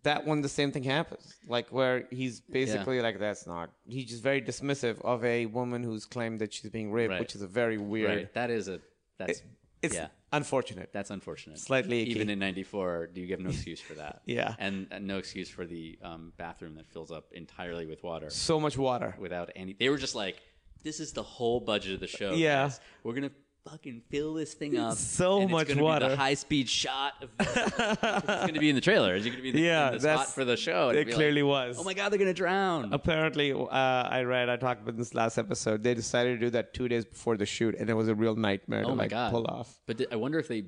[0.04, 1.36] that one the same thing happens.
[1.48, 3.72] Like where he's basically like that's not.
[3.88, 7.20] He's just very dismissive of a woman who's claimed that she's being raped, Right.
[7.20, 8.10] which is a very weird.
[8.10, 8.34] right.
[8.34, 8.80] That is a
[9.18, 9.42] that's
[9.82, 10.08] it's yeah.
[10.32, 10.92] Unfortunate.
[10.94, 11.60] That's unfortunate.
[11.60, 12.12] Slightly icky.
[12.12, 14.22] Even in '94, do you have no excuse for that?
[14.26, 14.54] Yeah.
[14.60, 18.60] and, and no excuse for the um, bathroom that fills up entirely with water So
[18.60, 19.16] much water.
[19.20, 19.76] without any.
[19.80, 20.38] They were just like,
[20.84, 22.34] "This is the whole budget of the show.
[22.34, 22.64] Yeah.
[22.66, 22.80] guys.
[23.04, 23.32] we're gonna
[23.68, 24.98] fucking fill this thing up.
[24.98, 26.10] So and much it's gonna Be water.
[26.10, 29.15] the high speed shot of it's gonna be in the trailer.
[29.15, 30.90] It's gonna be the, Yeah, in the spot for the show.
[30.90, 31.77] It clearly like, was.
[31.80, 32.94] Oh my god, they're gonna drown.
[32.94, 35.84] Apparently, uh, I read, I talked about this last episode.
[35.84, 38.36] They decided to do that two days before the shoot, and it was a real
[38.36, 39.80] nightmare to oh my like god, pull off.
[39.86, 40.65] But th- I wonder if they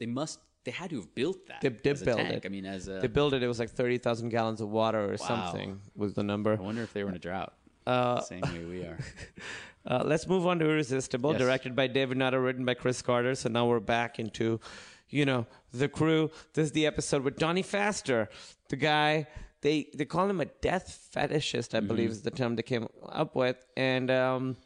[0.00, 1.60] they must they had to have built that.
[1.60, 2.34] They did as build tank.
[2.34, 2.46] it.
[2.46, 3.42] I mean, as a They built it.
[3.42, 6.52] It was like thirty thousand gallons of water or something was the number.
[6.52, 7.52] I wonder if they were in a drought.
[7.84, 8.98] the same way we are.
[9.86, 11.40] Uh, let's move on to Irresistible, Yes.
[11.40, 13.34] directed by David Nutter, written by Chris Carter.
[13.34, 14.60] So now we're back into,
[15.08, 16.30] you know, the crew.
[16.54, 18.28] This is the episode with Donnie Pfaster,
[18.68, 19.26] the guy.
[19.60, 23.34] They they call him a death fetishist, I believe is the term they came up
[23.36, 24.56] with, and um,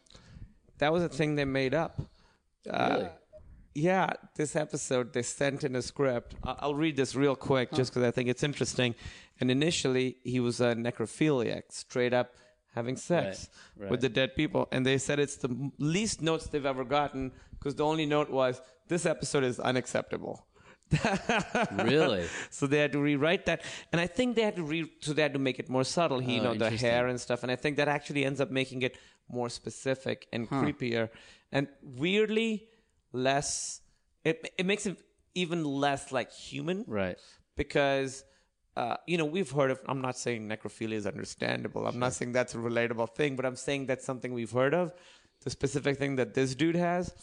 [0.78, 2.00] that was a thing they made up.
[2.70, 3.08] Uh, Really?
[3.78, 6.34] Yeah, this episode they sent in a script.
[6.42, 8.94] I'll read this real quick just because I think it's interesting.
[9.38, 12.32] And initially, he was a necrophiliac, straight up
[12.76, 13.90] having sex Right, right.
[13.90, 14.62] with the dead people.
[14.72, 18.60] And they said it's the least notes they've ever gotten because the only note was
[18.92, 20.36] this episode is unacceptable.
[21.84, 22.24] Really?
[22.50, 23.62] So they had to rewrite that,
[23.92, 26.20] and I think they had to re so they had to make it more subtle.
[26.22, 28.82] You Oh, know, the hair and stuff, and I think that actually ends up making
[28.82, 28.94] it
[29.28, 31.08] more specific and creepier,
[31.50, 32.68] and weirdly
[33.12, 33.80] less.
[34.24, 34.96] It it makes it
[35.34, 37.18] even less like human, Right.
[37.56, 38.24] Because.
[38.76, 39.80] Uh, you know, we've heard of.
[39.86, 41.86] I'm not saying necrophilia is understandable.
[41.86, 44.92] I'm not saying that's a relatable thing, but I'm saying that's something we've heard of.
[45.44, 47.14] The specific thing that this dude has,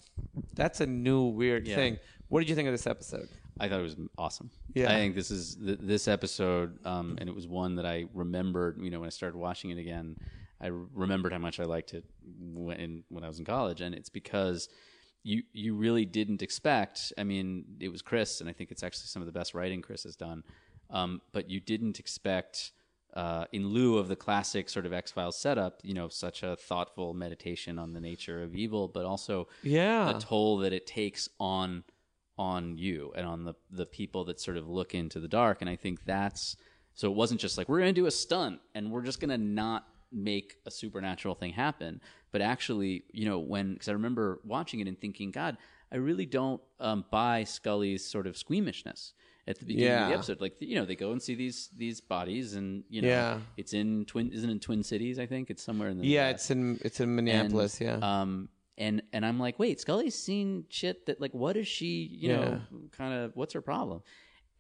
[0.53, 1.75] that's a new weird Yeah.
[1.75, 1.97] thing.
[2.29, 3.27] What did you think of this episode?
[3.59, 4.49] I thought it was awesome.
[4.73, 4.91] Yeah.
[4.91, 8.79] I think this is th- this episode, um, and it was one that I remembered.
[8.81, 10.15] You know, when I started watching it again,
[10.59, 12.05] I re- remembered how much I liked it
[12.39, 14.69] when when I was in college, and it's because
[15.21, 17.13] you you really didn't expect.
[17.17, 19.81] I mean, it was Chris, and I think it's actually some of the best writing
[19.83, 20.43] Chris has done.
[20.89, 22.71] Um, but you didn't expect.
[23.15, 26.55] Uh, in lieu of the classic sort of X Files setup, you know, such a
[26.55, 30.11] thoughtful meditation on the nature of evil, but also Yeah.
[30.11, 31.83] the toll that it takes on
[32.39, 35.69] on you and on the the people that sort of look into the dark and
[35.69, 36.57] i think that's
[36.95, 39.29] so it wasn't just like we're going to do a stunt and we're just going
[39.29, 42.01] to not make a supernatural thing happen
[42.31, 45.57] but actually you know when because i remember watching it and thinking god
[45.91, 49.13] i really don't um, buy scully's sort of squeamishness
[49.47, 51.99] at the beginning of the episode like you know they go and see these these
[51.99, 53.39] bodies and you know Yeah.
[53.57, 56.41] it's in twin isn't in twin cities i think it's somewhere in the Yeah, Midwest.
[56.43, 57.81] it's in it's in Minneapolis.
[57.81, 61.67] And, yeah, Um, and and I'm like, wait, Scully's seen shit that like, what is
[61.67, 62.09] she?
[62.11, 62.61] You know,
[62.91, 64.01] kind of what's her problem?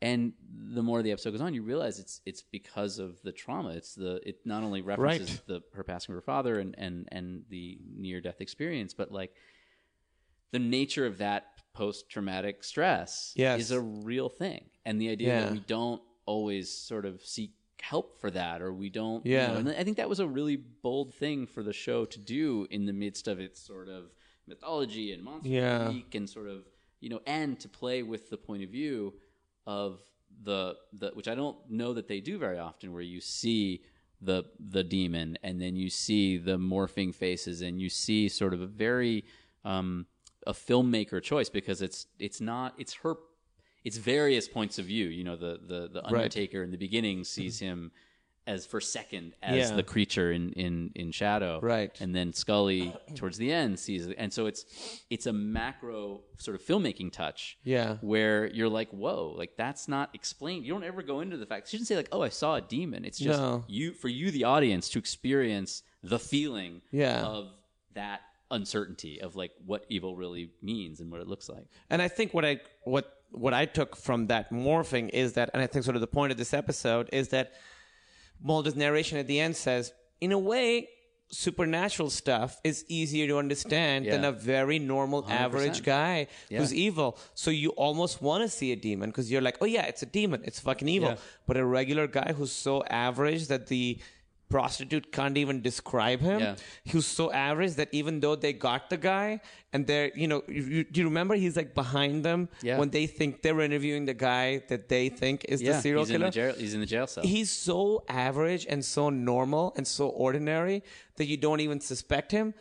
[0.03, 0.33] And
[0.75, 3.69] the more the episode goes on, you realize it's it's because of the trauma.
[3.69, 5.47] It's the it not only references Right.
[5.47, 9.33] the her passing of her father and and and the near death experience, but like
[10.51, 13.59] the nature of that post traumatic stress Yes.
[13.61, 14.65] is a real thing.
[14.85, 15.41] And the idea Yeah.
[15.45, 17.51] that we don't always sort of seek
[17.81, 19.47] help for that or we don't you Yeah.
[19.47, 22.65] know, and I think that was a really bold thing for the show to do
[22.69, 24.11] in the midst of its sort of
[24.47, 25.89] mythology and monster Yeah.
[25.89, 26.65] week and sort of
[27.01, 29.13] you know and to play with the point of view
[29.65, 29.99] of
[30.43, 33.83] the the which I don't know that they do very often where you see
[34.21, 38.61] the the demon and then you see the morphing faces and you see sort of
[38.61, 39.25] a very
[39.65, 40.05] um
[40.47, 43.15] a filmmaker choice because it's it's not it's her
[43.83, 47.57] it's various points of view you know the the the undertaker in the beginning sees
[47.57, 47.65] mm-hmm.
[47.65, 47.91] him
[48.45, 49.75] as for second as Yeah.
[49.77, 51.95] the creature in in in shadow Right.
[52.01, 54.65] and then Scully towards the end sees it, and so it's
[55.09, 57.57] it's a macro sort of filmmaking touch.
[57.63, 57.97] Yeah.
[58.01, 60.65] where you're like, whoa, like that's not explained.
[60.65, 61.67] You don't ever go into the fact.
[61.67, 63.05] You shouldn't say like, oh, I saw a demon.
[63.05, 63.63] It's just No.
[63.69, 67.23] you for you, the audience, to experience the feeling Yeah.
[67.23, 67.47] of
[67.93, 68.19] that
[68.53, 71.65] uncertainty of like what evil really means and what it looks like.
[71.89, 75.61] and I think what I what what I took from that morphing is that, and
[75.61, 77.53] I think sort of the point of this episode is that
[78.41, 80.89] Mulder's narration at the end says, in a way.
[81.31, 87.17] Supernatural stuff is easier to understand than a very normal, average guy who's evil.
[87.33, 90.05] So you almost want to see a demon because you're like, oh yeah, it's a
[90.05, 91.09] demon, it's fucking evil.
[91.09, 91.15] Yeah.
[91.47, 93.99] But a regular guy who's so average that the
[94.49, 96.39] prostitute can't even describe him.
[96.39, 96.55] Yeah.
[96.91, 99.41] Who's so average that even though they got the guy
[99.71, 102.77] and they're, you know, you, you, do you remember he's like behind them Yeah.
[102.77, 106.25] when they think they're interviewing the guy that they think is the serial he's killer?
[106.25, 106.53] in the jail.
[106.55, 107.23] He's in the jail cell.
[107.23, 110.83] He's so average and so normal and so ordinary
[111.15, 112.53] that you don't even suspect him.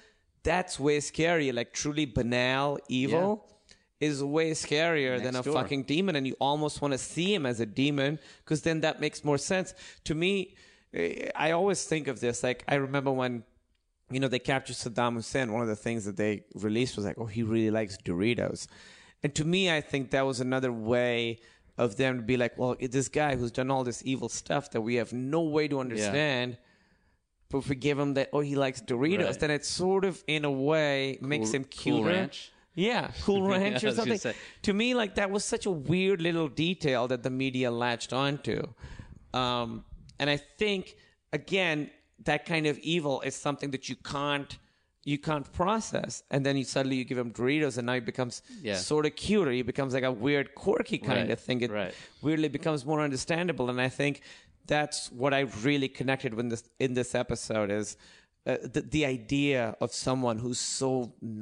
[0.45, 1.53] That's way scary.
[1.53, 3.49] Like truly banal evil.
[4.01, 5.55] Is way scarier than a door.
[5.55, 9.01] fucking demon, and you almost want to see him as a demon because then that
[9.01, 9.75] makes more sense.
[10.07, 10.57] To me,
[10.95, 12.43] I always think of this.
[12.43, 13.45] Like, I remember when
[14.13, 15.53] you know, they captured Saddam Hussein.
[15.53, 18.67] One of the things that they released was like, oh, he really likes Doritos.
[19.23, 21.39] And to me, I think that was another way
[21.79, 24.83] of them to be like, well, this guy who's done all this evil stuff that
[24.83, 26.59] we have no way to understand.
[27.49, 29.41] But if we give him that, oh, he likes Doritos, Right.
[29.41, 32.05] then it sort of, in a way, makes him Cool.
[32.05, 32.53] Ranch?
[32.75, 34.35] Yeah, Cool Ranch I or something.
[34.63, 38.63] To me, like that was such a weird little detail that the media latched onto.
[39.33, 39.85] Um,
[40.23, 40.85] and I think
[41.41, 41.79] again,
[42.31, 44.53] that kind of evil is something that you can't
[45.13, 46.13] you can't process.
[46.33, 48.35] And then you suddenly you give him Doritos, and now he becomes
[48.69, 48.77] Yeah.
[48.91, 49.51] sort of cuter.
[49.61, 51.59] He becomes like a weird, quirky kind Right, of thing.
[51.67, 51.95] It right.
[52.27, 53.67] weirdly becomes more understandable.
[53.73, 54.15] And I think
[54.75, 57.97] that's what I really connected with this in this episode is.
[58.45, 60.91] Uh, the, the idea of someone who's so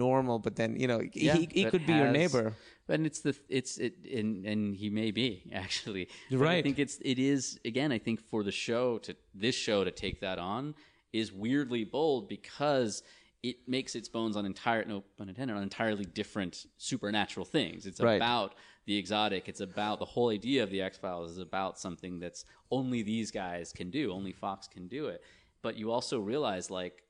[0.04, 2.46] normal, but then you know he, he, he could be your neighbor.
[2.90, 6.08] And it's the it's it and and he may be actually.
[6.30, 6.62] But I Right.
[6.64, 7.92] think it's it is again.
[7.92, 10.74] I think for the show to this show to take that on
[11.12, 13.02] is weirdly bold because
[13.42, 17.86] it makes its bones on entire no pun intended on entirely different supernatural things.
[17.86, 18.16] It's Right.
[18.16, 18.54] about
[18.86, 19.48] the exotic.
[19.48, 23.30] It's about the whole idea of the X Files is about something that's only these
[23.30, 24.12] guys can do.
[24.12, 25.22] Only Fox can do it.
[25.62, 27.02] But you also realize like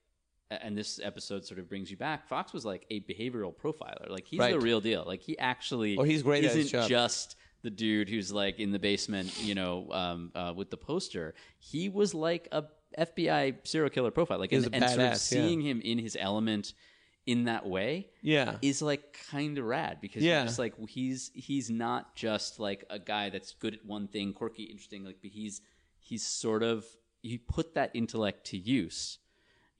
[0.51, 2.27] and this episode sort of brings you back.
[2.29, 4.09] Fox was like a behavioral profiler.
[4.11, 4.53] Like he's Right.
[4.53, 5.05] the real deal.
[5.07, 9.41] Like he actually Oh, he's great isn't just the dude who's like in the basement,
[9.43, 11.35] you know, um, uh, with the poster.
[11.59, 12.65] He was like a
[12.99, 14.39] FBI serial killer profile.
[14.39, 15.15] Like and, and sort of badass, yeah.
[15.15, 16.73] seeing him in his element
[17.27, 18.57] in that way Yeah.
[18.63, 20.43] is like kind of rad because Yeah.
[20.45, 24.65] just like he's he's not just like a guy that's good at one thing quirky
[24.65, 25.61] interesting like but he's
[25.99, 26.85] he's sort of
[27.23, 29.19] he put that intellect to use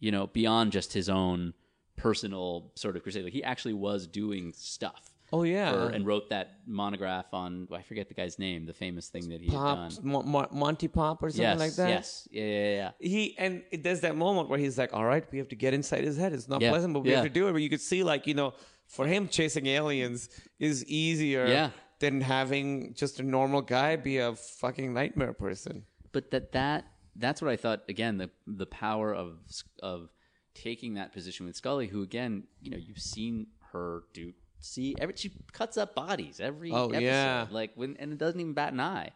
[0.01, 1.55] you know beyond just his own
[1.97, 5.70] personal sort of crusade like he actually was doing stuff Oh, yeah.
[5.72, 9.40] for- and wrote that monograph on I forget the guy's name the famous thing that
[9.40, 11.89] he had done Mo- Mo- Monty Pop, or something yes like that.
[11.89, 15.39] yes yeah yeah yeah he and there's that moment where he's like, "All right, we
[15.39, 16.32] have to get inside his head.
[16.32, 16.70] It's not Yeah.
[16.70, 17.16] pleasant, but we Yeah.
[17.16, 18.55] have to do it." But you could see, like, you know,
[18.86, 20.28] for him, chasing aliens
[20.59, 21.70] is easier Yeah.
[22.01, 25.85] than having just a normal guy be a fucking nightmare person.
[26.12, 26.85] but that that
[27.21, 29.39] that's what I thought again the the power of
[29.83, 30.09] of
[30.55, 35.15] taking that position with Scully who again you know you've seen her do see every
[35.17, 37.47] she cuts up bodies every Oh, episode yeah.
[37.51, 39.11] like when and it doesn't even bat an eye.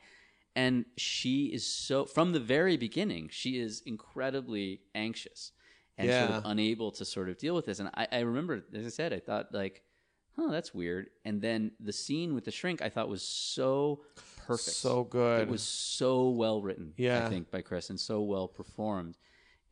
[0.57, 5.51] And she is so from the very beginning she is incredibly anxious
[5.99, 7.81] and sort of unable to sort of deal with this.
[7.81, 9.83] And I, I remember as I said I thought like
[10.39, 11.09] oh that's weird.
[11.25, 14.03] And then the scene with the shrink I thought was so
[14.47, 15.43] perfect So good.
[15.43, 17.25] it was so well written, Yeah.
[17.27, 19.17] I think, by Chris, and so well performed.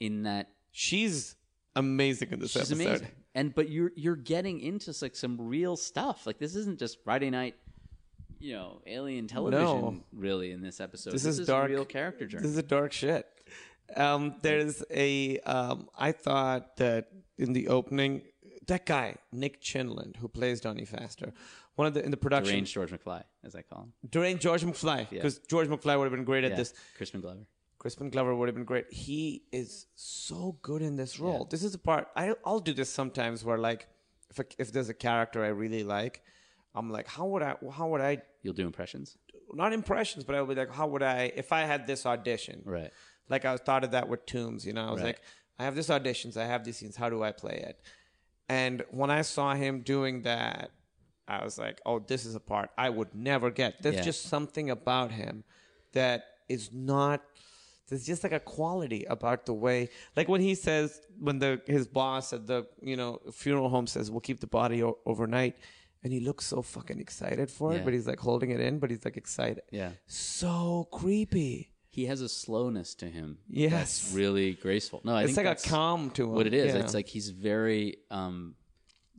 [0.00, 1.36] In that She's
[1.76, 2.86] amazing in this she's episode.
[2.86, 6.26] amazing, and but you're you're getting into like some real stuff.
[6.26, 7.54] Like this isn't just Friday night,
[8.40, 9.64] you know, alien television.
[9.64, 10.00] No.
[10.12, 11.68] Really, in this episode, This, this, is dark.
[11.70, 12.42] real character journey.
[12.42, 13.26] This is a dark shit.
[13.96, 15.38] Um, there's a.
[15.40, 17.08] Um, I thought that
[17.38, 18.22] in the opening,
[18.66, 21.32] that guy Nick Chinlund, who plays Donnie Pfaster,
[21.76, 23.92] one of the in the production, Deranged George McFly, as I call him.
[24.10, 26.74] deranged George McFly, because George McFly would have been great at Yeah, this.
[26.96, 27.46] Crispin Glover.
[27.78, 28.92] Crispin Glover would have been great.
[28.92, 31.46] He is so good in this role.
[31.50, 33.88] This is the part I, I'll do this sometimes where like
[34.30, 36.22] if a, if there's a character I really like,
[36.74, 39.16] I'm like, how would I how would I You'll do impressions,
[39.52, 42.62] not impressions, but I'll be like, how would I if I had this audition?
[42.64, 42.90] right?
[43.28, 44.86] Like I thought of that with Tooms, you know.
[44.86, 45.06] I was Right.
[45.08, 45.20] like,
[45.58, 46.96] I have this auditions, I have these scenes.
[46.96, 47.80] How do I play it?
[48.48, 50.70] And when I saw him doing that,
[51.28, 53.82] I was like, oh, this is a part I would never get.
[53.82, 54.02] There's Yeah.
[54.02, 55.44] just something about him
[55.92, 57.22] that is not.
[57.88, 61.86] There's just like a quality about the way, like when he says, when the his
[61.86, 65.56] boss at the you know funeral home says, "We'll keep the body o- overnight,"
[66.02, 68.90] and he looks so fucking excited for it, but he's like holding it in, but
[68.90, 69.62] he's like excited.
[69.70, 69.92] Yeah.
[70.06, 71.68] so creepy.
[71.90, 73.36] He has a slowness to him.
[73.48, 73.72] Yes.
[73.72, 75.02] that's really graceful.
[75.04, 76.30] No, I It's think like a calm to him.
[76.30, 76.72] what it is.
[76.74, 76.80] Yeah.
[76.80, 78.54] It's like he's very, um,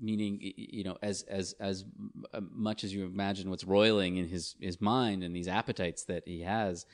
[0.01, 1.85] meaning you know, as as as
[2.33, 6.23] uh, much as you imagine what's roiling in his his mind and these appetites that
[6.27, 6.85] he has,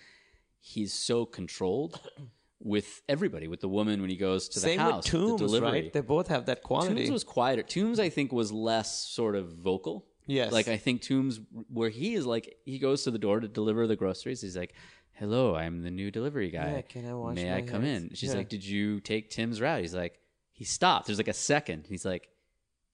[0.59, 1.99] he's so controlled
[2.61, 5.47] with everybody, with the woman when he goes to the Same house, with Tooms, the
[5.47, 5.71] delivery.
[5.83, 5.93] right?
[5.93, 6.95] They both have that quality.
[6.95, 7.63] Tooms was quieter.
[7.63, 10.05] Tooms, I think, was less sort of vocal.
[10.27, 10.51] Yes.
[10.51, 11.39] Like I think Tooms,
[11.71, 14.41] where he is like, he goes to the door to deliver the groceries.
[14.41, 14.73] He's like,
[15.13, 16.73] "Hello, I'm the new delivery guy.
[16.75, 18.35] Yeah, can I wash May I come hands?" in?" She's Yeah.
[18.39, 20.19] like, "Did you take Tim's route?" He's like,
[20.51, 21.07] he stopped.
[21.07, 21.85] There's like a second.
[21.87, 22.27] He's like,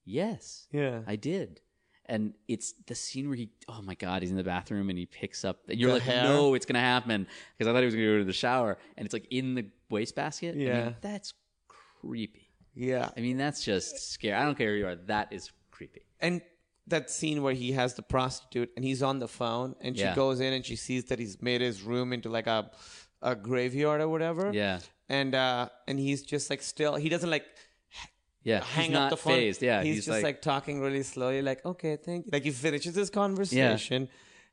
[0.05, 1.01] "Yes, Yeah.
[1.07, 1.61] I did."
[2.07, 5.07] And it's the scene where he, oh my god, he's in the bathroom and he
[5.07, 5.57] picks up.
[5.67, 6.23] You're The like, hair?
[6.25, 7.25] no, it's gonna happen
[7.57, 9.65] because I thought he was gonna go to the shower, and it's like in the
[9.89, 10.53] wastebasket.
[10.53, 10.93] I mean, Yeah.
[11.01, 11.33] that's
[11.67, 12.51] creepy.
[12.75, 13.09] yeah.
[13.17, 14.33] I mean, that's just scary.
[14.35, 14.95] I don't care who you are.
[14.95, 16.01] That is creepy.
[16.19, 16.41] and
[16.87, 20.13] that scene where he has the prostitute and he's on the phone and she Yeah.
[20.13, 22.69] goes in and she sees that he's made his room into like a
[23.23, 24.51] a graveyard or whatever.
[24.53, 24.79] Yeah.
[25.09, 27.45] And uh and he's just like still he doesn't like
[28.45, 29.33] Yeah, he's hang not up the phone.
[29.33, 29.61] phased.
[29.61, 32.29] Yeah, he's, he's just like, like- talking really slowly, like okay, thank you.
[32.31, 34.07] Like he finishes his conversation,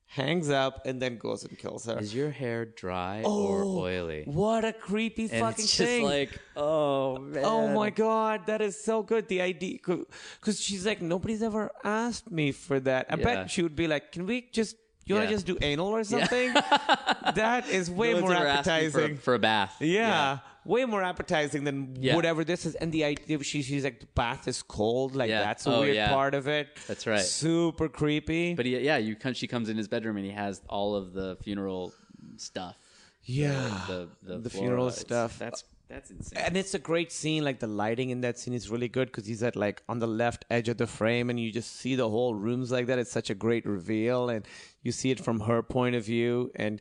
[0.07, 1.99] hangs up, and then goes and kills her.
[1.99, 4.23] Is your hair dry Oh, or oily?
[4.25, 6.05] What a creepy And fucking it's just thing!
[6.05, 7.45] like, oh man.
[7.45, 9.29] Oh my god, that is so good.
[9.29, 13.07] The idea, because she's like, nobody's ever asked me for that.
[13.11, 13.25] I Yeah.
[13.25, 16.05] bet she would be like, can we just, you want to just do anal or
[16.05, 16.53] something?
[17.35, 19.17] that is way No more appetizing.
[19.17, 19.77] for, for a bath.
[19.81, 22.15] yeah, way more appetizing than Yeah.
[22.17, 22.75] whatever this is.
[22.77, 25.15] And the idea, she, she's like, the bath is cold.
[25.17, 25.43] Like, Yeah.
[25.43, 26.09] that's a Oh, weird yeah.
[26.09, 26.69] part of it.
[26.87, 27.21] That's right.
[27.21, 28.55] Super creepy.
[28.55, 31.13] But he, yeah, you come, she comes in his bedroom and he has all of
[31.13, 31.93] the funeral
[32.37, 32.77] stuff.
[33.25, 33.85] yeah.
[33.89, 34.63] The the, The flora.
[34.67, 35.39] funeral It's- stuff.
[35.39, 36.39] That's that's insane.
[36.43, 39.27] and it's a great scene like the lighting in that scene is really good because
[39.27, 42.09] he's at like on the left edge of the frame and you just see the
[42.09, 44.47] whole rooms like that it's such a great reveal and
[44.83, 46.81] you see it from her point of view and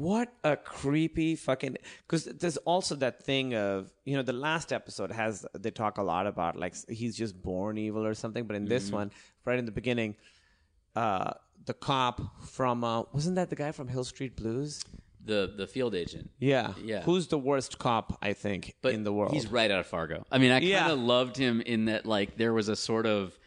[0.00, 5.10] what a creepy fucking because there's also that thing of you know the last episode
[5.12, 8.64] has they talk a lot about like he's just born evil or something but in
[8.64, 9.10] this one
[9.44, 10.14] right in the beginning
[10.96, 11.30] uh
[11.66, 14.82] the cop from uh wasn't that the guy from hill street blues
[15.22, 16.30] the the field agent.
[16.38, 17.02] yeah Yeah.
[17.02, 20.24] who's the worst cop i think But in the world He's right out of Fargo.
[20.32, 20.90] I mean, I kind Yeah.
[20.92, 23.38] of loved him in that like there was a sort of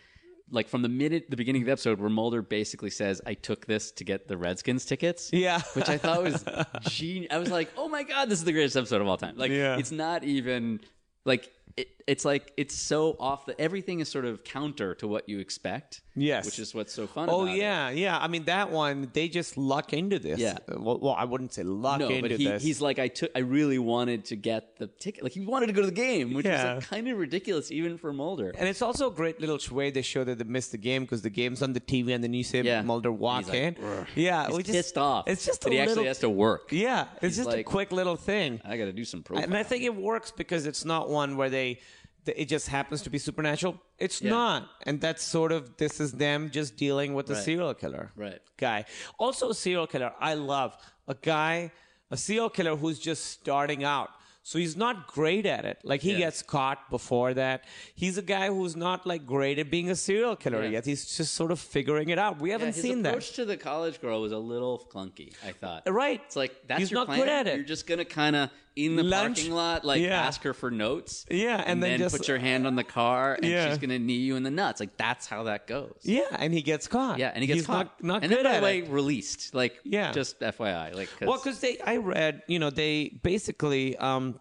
[0.53, 3.65] like from the minute the beginning of the episode where Mulder basically says, "I took
[3.65, 5.59] this to get the Redskins tickets." Yeah.
[5.73, 6.45] which I thought was
[6.89, 7.29] genius.
[7.31, 9.51] I was like, "Oh my god, this is the greatest episode of all time!" Like,
[9.51, 9.77] Yeah.
[9.77, 10.79] it's not even
[11.25, 13.45] like it, it's like it's so off.
[13.45, 16.01] The, everything is sort of counter to what you expect.
[16.15, 16.45] Yes.
[16.45, 17.27] which is what's so fun.
[17.27, 17.57] Oh about it.
[17.57, 18.19] yeah, yeah.
[18.19, 20.37] I mean that one, they just luck into this.
[20.39, 20.57] Yeah.
[20.67, 22.61] Well, well I wouldn't say luck No, into but he, this.
[22.61, 25.23] he's like, I took, I really wanted to get the ticket.
[25.23, 26.77] Like he wanted to go to the game, which Yeah.
[26.77, 28.53] is like kind of ridiculous even for Mulder.
[28.55, 31.23] and it's also a great little way they show that they missed the game because
[31.23, 32.83] the game's on the TV and then you see Yeah.
[32.83, 33.75] Mulder walk like, in.
[34.15, 35.27] Yeah, He's we just- pissed off.
[35.27, 35.93] It's just that he little.
[35.93, 36.71] actually has to work.
[36.71, 38.61] yeah, it's He's just a quick little thing.
[38.63, 39.45] I got to do some profile.
[39.45, 41.83] And I think it works because it's not one where they, th-
[42.25, 43.79] it just happens to be supernatural.
[43.97, 44.29] It's Yeah.
[44.31, 47.43] not, and that's sort of this is them just dealing with the Right.
[47.43, 48.39] serial killer Right.
[48.57, 48.85] guy.
[49.19, 50.13] Also, a serial killer.
[50.19, 50.75] I love
[51.07, 51.71] a guy,
[52.11, 54.09] a serial killer who's just starting out.
[54.45, 55.79] So he's not great at it.
[55.85, 56.17] Like he Yeah.
[56.25, 57.63] gets caught before that.
[57.95, 60.69] He's a guy who's not like great at being a serial killer Yeah.
[60.71, 60.85] yet.
[60.85, 62.41] He's just sort of figuring it out.
[62.41, 63.11] We haven't his seen that.
[63.11, 65.33] approach to the college girl was a little clunky.
[65.45, 65.83] I thought.
[65.89, 66.21] Right.
[66.25, 67.19] It's like that's He's your not plan.
[67.19, 67.55] good at it.
[67.55, 69.37] You're just gonna kind of in the Lunch.
[69.37, 70.21] parking lot, like Yeah.
[70.21, 71.25] ask her for notes.
[71.29, 73.69] Yeah, and then just- put your hand on the car, and Yeah.
[73.69, 74.79] she's gonna knee you in the nuts.
[74.79, 75.93] Like that's how that goes.
[76.03, 77.19] Yeah, and he gets caught.
[77.19, 78.01] Yeah, and he gets He's caught.
[78.01, 78.89] Not, not and good then, by at the way, it.
[78.89, 79.53] released.
[79.53, 80.11] Like, Yeah.
[80.11, 80.91] just FYI.
[80.93, 84.39] Like, cause, Well, because they, I read, you know, they basically, um,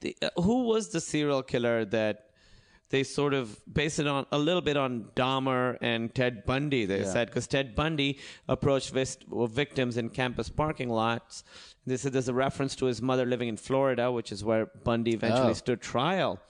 [0.00, 2.24] the, uh, who was the serial killer that
[2.90, 6.84] they sort of based it on a little bit on Dahmer and Ted Bundy.
[6.86, 8.18] They said because Ted Bundy
[8.48, 11.42] approached vis- victims in campus parking lots.
[11.86, 15.12] They said there's a reference to his mother living in Florida, which is where Bundy
[15.14, 15.54] eventually Oh.
[15.64, 16.40] stood trial,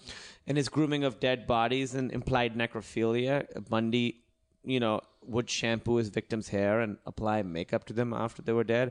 [0.47, 3.47] and his grooming of dead bodies and implied necrophilia.
[3.69, 4.23] Bundy
[4.65, 8.65] you know, would shampoo his victims' hair and apply makeup to them after they were
[8.65, 8.91] dead.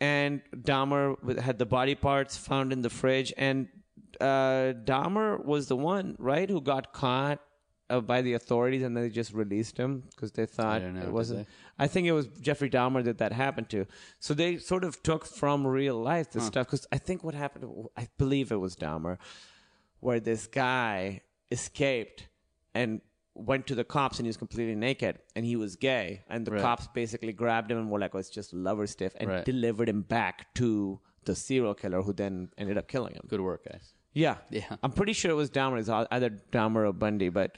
[0.00, 3.68] And Dahmer had the body parts found in the fridge, and
[4.20, 7.40] uh, Dahmer was the one, right, who got caught
[7.88, 11.46] uh, by the authorities, and they just released him because they thought know, it wasn't.
[11.78, 13.86] I think it was Jeffrey Dahmer that that happened to.
[14.18, 17.86] So they sort of took from real life this stuff because I think what happened,
[17.96, 19.18] I believe it was Dahmer,
[20.00, 22.28] where this guy escaped
[22.74, 23.00] and
[23.34, 26.52] went to the cops and he was completely naked and he was gay and the
[26.52, 26.60] Right.
[26.62, 29.44] cops basically grabbed him and were like oh it's just lover stiff and Right.
[29.44, 33.64] delivered him back to the serial killer who then ended up killing him good work,
[33.70, 33.92] guys.
[34.16, 34.36] Yeah.
[34.50, 34.76] Yeah.
[34.82, 35.78] i'm pretty sure it was dahmer.
[35.78, 37.56] It's either dahmer or bundy but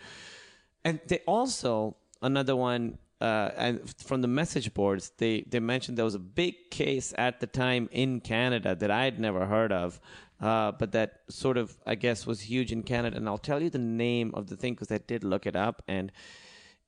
[0.85, 6.05] and they also another one uh, and from the message boards they they mentioned there
[6.05, 10.01] was a big case at the time in canada that i'd never heard of
[10.40, 13.16] uh, but that sort of i guess was huge in canada.
[13.16, 15.82] And i'll tell you the name of the thing because i did look it up
[15.89, 16.12] and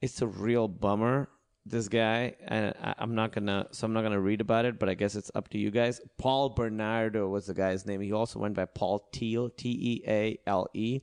[0.00, 1.28] it's a real bummer
[1.70, 4.88] this guy and I, i'm not gonna so i'm not gonna read about it but
[4.88, 6.00] i guess it's up to you guys.
[6.18, 8.00] Paul bernardo was the guy's name.
[8.00, 11.00] He also went by paul Teale t-e-a-l-e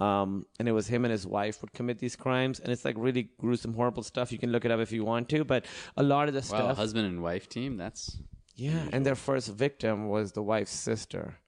[0.00, 2.94] um, and it was him and his wife would commit these crimes and it's like
[2.96, 4.30] really gruesome horrible stuff.
[4.30, 5.66] You can look it up if you want to but
[5.96, 7.76] a lot of the Wow, stuff husband and wife team.
[7.76, 8.16] That's
[8.54, 11.38] yeah, and their first victim was the wife's sister.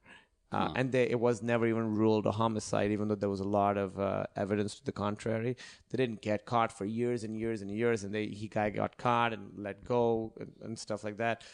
[0.53, 3.45] Uh, And they, it was never even ruled a homicide, even though there was a
[3.61, 5.57] lot of uh, evidence to the contrary.
[5.91, 8.97] They didn't get caught for years and years and years, and they, he guy got
[8.97, 11.45] caught and let go and, and stuff like that.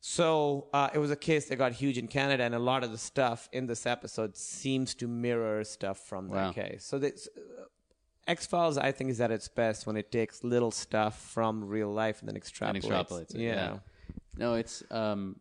[0.00, 2.92] So uh, it was a case that got huge in Canada, and a lot of
[2.92, 6.52] the stuff in this episode seems to mirror stuff from that Wow.
[6.52, 6.84] case.
[6.84, 7.26] So this,
[8.26, 11.92] X Files, I think, is at its best when it takes little stuff from real
[11.92, 12.68] life and then extrapolates.
[12.68, 13.40] and extrapolates it.
[13.40, 13.78] Yeah.
[14.36, 15.36] No, it's um,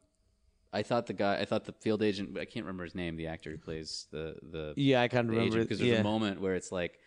[0.74, 3.28] I thought the guy, I thought the field agent, I can't remember his name, the
[3.28, 6.00] actor who plays the the Yeah, I can't remember because there's yeah.
[6.00, 7.00] a moment where it's like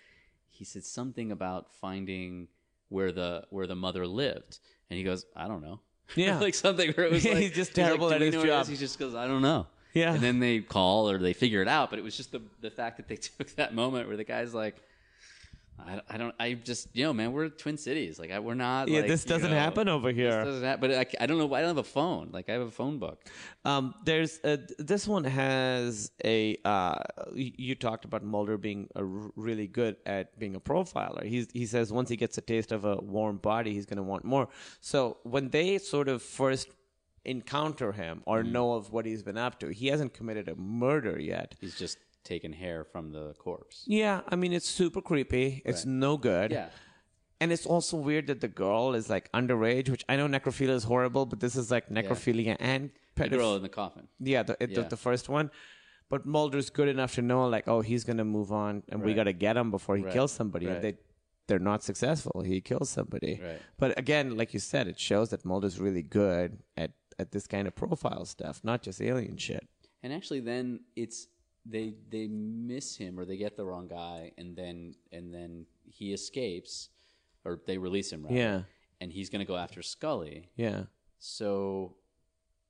[0.48, 2.48] he said something about finding
[2.88, 5.80] where the where the mother lived, and he goes, I don't know.
[6.14, 6.38] Yeah.
[6.38, 8.68] like something where it was He's like just he's like, terrible at his job." is?"
[8.68, 9.66] He just goes, I don't know.
[9.92, 10.12] Yeah.
[10.14, 12.70] and then they call or they figure it out, but it was just the the
[12.70, 14.76] fact that they took that moment where the guy's like.
[15.78, 16.34] I, I don't.
[16.40, 17.32] I just you know, man.
[17.32, 18.18] We're Twin Cities.
[18.18, 18.88] Like I, we're not.
[18.88, 20.44] Yeah, like, this doesn't know, happen over this here.
[20.44, 20.90] doesn't happen.
[20.90, 21.52] But I, I don't know.
[21.54, 22.30] I don't have a phone.
[22.32, 23.24] Like I have a phone book.
[23.64, 26.56] Um, there's a, this one has a.
[26.64, 26.96] Uh,
[27.34, 31.24] you talked about Mulder being a really good at being a profiler.
[31.24, 34.02] He's he says once he gets a taste of a warm body, he's going to
[34.02, 34.48] want more.
[34.80, 36.68] So when they sort of first
[37.24, 38.52] encounter him or Mm-hmm.
[38.52, 41.54] know of what he's been up to, he hasn't committed a murder yet.
[41.60, 41.98] He's just
[42.34, 43.84] taken hair from the corpse.
[43.86, 45.62] Yeah, I mean it's super creepy.
[45.64, 46.50] It's no good.
[46.52, 46.68] Yeah.
[47.40, 50.84] And it's also weird that the girl is like underage, which I know necrophilia is
[50.84, 54.08] horrible, but this is like necrophilia and The girl in the coffin.
[54.18, 54.88] Yeah, the, it- the, Yeah.
[54.88, 55.50] the first one.
[56.08, 59.24] But Mulder's good enough to know, like, oh, he's gonna move on, and we got
[59.24, 60.12] to get him before he Right.
[60.16, 60.66] kills somebody.
[60.66, 60.80] Right.
[60.84, 60.94] they,
[61.48, 62.36] they're not successful.
[62.52, 63.40] He kills somebody.
[63.42, 63.60] Right.
[63.82, 67.66] But again, like you said, it shows that Mulder's really good at at this kind
[67.68, 69.64] of profile stuff, not just alien shit.
[70.02, 71.18] And actually, then it's
[71.68, 76.12] they they miss him or they get the wrong guy, and then and then he
[76.12, 76.90] escapes,
[77.44, 78.22] or they release him.
[78.22, 78.62] Rather, Yeah.
[79.00, 80.50] And he's going to go after Scully.
[80.56, 80.84] Yeah.
[81.18, 81.96] So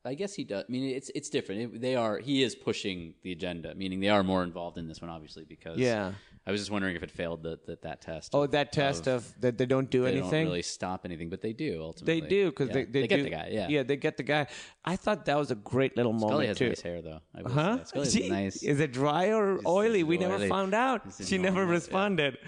[0.05, 0.64] I guess he does.
[0.68, 1.60] I mean, it's it's different.
[1.74, 5.01] It, they are he is pushing the agenda, meaning they are more involved in this
[5.01, 6.12] one, obviously, because Yeah.
[6.47, 8.31] I was just wondering if it failed that that, that test.
[8.35, 10.31] Oh, of- that test of, that they don't do they anything.
[10.31, 12.20] They don't really stop anything, but they do ultimately.
[12.20, 12.74] They do because Yeah.
[12.74, 13.48] they, they, get do- the guy.
[13.51, 14.47] Yeah, yeah, they get the guy.
[14.85, 16.68] I thought that was a great little Scully moment has too.
[16.68, 17.20] nice hair though.
[17.47, 17.78] Huh?
[17.78, 17.85] say.
[17.85, 18.62] Scully has Gee, nice.
[18.62, 20.02] Is it dry or oily?
[20.05, 21.02] We never found out.
[21.06, 21.78] It's She never normal, yeah.
[21.81, 22.39] responded.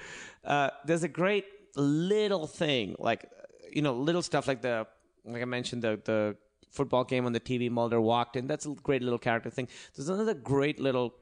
[0.45, 1.45] Uh, there's a great
[1.77, 3.29] little thing, like
[3.73, 4.87] you know, little stuff like the
[5.25, 6.37] like I mentioned the the
[6.70, 7.70] football game on the TV.
[7.70, 8.47] Mulder walked in.
[8.47, 9.69] That's a great little character thing.
[9.97, 11.15] There's another great little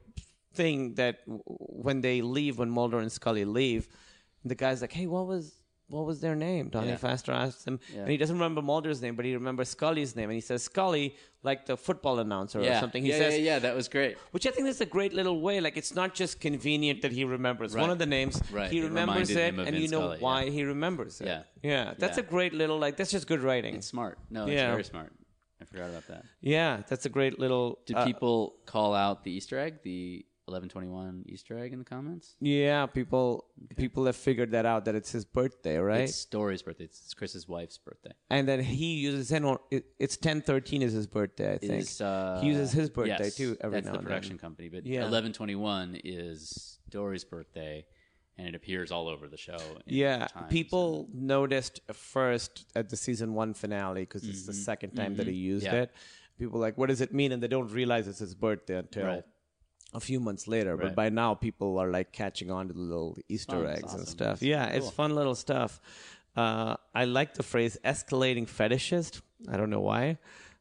[0.57, 1.43] thing that w-
[1.85, 3.87] when they leave, when Mulder and Scully leave,
[4.51, 5.45] the guy's like, "Hey, what was?"
[5.89, 6.67] What was their name?
[6.67, 6.97] Donnie Yeah.
[7.03, 8.01] Pfaster asks him, Yeah.
[8.01, 11.15] and he doesn't remember Mulder's name, but he remembers Scully's name, and he says Scully,
[11.43, 12.69] like the football announcer yeah.
[12.75, 13.01] or something.
[13.03, 14.17] He yeah, says, yeah, yeah, that was great.
[14.33, 15.61] which I think is a great little way.
[15.61, 18.35] Like it's not just convenient that he remembers one of the names.
[18.51, 18.69] Right.
[18.69, 21.27] He remembers it, of and you know Scully, why he remembers it.
[21.27, 21.43] Yeah.
[21.71, 21.93] yeah.
[21.97, 22.97] That's a great little like.
[22.97, 23.75] That's just good writing.
[23.75, 24.15] It's smart.
[24.29, 25.13] No, it's very smart.
[25.61, 26.23] I forgot about that.
[26.41, 27.79] yeah, that's a great little.
[27.85, 32.35] Did uh, people call out the Easter egg, the 1121 Easter egg in the comments?
[32.39, 33.45] Yeah, people
[33.75, 36.01] people have figured that out that it's his birthday, right?
[36.01, 36.85] It's Dori's birthday.
[36.85, 38.11] It's Chris's wife's birthday.
[38.29, 39.43] and then he uses ten.
[39.43, 41.53] or- it- It's ten thirteen is his birthday.
[41.53, 44.07] I think Is, uh, he uses his birthday yes, too every That's now the and
[44.07, 44.39] production then.
[44.39, 44.69] company.
[44.69, 45.01] But Yeah.
[45.01, 47.85] 1121 is Dori's birthday,
[48.37, 49.57] and it appears all over the show.
[49.85, 50.51] in Yeah, times.
[50.51, 55.33] people noticed first at the season one finale because it's the second time that he
[55.33, 55.75] used Mm-hmm.
[55.75, 55.81] Yeah.
[55.83, 55.91] it.
[56.39, 57.31] People like, what does it mean?
[57.31, 59.23] And they don't realize it's his birthday until Right.
[59.93, 60.75] A few months later.
[60.77, 63.65] But by now, people are like catching on to the little Easter.
[63.65, 64.41] It's eggs and stuff.
[64.41, 65.79] Yeah, it's fun little stuff.
[66.35, 69.21] Uh, I like the phrase escalating fetishist.
[69.49, 70.19] I don't know why.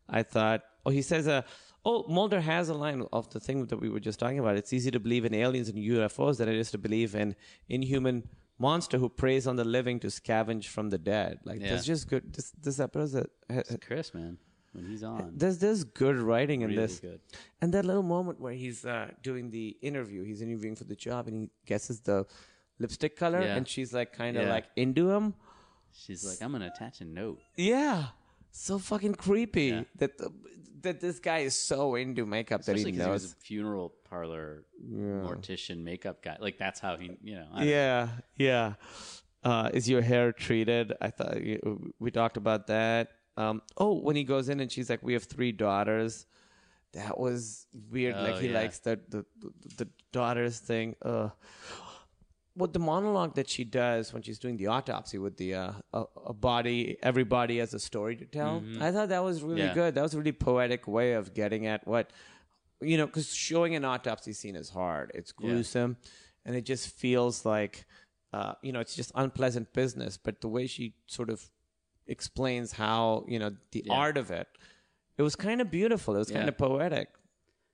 [0.08, 1.42] I thought, oh, he says, uh,
[1.84, 4.56] oh, Mulder has a line of the thing that we were just talking about.
[4.56, 7.34] It's easy to believe in aliens and UFOs than it is to believe in
[7.68, 8.28] inhuman
[8.58, 11.40] monster who preys on the living to scavenge from the dead.
[11.44, 11.70] Like, Yeah.
[11.70, 12.32] there's just good.
[12.32, 14.38] This, this episode, It's Chris, man,
[14.76, 15.32] when he's on.
[15.36, 17.00] there's there's good writing in Really this.
[17.00, 17.20] good.
[17.60, 21.26] And that little moment where he's uh, doing the interview, he's interviewing for the job,
[21.28, 22.26] and he guesses the
[22.78, 23.56] lipstick color, Yeah.
[23.56, 24.50] and she's like kind of Yeah.
[24.56, 25.34] like into him.
[25.92, 27.40] She's like, I'm gonna attach a note.
[27.56, 28.08] Yeah,
[28.50, 29.84] so fucking creepy Yeah.
[29.96, 30.30] that the,
[30.82, 33.32] that this guy is so into makeup that he because he was knows.
[33.32, 36.36] a funeral parlor mortician makeup guy.
[36.38, 37.48] Like that's how he, you know.
[37.60, 38.74] Yeah, yeah.
[39.42, 40.92] Uh, is your hair treated?
[41.00, 41.38] I thought
[41.98, 43.10] we talked about that.
[43.36, 46.26] Um, oh, when he goes in and she's like, "We have three daughters."
[46.92, 48.14] That was weird.
[48.16, 48.60] Oh, like he yeah.
[48.60, 49.24] likes the, the
[49.76, 50.94] the daughters thing.
[51.02, 51.28] Uh,
[52.54, 56.04] what the monologue that she does when she's doing the autopsy with the uh, a,
[56.26, 58.62] a body, everybody has a story to tell.
[58.80, 59.68] I thought that was really Mm-hmm.
[59.68, 59.74] Yeah.
[59.74, 59.94] good.
[59.96, 62.10] That was a really poetic way of getting at what
[62.80, 65.10] you know, because showing an autopsy scene is hard.
[65.14, 65.96] It's gruesome,
[66.46, 67.84] and it just feels like
[68.32, 70.16] uh, you know, it's just unpleasant business.
[70.16, 71.50] But the way she sort of
[72.06, 74.48] explains how you know the art of it,
[75.18, 76.14] it was kind of beautiful.
[76.14, 77.08] It was kind of poetic.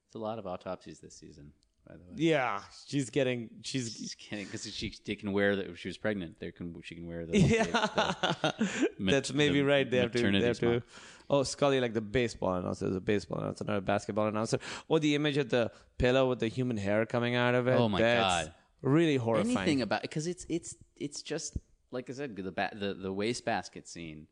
[0.07, 1.53] It's a lot of autopsies this season,
[1.89, 2.15] by the way.
[2.17, 6.39] Yeah, she's getting she's Just kidding, because she they can wear that she was pregnant.
[6.39, 8.55] They can she can wear the Yeah, the
[8.99, 9.91] mat- that's maybe the right.
[9.91, 10.31] They have to.
[10.31, 10.83] They have to.
[11.31, 14.59] Oh, Scully, like the baseball announcer, is a baseball announcer, not a basketball announcer.
[14.89, 17.73] Or the image of the pillow with the human hair coming out of it.
[17.79, 18.55] Oh my That's God.
[18.83, 19.57] really horrifying.
[19.57, 21.57] anything about because it's it's it's just
[21.93, 24.27] like I said the ba- the the waste basket scene.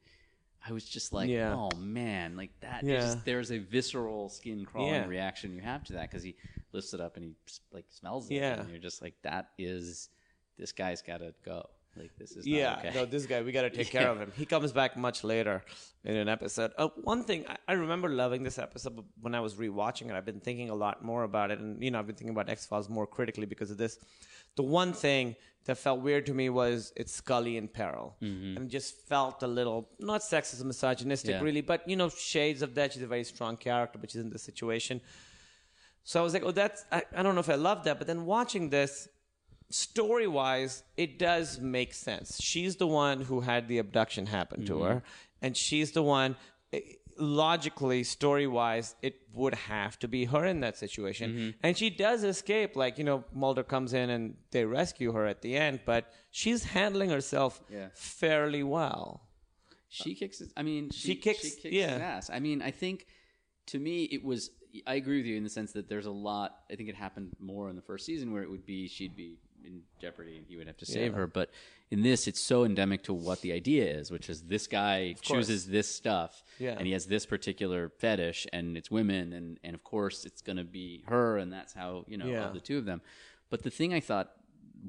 [0.69, 1.55] I was just like, Yeah.
[1.55, 2.83] oh man, like that.
[2.85, 2.93] Yeah.
[2.95, 3.01] Yeah.
[3.01, 5.07] Just, there's a visceral skin crawling Yeah.
[5.07, 6.37] reaction you have to that because he
[6.73, 7.33] lifts it up and he
[7.73, 8.35] like smells it.
[8.35, 8.61] Yeah.
[8.61, 10.11] and you're just like, that is
[10.59, 11.67] this guy's got to go.
[11.97, 12.93] Like this is not yeah, okay.
[12.95, 14.33] no, this guy, we got to take care of him.
[14.37, 15.63] He comes back much later
[16.05, 16.71] in an episode.
[16.79, 20.13] Uh, one thing, I, I remember loving this episode but when I was rewatching it.
[20.15, 21.59] I've been thinking a lot more about it.
[21.59, 23.99] And, you know, I've been thinking about X Files more critically because of this.
[24.57, 25.35] The one thing
[25.65, 28.17] that felt weird to me was it's Scully in peril.
[28.21, 31.41] And just felt a little, not sexist, or misogynistic, Yeah.
[31.43, 32.93] really, but, you know, shades of that.
[32.93, 35.01] She's a very strong character, but she's in this situation.
[36.05, 37.99] So I was like, oh, that's, I, I don't know if I love that.
[37.99, 39.09] But then watching this,
[39.71, 42.39] story wise, it does make sense.
[42.43, 45.03] She's the one who had the abduction happen to her,
[45.43, 46.37] and she's the one.
[46.73, 46.81] eh,
[47.23, 51.55] Logically, story wise, it would have to be her in that situation.
[51.63, 52.77] And she does escape.
[52.77, 56.65] Like, you know, Mulder comes in and they rescue her at the end, but she's
[56.65, 57.89] handling herself Yeah.
[57.95, 59.29] fairly well.
[59.91, 60.41] She kicks.
[60.57, 61.93] I mean, she, She kicks- She kicks yeah.
[61.93, 62.31] his ass.
[62.31, 63.07] I mean, I think
[63.67, 64.51] to me it was.
[64.87, 66.61] I agree with you in the sense that there's a lot.
[66.71, 69.37] I think it happened more in the first season where it would be she'd be
[69.65, 71.19] in jeopardy and he would have to save Yeah.
[71.19, 71.27] her.
[71.27, 71.51] But
[71.91, 75.67] in this, it's so endemic to what the idea is, which is this guy chooses
[75.67, 76.77] this stuff, Yeah.
[76.79, 80.59] and he has this particular fetish, and it's women, and and of course it's going
[80.59, 82.51] to be her, and that's how you know Yeah.
[82.51, 83.03] the two of them.
[83.51, 84.33] But the thing I thought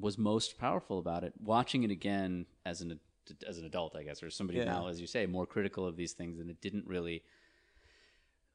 [0.00, 2.98] was most powerful about it, watching it again as an
[3.46, 6.12] as an adult, I guess, or somebody now, as you say, more critical of these
[6.12, 7.22] things, and it didn't really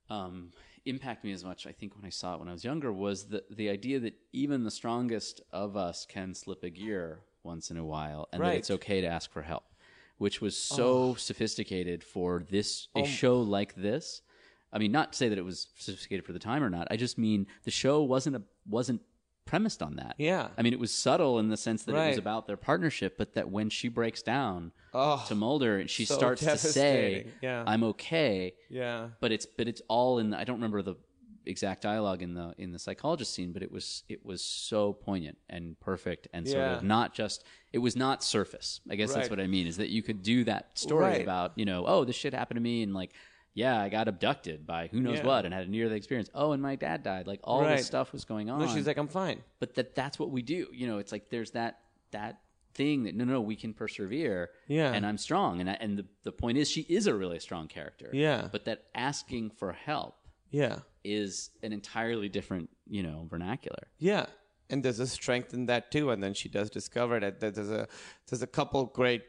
[0.10, 0.52] um,
[0.88, 1.68] impact me as much.
[1.68, 4.16] I think when I saw it when I was younger was the the idea that
[4.34, 8.56] even the strongest of us can slip a gear once in a while, and that
[8.56, 9.64] it's okay to ask for help,
[10.18, 13.02] which was so sophisticated for this Oh.
[13.04, 14.22] a show like this.
[14.74, 16.88] I mean, not to say that it was sophisticated for the time or not.
[16.92, 19.02] I just mean the show wasn't a, wasn't
[19.48, 20.16] premised on that.
[20.20, 20.50] Yeah.
[20.58, 22.18] I mean, it was subtle in the sense that it was Right.
[22.20, 26.16] about their partnership, but that when she breaks down Oh, to Mulder and she so
[26.16, 27.32] starts to say, devastating.
[27.42, 27.64] Yeah.
[27.66, 29.10] "I'm okay," Yeah.
[29.20, 30.96] but it's but it's all in the, I don't remember the
[31.46, 35.38] exact dialogue in the in the psychologist scene but it was it was so poignant
[35.50, 36.76] and perfect and sort Yeah.
[36.76, 39.38] of not just it was not surface i guess that's Right.
[39.38, 41.22] what i mean is that you could do that story Right.
[41.22, 43.14] about you know oh this shit happened to me and like
[43.62, 45.26] yeah i got abducted by who knows Yeah.
[45.30, 47.78] what and had a near death experience oh and my dad died like all Right.
[47.78, 49.40] this stuff was going on No, she's like, I'm fine.
[49.60, 51.74] but that that's what we do you know it's like there's that
[52.12, 52.34] that
[52.74, 54.92] thing that no no we can persevere Yeah.
[54.96, 57.68] and i'm strong and I, and the, the point is she is a really strong
[57.68, 58.50] character Yeah.
[58.52, 60.16] but that asking for help
[60.52, 60.80] Yeah.
[61.04, 63.84] is an entirely different, you know, vernacular.
[64.10, 64.26] Yeah,
[64.70, 66.06] and there's a strength in that too.
[66.12, 67.88] And then she does discover that that there's a
[68.28, 69.24] there's a couple great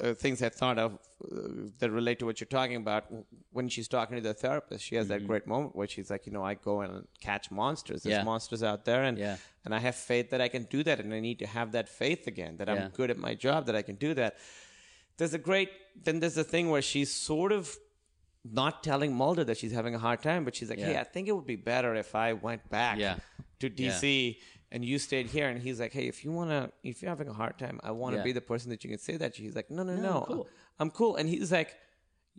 [0.00, 1.36] uh, things I thought of uh,
[1.78, 3.04] that relate to what you're talking about.
[3.50, 5.22] When she's talking to the therapist, she has Mm-hmm.
[5.22, 8.02] that great moment where she's like, you know, I go and catch monsters.
[8.02, 8.24] There's Yeah.
[8.24, 9.36] monsters out there, and Yeah.
[9.64, 11.88] and I have faith that I can do that, and I need to have that
[11.88, 14.36] faith again that I'm good at my job, that I can do that.
[15.18, 15.68] There's a great.
[16.04, 17.76] Then there's a thing where she's sort of
[18.44, 21.28] not telling Mulder that she's having a hard time, but she's like, "Hey, I think
[21.28, 22.98] it would be better if I went back
[23.60, 24.38] to DC
[24.72, 27.32] and you stayed here." And he's like, "Hey, if you wanna, if you're having a
[27.42, 28.24] hard time, I want to Yeah.
[28.30, 30.18] be the person that you can say that." to." He's like, "No, no, no, No,
[30.18, 30.48] I'm cool."
[30.80, 31.70] I'm cool." And he's like,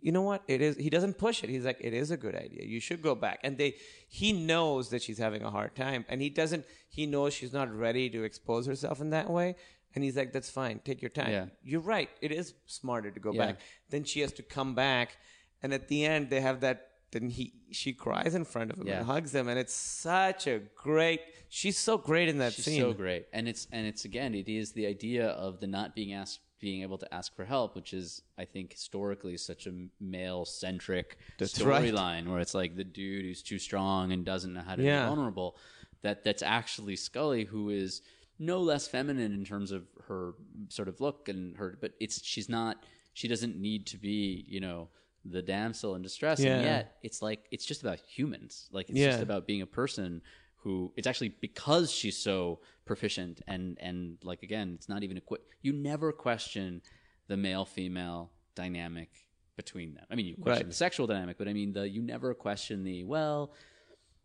[0.06, 0.42] "You know what?
[0.54, 1.48] It is." He doesn't push it.
[1.48, 2.62] He's like, "It is a good idea.
[2.74, 3.70] You should go back." And they,
[4.08, 6.64] he knows that she's having a hard time, and he doesn't.
[6.88, 9.56] He knows she's not ready to expose herself in that way.
[9.94, 10.80] And he's like, "That's fine.
[10.84, 11.30] Take your time.
[11.30, 11.46] Yeah.
[11.62, 12.10] You're right.
[12.20, 13.46] It is smarter to go Yeah.
[13.46, 15.16] back." Then she has to come back,
[15.62, 16.90] and at the end they have that.
[17.14, 18.98] Then he she cries in front of him Yeah.
[18.98, 21.20] and hugs him, and it's such a great.
[21.48, 22.56] She's so great in that scene.
[22.64, 22.82] She's scene.
[22.82, 26.12] so great, and it's and it's again, it is the idea of the not being
[26.12, 30.44] asked, being able to ask for help, which is I think historically such a male
[30.44, 31.82] centric That's right.
[31.84, 35.04] storyline where it's like the dude who's too strong and doesn't know how to Yeah.
[35.04, 35.56] be vulnerable.
[36.02, 38.02] That that's actually Scully, who is
[38.38, 40.34] no less feminine in terms of her
[40.68, 42.82] sort of look and her, but it's she's not.
[43.16, 44.88] She doesn't need to be, you know.
[45.24, 46.56] The damsel in distress, Yeah.
[46.56, 48.68] and yet it's like it's just about humans.
[48.72, 49.10] Like it's Yeah.
[49.12, 50.20] just about being a person
[50.56, 55.20] who it's actually because she's so proficient and and like again it's not even a
[55.20, 56.80] qu- you never question
[57.28, 59.10] the male female dynamic
[59.56, 60.68] between them i mean you question Right.
[60.68, 63.52] the sexual dynamic but i mean the you never question the well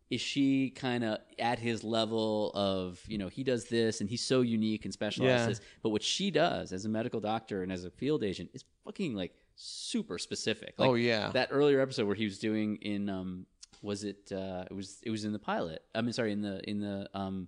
[0.10, 4.24] is she kind of at his level of you know he does this and he's
[4.26, 5.46] so unique and specialized Yeah.
[5.48, 8.64] this but what she does as a medical doctor and as a field agent is
[8.86, 11.32] fucking like super specific like Oh, yeah.
[11.34, 13.46] that earlier episode where he was doing in um
[13.82, 16.62] was it uh it was it was in the pilot i mean sorry in the
[16.70, 17.48] in the um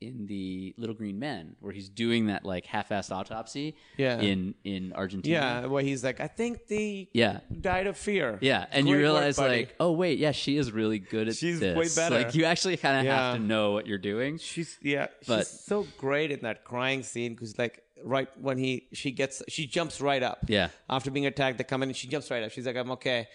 [0.00, 4.18] in the little green men where he's doing that like half-assed autopsy Yeah.
[4.18, 7.40] in in argentina Yeah, where he's like, I think the Yeah.
[7.60, 8.38] died of fear.
[8.40, 9.56] yeah, and you Great work, realize buddy.
[9.58, 11.76] like, oh wait, yeah, she is really good at She's this.
[11.76, 12.24] way better.
[12.24, 13.32] Like you actually kind of Yeah.
[13.32, 14.38] have to know what you're doing.
[14.38, 18.88] She's yeah, But- she's so great in that crying scene because like right when he
[18.92, 20.38] she gets she jumps right up.
[20.48, 20.68] Yeah.
[20.88, 22.50] After being attacked, they come in and she jumps right up.
[22.50, 23.28] She's like, I'm okay.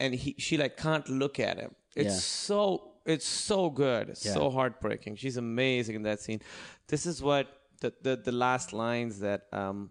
[0.00, 1.74] And he she like can't look at him.
[1.96, 2.20] It's Yeah.
[2.20, 4.08] so it's so good.
[4.10, 5.16] It's so heartbreaking.
[5.16, 6.40] She's amazing in that scene.
[6.88, 7.46] This is what
[7.80, 9.90] the the, the last lines that um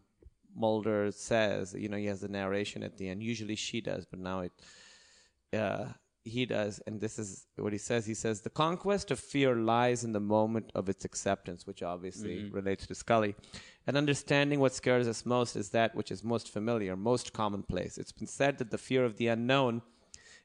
[0.55, 3.23] Mulder says, you know, he has the narration at the end.
[3.23, 4.51] Usually she does, but now it
[5.51, 5.85] uh,
[6.25, 8.05] he does, and this is what he says.
[8.05, 12.37] He says, The conquest of fear lies in the moment of its acceptance, which obviously
[12.37, 12.55] mm-hmm.
[12.55, 13.35] relates to Scully.
[13.85, 17.97] And understanding what scares us most is that which is most familiar, most commonplace.
[17.97, 19.81] It's been said that the fear of the unknown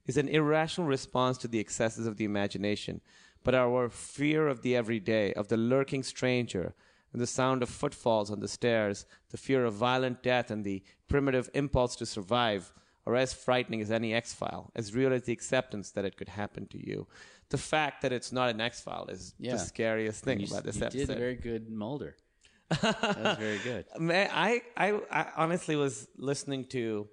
[0.07, 3.01] is an irrational response to the excesses of the imagination.
[3.45, 6.75] But our fear of the everyday, of the lurking stranger,
[7.13, 10.83] and the sound of footfalls on the stairs, the fear of violent death, and the
[11.09, 12.73] primitive impulse to survive
[13.09, 16.29] are as frightening as any X file, as real as the acceptance that it could
[16.29, 17.07] happen to you.
[17.51, 19.53] The fact that it's not an X file is Yeah.
[19.53, 21.07] the scariest thing You, about this you episode.
[21.09, 22.17] did very good, Mulder.
[22.83, 23.87] that was very good.
[23.99, 27.09] Man, I, I, I honestly was listening to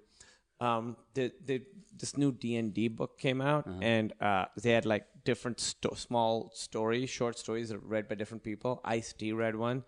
[0.60, 1.62] um, the, the
[1.98, 5.94] this new D and D book came out, and uh, they had like different sto-
[5.94, 8.80] small stories, short stories that were read by different people.
[8.84, 9.82] Ice T read one,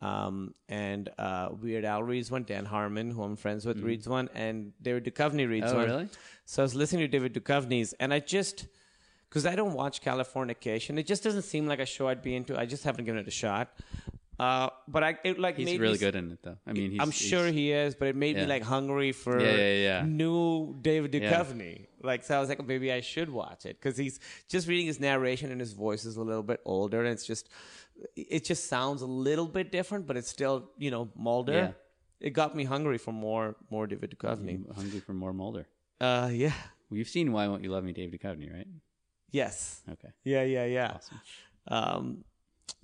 [0.00, 2.44] um, and uh, Weird Al reads one.
[2.44, 5.86] Dan Harmon, who I'm friends with, reads one, and David Duchovny reads Oh, one.
[5.86, 6.08] really?
[6.44, 8.66] So I was listening to David Duchovny's, and I just
[9.28, 12.58] because I don't watch Californication, it just doesn't seem like a show I'd be into.
[12.58, 13.70] I just haven't given it a shot.
[14.40, 16.56] Uh, but I it like He's really good in it, though.
[16.64, 19.50] I mean, he's, I'm sure he is, but it made me like hungry for Yeah,
[19.56, 20.02] yeah, yeah.
[20.06, 21.32] new David Yeah.
[21.42, 21.86] Duchovny.
[22.04, 25.00] Like, so I was like, maybe I should watch it because he's just reading his
[25.00, 27.48] narration and his voice is a little bit older, and it's just,
[28.16, 31.52] it just sounds a little bit different, but it's still, you know, Mulder.
[31.52, 31.72] Yeah.
[32.20, 34.56] It got me hungry for more, more David Duchovny.
[34.68, 35.66] I'm hungry for more Mulder.
[36.00, 36.52] Uh, yeah,
[36.90, 38.66] Well, you've seen Why Won't You Love Me, David Duchovny, right?
[39.30, 40.08] yes, Okay.
[40.24, 40.92] yeah, yeah, yeah.
[40.96, 41.20] Awesome.
[41.68, 42.24] Um,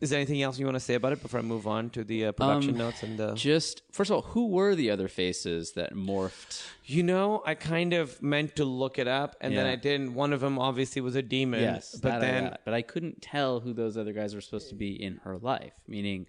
[0.01, 2.05] is there anything else you want to say about it before I move on to
[2.05, 3.35] the uh, production Um, notes and the?
[3.35, 6.67] Just first of all, who were the other faces that morphed?
[6.85, 10.15] You know, I kind of meant to look it up, and then I didn't.
[10.15, 11.63] One of them obviously was a demon.
[11.63, 14.69] Yes, but that I then but I couldn't tell who those other guys were supposed
[14.71, 15.73] to be in her life.
[15.87, 16.27] Meaning,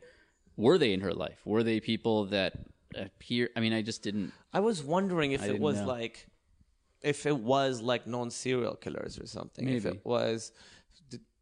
[0.58, 1.40] were they in her life?
[1.46, 2.54] Were they people that
[2.96, 3.50] appear?
[3.56, 4.32] I mean, I just didn't.
[4.54, 5.88] I was wondering if I it was know.
[5.88, 6.28] like,
[7.02, 9.68] if it was like non serial killers or something.
[9.68, 10.52] If it was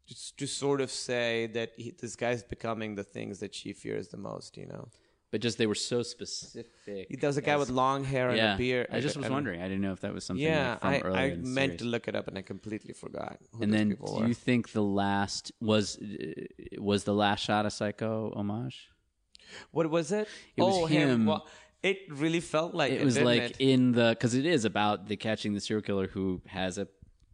[0.08, 3.72] to, just to sort of say that he, this guy's becoming the things that she
[3.72, 4.56] fears the most.
[4.56, 4.88] You know,
[5.30, 6.68] But just they were so specific.
[7.20, 8.54] there was a guy as- with long hair and yeah.
[8.54, 8.86] a beard.
[8.92, 9.60] I just was and- wondering.
[9.60, 11.78] I didn't know if that was something Yeah, like, from I, earlier I meant series.
[11.80, 13.38] to look it up and I completely forgot.
[13.52, 14.26] Who And then, do were.
[14.26, 15.98] you think the last was
[16.78, 18.88] was the last shot a Psycho homage?
[19.70, 20.26] what was it?
[20.56, 21.26] It was oh, him.
[21.26, 21.46] Well,
[21.82, 23.00] it really felt like it.
[23.02, 23.56] it was like it?
[23.58, 26.86] in the because it is about the catching the serial killer who has a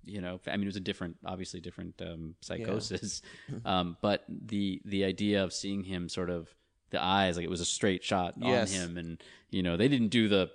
[0.04, 3.22] you know i mean it was a different obviously different um psychosis
[3.64, 6.54] um but the the idea of seeing him sort of
[6.90, 8.72] the eyes like it was a straight shot Yes.
[8.74, 10.50] on him and you know they didn't do the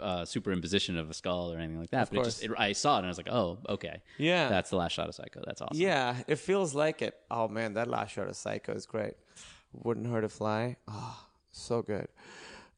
[0.00, 2.96] uh superimposition of a skull or anything like that but it just it, i saw
[2.96, 4.48] it and i was like oh okay Yeah.
[4.48, 7.14] that's the last shot of psycho that's awesome Yeah, it feels like it.
[7.30, 9.14] Oh man, that last shot of Psycho is great.
[9.72, 10.76] Wouldn't hurt a fly.
[10.88, 11.18] Oh,
[11.50, 12.08] so good.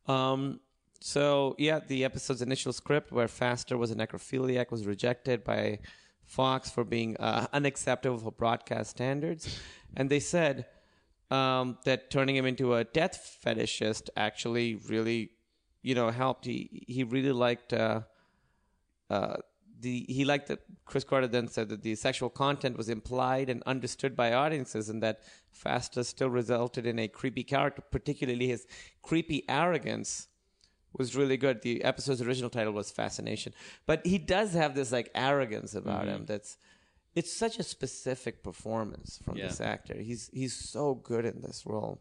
[0.06, 0.60] Um,
[1.00, 5.78] so yeah, the episode's initial script, where Pfaster was a necrophiliac, was rejected by
[6.28, 9.58] Fox for being uh, unacceptable for broadcast standards,
[9.96, 10.66] and they said
[11.30, 15.30] um, that turning him into a death fetishist actually really,
[15.82, 16.44] you know, helped.
[16.44, 17.72] He he really liked.
[17.72, 18.02] Uh,
[19.10, 19.36] uh,
[19.80, 23.62] the he liked that Chris Carter then said that the sexual content was implied and
[23.64, 25.20] understood by audiences, and that
[25.54, 27.82] Pfaster still resulted in a creepy character.
[27.90, 28.66] Particularly his
[29.00, 30.28] creepy arrogance
[30.96, 31.62] was really good.
[31.62, 33.52] The episode's original title was Fascination,
[33.86, 36.26] but he does have this like arrogance about him.
[36.26, 36.56] That's
[37.14, 39.94] it's such a specific performance from this actor.
[39.98, 42.00] He's he's so good in this role.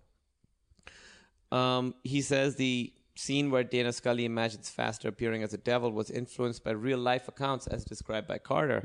[1.51, 6.11] Um, he says the scene where Dana Scully imagines Pfaster appearing as a devil was
[6.11, 8.81] influenced by real life accounts as described by Carter.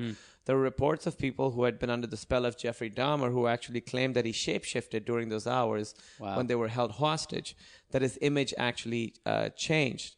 [0.47, 3.47] There were reports of people who had been under the spell of Jeffrey Dahmer who
[3.47, 5.95] actually claimed that he shapeshifted during those hours
[6.37, 7.55] when they were held hostage,
[7.93, 10.17] that his image actually uh, changed.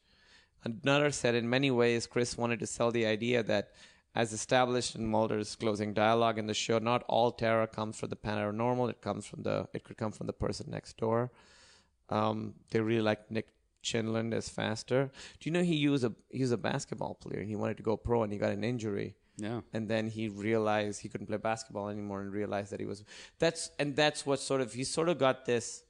[0.65, 3.73] Another said, in many ways, Chris wanted to sell the idea that,
[4.15, 8.17] as established in Mulder's closing dialogue in the show, not all terror comes from the
[8.17, 8.89] paranormal.
[8.89, 9.69] It comes from the.
[9.75, 11.31] It could come from the person next door.
[12.09, 13.49] Um, they really liked Nick
[13.85, 15.11] Chinlund as Pfaster.
[15.39, 17.83] Do you know he was a he was a basketball player and he wanted to
[17.83, 19.15] go pro and he got an injury.
[19.37, 19.61] Yeah.
[19.73, 23.05] And then he realized he couldn't play basketball anymore and realized that he was
[23.39, 25.84] that's and that's what sort of he sort of got this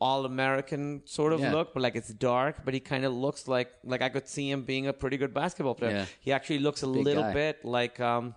[0.00, 1.52] all American sort of Yeah.
[1.52, 4.48] look, but like it's dark, but he kind of looks like like I could see
[4.50, 5.90] him being a pretty good basketball player.
[5.98, 6.06] Yeah.
[6.20, 7.32] He actually looks a Big little guy.
[7.34, 8.34] bit like um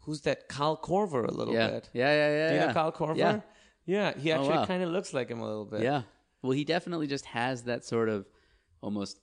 [0.00, 1.90] who's that Kyle Korver a little yeah bit.
[1.92, 2.66] yeah yeah yeah Do you yeah.
[2.66, 3.16] know Kyle Korver?
[3.16, 3.40] yeah
[3.84, 4.66] Yeah, he actually wow.
[4.66, 5.82] kind of looks like him a little bit.
[5.82, 6.02] yeah
[6.42, 8.26] Well, he definitely just has that sort of
[8.80, 9.18] almost,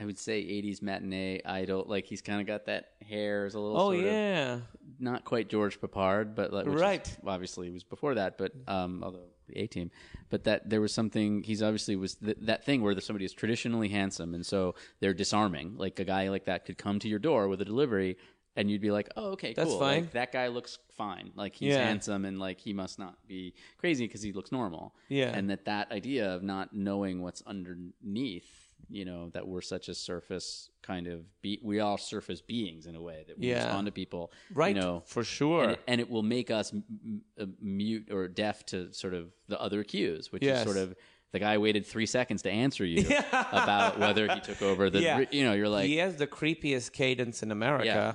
[0.00, 1.84] I would say, 80s matinee idol.
[1.88, 3.76] Like he's kind of got that hair is a little.
[3.78, 4.58] Oh sort of- yeah,
[4.98, 7.16] not quite George Peppard, but like, which is- Right.
[7.26, 9.90] obviously he was before that, but um, although the A team,
[10.30, 11.42] but that there was something.
[11.42, 15.76] He's obviously was th- that thing where somebody is traditionally handsome, and so they're disarming.
[15.76, 18.16] Like a guy like that could come to your door with a delivery,
[18.56, 19.78] and you'd be like, "Oh, okay, That's cool.
[19.78, 20.02] fine.
[20.02, 21.32] Like, that guy looks fine.
[21.34, 21.84] Like he's Yeah.
[21.84, 24.94] handsome, and like he must not be crazy because he looks normal.
[25.08, 25.32] Yeah.
[25.36, 29.94] and that that idea of not knowing what's underneath." You know that we're such a
[29.94, 31.60] surface kind of be.
[31.62, 33.64] We are surface beings in a way that we Yeah.
[33.64, 34.32] respond to people.
[34.52, 34.74] right.
[34.74, 35.62] You know, for sure.
[35.64, 39.14] and it, and it will make us m- m- uh, mute or deaf to sort
[39.14, 40.58] of the other cues, which Yes.
[40.58, 40.94] is sort of
[41.32, 45.00] the guy waited three seconds to answer you about whether he took over the.
[45.00, 45.24] Yeah.
[45.30, 47.86] You know, you're like, he has the creepiest cadence in America.
[47.86, 48.14] Yeah.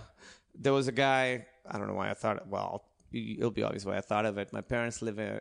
[0.60, 1.48] There was a guy.
[1.70, 2.48] I don't know why I thought.
[2.48, 4.52] Well, it'll be obvious why I thought of it.
[4.52, 5.40] My parents live in, uh,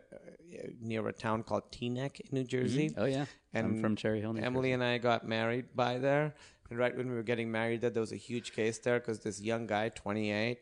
[0.81, 2.93] near a town called Teaneck in New Jersey.
[2.97, 4.33] oh yeah, and I'm from Cherry Hill.
[4.33, 6.35] New Emily and I got married by there.
[6.69, 9.19] And right when we were getting married, there, there was a huge case there because
[9.19, 10.59] this young guy, 28,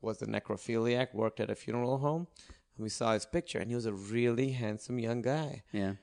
[0.00, 2.28] was a necrophiliac, worked at a funeral home.
[2.76, 5.64] And we saw his picture, and he was a really handsome young guy.
[5.72, 5.94] Yeah,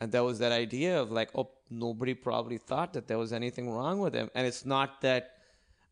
[0.00, 3.70] And there was that idea of like, oh, nobody probably thought that there was anything
[3.70, 4.30] wrong with him.
[4.34, 5.36] And it's not that,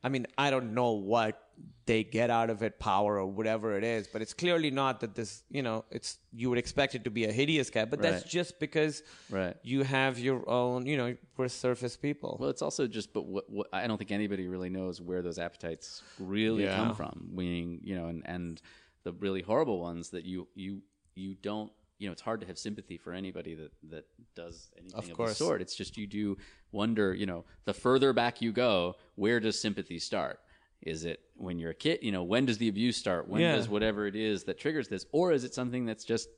[0.02, 1.40] I mean, I don't know what
[1.86, 5.14] they get out of it, power or whatever it is, but it's clearly not that
[5.16, 8.22] this, you know, it's, you would expect it to be a hideous guy, but that's
[8.22, 8.30] Right.
[8.30, 9.56] just because Right.
[9.64, 12.36] you have your own, you know, we're surface people.
[12.40, 15.38] Well, it's also just, but what, what I don't think anybody really knows where those
[15.40, 16.76] appetites really Yeah.
[16.76, 17.30] come from.
[17.32, 18.62] Meaning, you know, and and
[19.02, 20.82] the really horrible ones that you you
[21.16, 21.72] you don't.
[21.98, 25.34] You know, it's hard to have sympathy for anybody that that does anything of, the
[25.34, 25.60] sort.
[25.62, 26.36] It's just you do
[26.72, 27.12] wonder.
[27.14, 30.40] You know, the further back you go, where does sympathy start?
[30.82, 32.00] Is it when you're a kid?
[32.02, 33.28] You know, when does the abuse start?
[33.28, 33.54] When Yeah.
[33.56, 36.28] does whatever it is that triggers this, or is it something that's just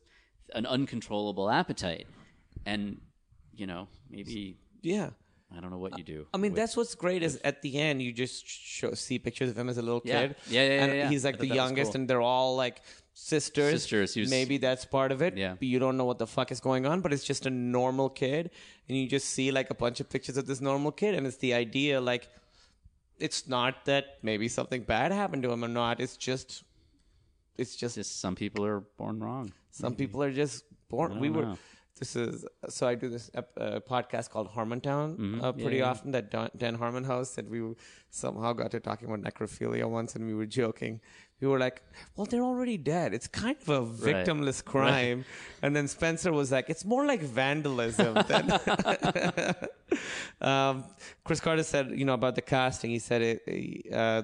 [0.55, 2.07] an uncontrollable appetite?
[2.67, 3.01] And
[3.57, 5.11] you know, maybe yeah.
[5.57, 6.27] I don't know what you do.
[6.35, 9.51] I mean, with- that's what's great is at the end you just show, see pictures
[9.51, 10.27] of him as a little Yeah.
[10.29, 10.37] kid.
[10.51, 11.09] Yeah, yeah, yeah, And yeah.
[11.11, 12.01] he's like the youngest, cool.
[12.01, 12.81] and they're all like
[13.13, 13.83] sisters.
[13.83, 14.17] Sisters.
[14.17, 15.37] Was- Maybe that's part of it.
[15.37, 15.53] Yeah.
[15.55, 18.09] But you don't know what the fuck is going on, but it's just a normal
[18.11, 18.51] kid,
[18.89, 21.37] and you just see like a bunch of pictures of this normal kid, and it's
[21.37, 22.29] the idea like
[23.19, 26.01] it's not that maybe something bad happened to him or not.
[26.01, 26.65] It's just,
[27.57, 29.53] it's just just some people are born wrong.
[29.71, 31.19] some people are just born.
[31.21, 31.43] We were.
[31.47, 31.59] know.
[31.97, 32.89] This is so.
[32.89, 35.45] I do this uh, podcast called Harmontown Mm-hmm.
[35.45, 36.11] uh, pretty often.
[36.11, 37.63] That Don, Dan Harmon hosts, and we
[38.11, 41.01] somehow got to talking about necrophilia once, and we were joking.
[41.41, 41.83] We were like,
[42.17, 43.13] "Well, they're already dead.
[43.13, 45.25] It's kind of a victimless crime."
[45.63, 48.51] And then Spencer was like, "It's more like vandalism." than
[50.41, 50.85] um,
[51.25, 52.91] Chris Carter said, you know, about the casting.
[52.91, 53.93] He said it.
[53.93, 54.23] Uh,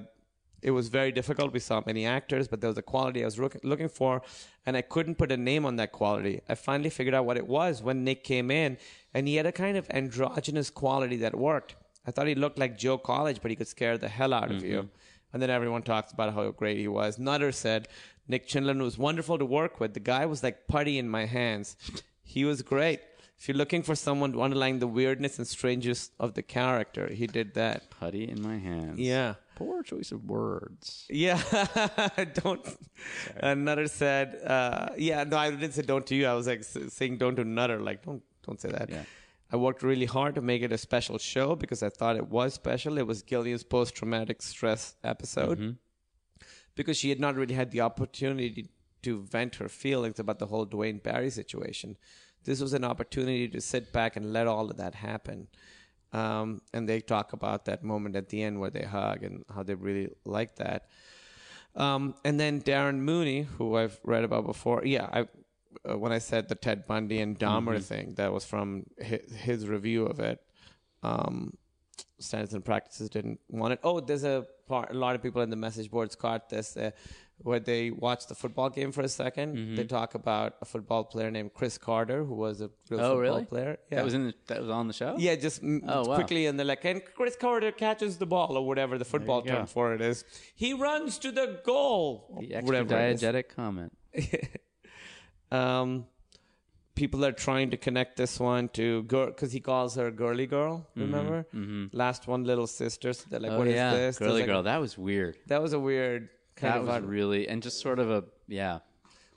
[0.61, 1.53] it was very difficult.
[1.53, 4.21] We saw many actors, but there was a quality I was look- looking for,
[4.65, 6.41] and I couldn't put a name on that quality.
[6.47, 8.77] I finally figured out what it was when Nick came in,
[9.13, 11.75] and he had a kind of androgynous quality that worked.
[12.05, 14.63] I thought he looked like Joe College, but he could scare the hell out of
[14.63, 14.89] you.
[15.33, 17.17] And then everyone talks about how great he was.
[17.17, 17.87] Nutter said
[18.27, 19.93] Nick Chinlund was wonderful to work with.
[19.93, 21.75] The guy was like putty in my hands.
[22.23, 22.99] He was great.
[23.37, 27.25] If you're looking for someone to underline the weirdness and strangeness of the character, he
[27.25, 27.89] did that.
[27.89, 28.99] Putty in my hands.
[28.99, 29.33] Yeah.
[29.55, 31.05] Poor choice of words.
[31.09, 31.39] Yeah,
[32.43, 32.65] don't.
[33.39, 36.25] Uh, Nutter said, uh, "Yeah, no, I didn't say don't to you.
[36.25, 37.79] I was like saying don't to Nutter.
[37.79, 39.03] Like don't don't say that." Yeah.
[39.51, 42.53] I worked really hard to make it a special show because I thought it was
[42.53, 42.97] special.
[42.97, 45.59] It was Gillian's post traumatic stress episode
[46.75, 48.69] because she had not really had the opportunity
[49.03, 51.97] to vent her feelings about the whole Duane Barry situation.
[52.43, 55.47] This was an opportunity to sit back and let all of that happen.
[56.13, 59.63] Um, and they talk about that moment at the end where they hug and how
[59.63, 60.87] they really like that.
[61.75, 65.27] Um, and then Darren Mooney, who I've read about before, yeah, I,
[65.89, 69.67] uh, when I said the Ted Bundy and Dahmer thing, that was from his, his
[69.67, 70.39] review of it.
[71.03, 71.57] Um,
[72.19, 73.79] standards and practices didn't want it.
[73.83, 76.91] Oh, there's a part, a lot of people in the message boards caught this, uh,
[77.39, 81.31] where they watch the football game for a 2nd They talk about a football player
[81.31, 83.45] named Cris Carter, who was a real Oh, football really?
[83.45, 83.79] player.
[83.89, 85.15] That was in the, that was on the show.
[85.17, 86.15] Yeah, just Oh, wow.
[86.15, 89.51] quickly, and they're like, and Cris Carter catches the ball or whatever the football go.
[89.51, 90.23] term for it is.
[90.53, 92.37] He runs to the goal.
[92.39, 93.91] The extra whatever diegetic comment.
[95.51, 96.05] Um,
[96.95, 100.87] people are trying to connect this one to girl because he calls her girly girl.
[100.95, 101.45] Remember,
[101.91, 103.13] last one, little sister.
[103.13, 104.63] So they're like, oh "What is yeah, this?" Girly like- girl.
[104.63, 105.37] That was weird.
[105.47, 108.79] That was a weird kind That of was really and just sort of a yeah.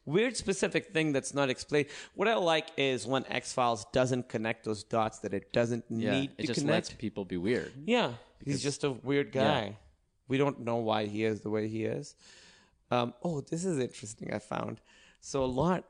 [0.05, 1.87] weird specific thing that's not explained.
[2.15, 6.11] What I like is when X Files doesn't connect those dots that it doesn't Yeah,
[6.13, 6.75] need it to just connect.
[6.91, 7.73] lets people be weird.
[7.87, 8.13] Yeah,
[8.45, 9.65] he's just a weird guy.
[9.67, 9.73] Yeah.
[10.29, 12.15] We don't know why he is the way he is.
[12.91, 14.33] Um, oh, this is interesting.
[14.33, 14.81] I found
[15.25, 15.85] so a lot.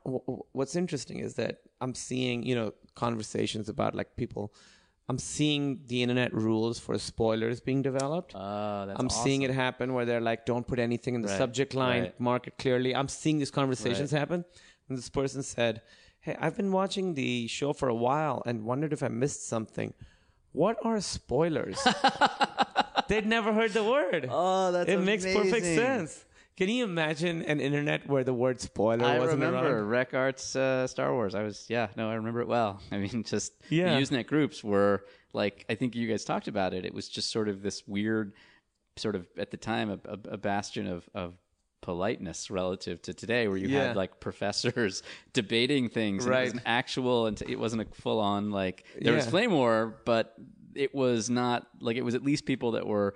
[0.53, 4.53] What's interesting is that I'm seeing, you know, conversations about like people.
[5.09, 8.33] I'm seeing the internet rules for spoilers being developed.
[8.33, 11.37] Uh, that's I'm seeing it happen where they're like, don't put anything in the Right,
[11.37, 12.19] subject line, right.
[12.19, 12.95] mark it clearly.
[12.95, 14.19] I'm seeing these conversations Right.
[14.19, 14.45] happen.
[14.89, 15.81] And this person said,
[16.21, 19.93] Hey, I've been watching the show for a while and wondered if I missed something.
[20.53, 21.85] What are spoilers?
[23.09, 24.27] They'd never heard the word.
[24.31, 26.24] Oh, that's It makes perfect sense.
[26.57, 29.89] Can you imagine an internet where the word spoiler I wasn't remember around?
[29.89, 31.35] Rec Arts uh, Star Wars.
[31.35, 32.79] I was yeah, no, I remember it well.
[32.91, 33.99] I mean, just Yeah.
[33.99, 35.03] Usenet groups were
[35.33, 36.85] like I think you guys talked about it.
[36.85, 38.33] It was just sort of this weird,
[38.95, 41.33] sort of at the time a, a, a bastion of of
[41.81, 43.87] politeness relative to today, where you Yeah.
[43.87, 45.03] had like professors
[45.33, 46.25] debating things.
[46.25, 46.53] And it was Right.
[46.55, 50.33] an actual, and it wasn't a full on like there was flame war, but
[50.73, 53.13] it was not like it was at least people that were.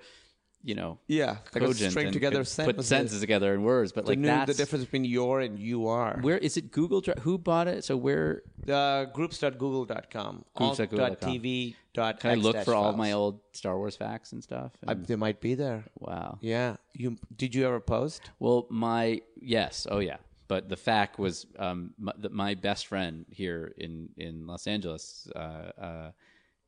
[0.62, 2.86] You know, Yeah, like string together could put sentences.
[2.86, 6.18] sentences together in words, but like that's the difference between your and you are.
[6.20, 6.70] where is it?
[6.70, 7.18] Google Drive?
[7.20, 7.82] Who bought it?
[7.82, 10.44] So where Uh, groups.google.com.
[10.56, 11.74] Alt.tv.
[11.94, 14.72] can I look for all my old Star Wars facts and stuff?
[14.86, 15.84] I, they might be there.
[15.98, 16.38] wow.
[16.40, 16.76] Yeah.
[16.92, 18.30] You did you ever post?
[18.38, 20.18] Well, my yes, oh yeah.
[20.48, 25.28] But the fact was, um, my, the, my best friend here in in Los Angeles
[25.34, 26.10] uh, uh,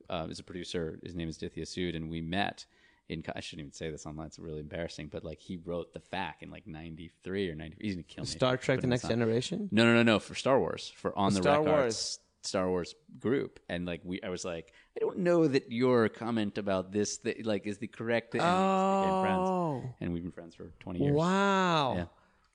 [0.09, 0.99] uh, is a producer.
[1.03, 2.65] His name is Aditya Sood, and we met.
[3.13, 5.09] In, I shouldn't even say this online; it's really embarrassing.
[5.09, 7.77] But like, he wrote the fact in like '93 or '90.
[7.81, 8.31] He's gonna kill me.
[8.31, 9.09] Star Trek: The Next.
[9.09, 9.69] Generation.
[9.71, 10.19] No, no, no, no.
[10.19, 11.83] For Star Wars, for on the Star Rec Wars.
[11.85, 16.09] Arts Star Wars group, and like we, I was like, I don't know that your
[16.09, 18.35] comment about this, that, like, is the correct.
[18.35, 19.83] And we friends, Oh.
[20.01, 21.15] and we've been friends for twenty years.
[21.15, 22.05] Wow, Yeah.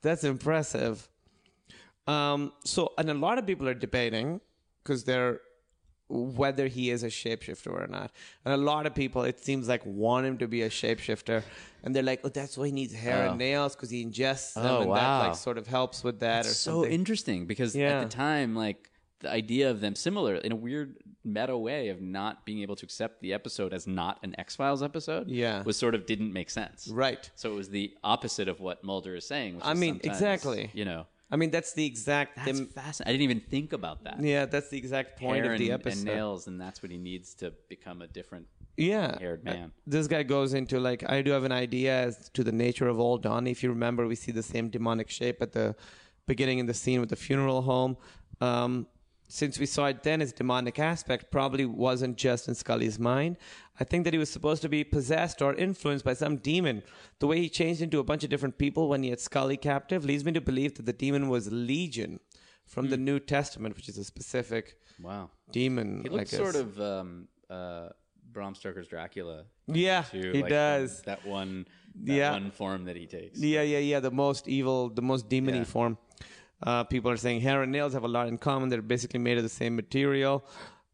[0.02, 1.08] that's impressive.
[2.06, 4.40] Um, so, and a lot of people are debating
[4.84, 5.42] because they're
[6.10, 8.12] whether he is a shapeshifter or not.
[8.46, 11.44] And a lot of people, it seems like, want him to be a shapeshifter,
[11.84, 13.30] and they're like, "Oh, that's why he needs hair Oh.
[13.32, 16.46] and nails because he ingests them, Oh, and that like sort of helps with that
[16.46, 18.00] or It's so something." interesting because Yeah.
[18.00, 18.90] at the time, like
[19.20, 22.86] the idea of them similar in a weird meta way of not being able to
[22.86, 25.64] accept the episode as not an X Files episode, Yeah.
[25.64, 26.88] was sort of didn't make sense.
[26.88, 27.30] right.
[27.36, 29.56] So it was the opposite of what Mulder is saying.
[29.56, 30.70] Which I mean, exactly.
[30.74, 32.38] You know, I mean, that's the exact.
[32.38, 33.10] that's them- fascinating.
[33.10, 34.22] I didn't even think about that.
[34.24, 35.98] yeah, that's the exact point Hair of the and- episode.
[35.98, 38.48] and nails, and that's what he needs to become a different.
[38.78, 39.72] yeah haired man.
[39.96, 43.00] this guy goes into like i do have an idea as to the nature of
[43.06, 43.50] old Donnie.
[43.56, 45.68] if you remember we see the same demonic shape at the
[46.32, 47.94] beginning in the scene with the funeral home
[48.50, 48.86] um,
[49.28, 53.36] since we saw it then his demonic aspect probably wasn't just in scully's mind
[53.80, 56.82] i think that he was supposed to be possessed or influenced by some demon
[57.20, 60.06] the way he changed into a bunch of different people when he had scully captive
[60.06, 62.20] leads me to believe that the demon was legion
[62.66, 62.92] from Hmm.
[62.92, 67.90] the new testament which is a specific Wow, demon he looks sort of um, uh,
[68.32, 69.46] Bram Stoker's Dracula.
[69.68, 71.66] yeah Too, he like, does that one.
[72.04, 72.32] That Yeah.
[72.32, 73.40] one form that he takes.
[73.40, 74.00] Yeah, yeah, yeah.
[74.00, 75.64] The most evil, the most demony Yeah.
[75.64, 75.98] form.
[76.64, 78.70] Uh, people are saying hair and nails have a lot in common.
[78.70, 80.46] They're basically made of the same material.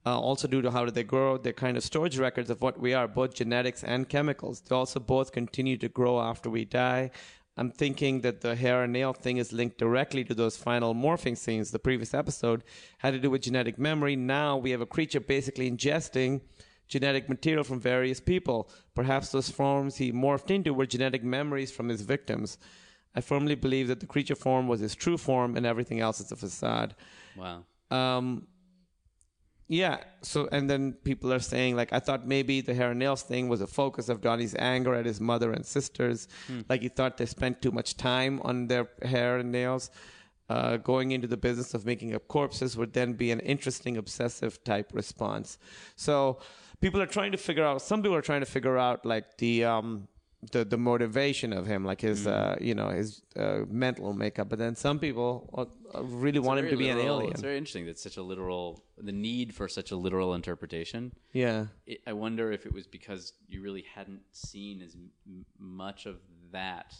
[0.05, 2.93] Uh, also, due to how they grow, they're kind of storage records of what we
[2.93, 4.61] are, both genetics and chemicals.
[4.61, 7.11] They also both continue to grow after we die.
[7.55, 11.37] I'm thinking that the hair and nail thing is linked directly to those final morphing
[11.37, 11.71] scenes.
[11.71, 12.63] The previous episode
[12.97, 14.15] had to do with genetic memory.
[14.15, 16.41] Now we have a creature basically ingesting
[16.87, 18.69] genetic material from various people.
[18.95, 22.57] Perhaps those forms he morphed into were genetic memories from his victims.
[23.15, 26.31] I firmly believe that the creature form was his true form and everything else is
[26.31, 26.95] a facade.
[27.37, 27.63] Wow.
[27.91, 28.47] Um,
[29.67, 30.03] yeah.
[30.21, 33.49] So, and then people are saying, like, I thought maybe the hair and nails thing
[33.49, 36.27] was a focus of Donnie's anger at his mother and sisters.
[36.69, 39.89] Like, he thought they spent too much time on their hair and nails.
[40.49, 44.61] Uh, going into the business of making up corpses would then be an interesting obsessive
[44.63, 45.57] type response.
[45.95, 46.39] So,
[46.81, 47.81] people are trying to figure out.
[47.81, 50.07] Some people are trying to figure out like the um,
[50.51, 54.49] the the motivation of him, like his uh, you know his uh, mental makeup.
[54.49, 55.49] But then some people
[55.93, 57.31] uh, really want him to be an alien.
[57.31, 61.11] It's very interesting that such a literal, the need for such a literal interpretation.
[61.31, 61.67] Yeah.
[61.85, 66.17] It, I wonder if it was because you really hadn't seen as m- much of
[66.51, 66.93] that,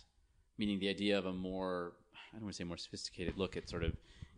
[0.58, 1.94] meaning the idea of a more,
[2.32, 3.94] I don't want to say more sophisticated look at sort of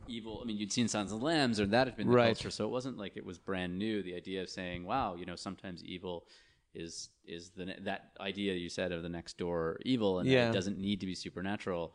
[0.08, 0.40] evil.
[0.42, 2.28] I mean, you'd seen Sons of Lambs, or that had been the Right.
[2.28, 4.04] culture, so it wasn't like it was brand new.
[4.04, 6.28] The idea of saying, "Wow, you know, sometimes evil."
[6.76, 10.50] Is is the ne- that idea you said of the next door evil and Yeah.
[10.50, 11.94] it doesn't need to be supernatural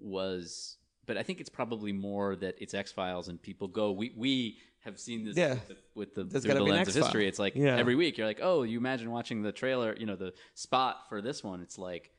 [0.00, 3.90] was but I think it's probably more that it's X Files and people go.
[3.92, 5.54] We we have seen this Yeah.
[5.96, 7.26] with the, with the, the lens of history.
[7.28, 7.76] It's like Yeah.
[7.76, 11.20] every week you're like, oh, you imagine watching the trailer, you know, the spot for
[11.22, 11.60] this one.
[11.60, 12.10] It's like,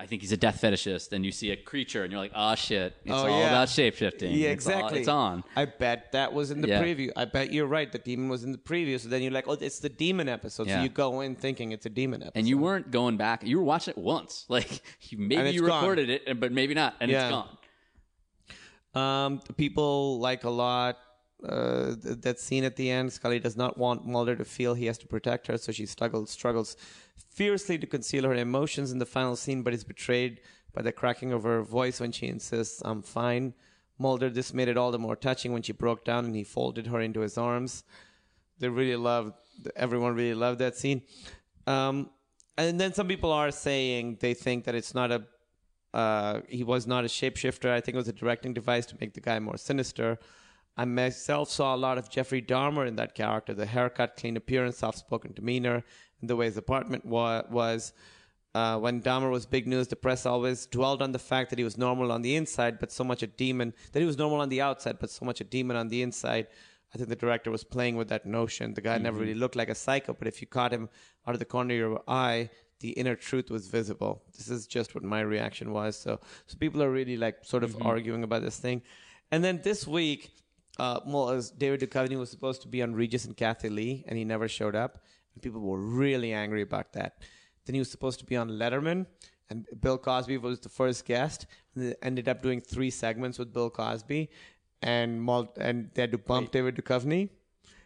[0.00, 2.54] I think he's a death fetishist, and you see a creature, and you're like, oh
[2.54, 3.48] shit, it's Oh, all yeah.
[3.50, 4.30] about shapeshifting.
[4.34, 4.98] Yeah, It's all- exactly.
[5.00, 5.44] it's on.
[5.54, 6.82] I bet that was in the Yeah.
[6.82, 7.10] preview.
[7.16, 7.92] I bet you're right.
[7.92, 8.98] The demon was in the preview.
[8.98, 10.68] So then you're like, oh, it's the demon episode.
[10.68, 12.38] So you go in thinking it's a demon episode.
[12.38, 13.44] And you weren't going back.
[13.46, 14.46] You were watching it once.
[14.48, 14.80] Like
[15.16, 15.80] maybe you gone.
[15.82, 17.24] recorded it, but maybe not, and Yeah.
[17.26, 17.30] it's
[18.94, 19.02] gone.
[19.02, 20.96] Um, people like a lot
[21.48, 23.10] uh, th- that scene at the end.
[23.12, 26.30] Scully does not want Mulder to feel he has to protect her, so she struggles
[26.30, 26.76] struggles
[27.28, 30.40] fiercely to conceal her emotions in the final scene, but is betrayed
[30.72, 33.54] by the cracking of her voice when she insists, "I'm fine."
[33.98, 36.86] Mulder, this made it all the more touching when she broke down and he folded
[36.86, 37.84] her into his arms.
[38.58, 39.34] They really loved.
[39.76, 41.02] Everyone really loved that scene.
[41.66, 42.10] Um,
[42.56, 45.26] and then some people are saying they think that it's not a
[45.92, 47.70] uh, he was not a shapeshifter.
[47.70, 50.18] I think it was a directing device to make the guy more sinister.
[50.76, 54.78] I myself saw a lot of Jeffrey Dahmer in that character the haircut, clean appearance,
[54.78, 55.82] soft spoken demeanor,
[56.22, 57.92] the way his apartment wa- was.
[58.52, 61.64] Uh, when Dahmer was big news, the press always dwelled on the fact that he
[61.64, 64.48] was normal on the inside, but so much a demon, that he was normal on
[64.48, 66.48] the outside, but so much a demon on the inside.
[66.92, 68.74] I think the director was playing with that notion.
[68.74, 70.88] The guy never really looked like a psycho, but if you caught him
[71.26, 74.24] out of the corner of your eye, the inner truth was visible.
[74.36, 75.96] This is just what my reaction was.
[75.96, 78.82] So, so people are really like sort of arguing about this thing.
[79.30, 80.32] And then this week,
[80.78, 84.18] uh, well, as David Duchovny was supposed to be on Regis and Kathie Lee, and
[84.18, 85.04] he never showed up.
[85.34, 87.18] And people were really angry about that.
[87.66, 89.06] Then he was supposed to be on Letterman,
[89.48, 91.46] and Bill Cosby was the first guest.
[91.74, 94.30] And they ended up doing three segments with Bill Cosby,
[94.82, 97.28] and Mul- and they had to bump David Duchovny.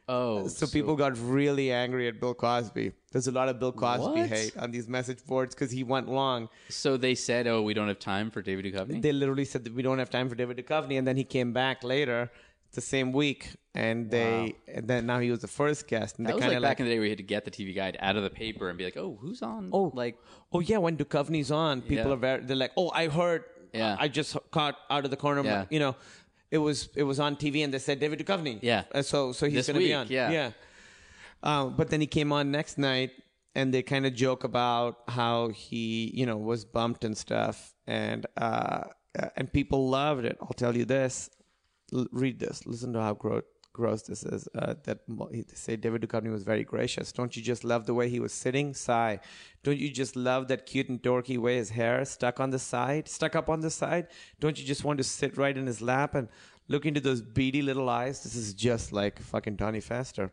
[0.06, 2.92] Oh, So people got really angry at Bill Cosby.
[3.10, 4.28] There's a lot of Bill Cosby What?
[4.28, 6.50] hate on these message boards because he went long.
[6.68, 9.74] So they said, "Oh, we don't have time for David Duchovny." They literally said that
[9.74, 12.30] we don't have time for David Duchovny, and then he came back later
[12.74, 16.30] the same week, and they and then now he was the first guest, and that
[16.30, 17.44] they was kind like of back like, in the day where you had to get
[17.44, 20.16] the TV guide out of the paper and be like, "Oh, who's on?" oh like
[20.52, 22.12] oh yeah, when Duchovny's on, people Yeah.
[22.12, 23.96] are very they're like, oh, I heard, Yeah.
[23.98, 25.64] I just caught out of the corner, of my, Yeah.
[25.70, 25.96] you know.
[26.50, 28.60] It was it was on TV, and they said David Duchovny.
[28.62, 28.84] Yeah.
[28.94, 30.06] Uh, so so he's This going to be on.
[30.08, 30.30] yeah.
[30.30, 30.50] yeah.
[31.42, 33.10] Um, but then he came on next night,
[33.56, 38.26] and they kind of joke about how he, you know, was bumped and stuff, and
[38.36, 38.84] uh,
[39.18, 40.36] uh, and people loved it.
[40.40, 41.28] I'll tell you this.
[41.92, 42.66] Read this.
[42.66, 43.42] Listen to how gross
[43.72, 44.48] gross this is.
[44.54, 45.00] Uh, that
[45.32, 47.10] he- they say David Duchovny was very gracious.
[47.10, 48.72] Don't you just love the way he was sitting?
[48.72, 49.18] Sigh.
[49.64, 53.08] Don't you just love that cute and dorky way his hair stuck on the side,
[53.08, 54.06] stuck up on the side?
[54.38, 56.28] Don't you just want to sit right in his lap and
[56.68, 58.22] look into those beady little eyes?
[58.22, 60.30] This is just like fucking Donnie Pfaster.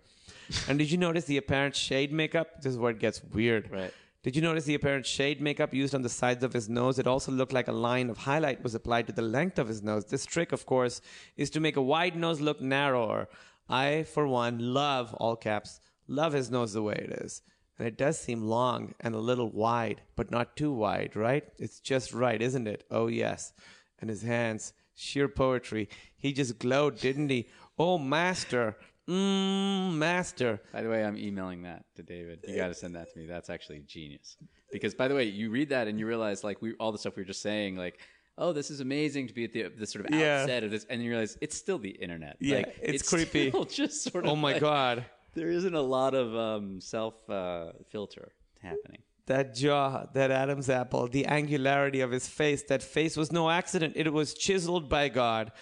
[0.70, 2.62] and did you notice the apparent shade makeup?
[2.62, 3.72] This is where it gets weird.
[3.72, 3.94] Right.
[4.24, 7.00] Did you notice the apparent shade makeup used on the sides of his nose?
[7.00, 9.82] It also looked like a line of highlight was applied to the length of his
[9.82, 10.06] nose.
[10.06, 11.02] This trick, of course,
[11.38, 13.30] is to make a wide nose look narrower.
[13.68, 17.42] I, for one, love, all caps, love his nose the way it is.
[17.80, 21.46] And it does seem long and a little wide, but not too wide, right?
[21.58, 22.84] It's just right, isn't it?
[22.92, 23.54] Oh, yes.
[24.00, 25.90] And his hands, sheer poetry.
[26.16, 27.48] He just glowed, didn't he?
[27.80, 28.78] Oh, master.
[29.12, 30.62] Mmm, master.
[30.72, 32.40] By the way, I'm emailing that to David.
[32.48, 33.26] You got to send that to me.
[33.26, 34.38] That's actually genius.
[34.72, 37.16] Because by the way, you read that and you realize like we all the stuff
[37.18, 38.00] we were just saying, like,
[38.38, 40.42] oh, this is amazing to be at the, the sort of Yeah.
[40.42, 42.38] outset of this, and you realize it's still the internet.
[42.40, 43.50] Yeah, like, it's creepy.
[43.50, 44.32] still just sort of.
[44.32, 45.06] Oh, my like- God.
[45.34, 49.00] There isn't a lot of um, self uh, filter happening.
[49.28, 52.64] that jaw, that Adam's apple, the angularity of his face.
[52.64, 53.94] That face was no accident.
[53.96, 55.54] It was chiseled by God.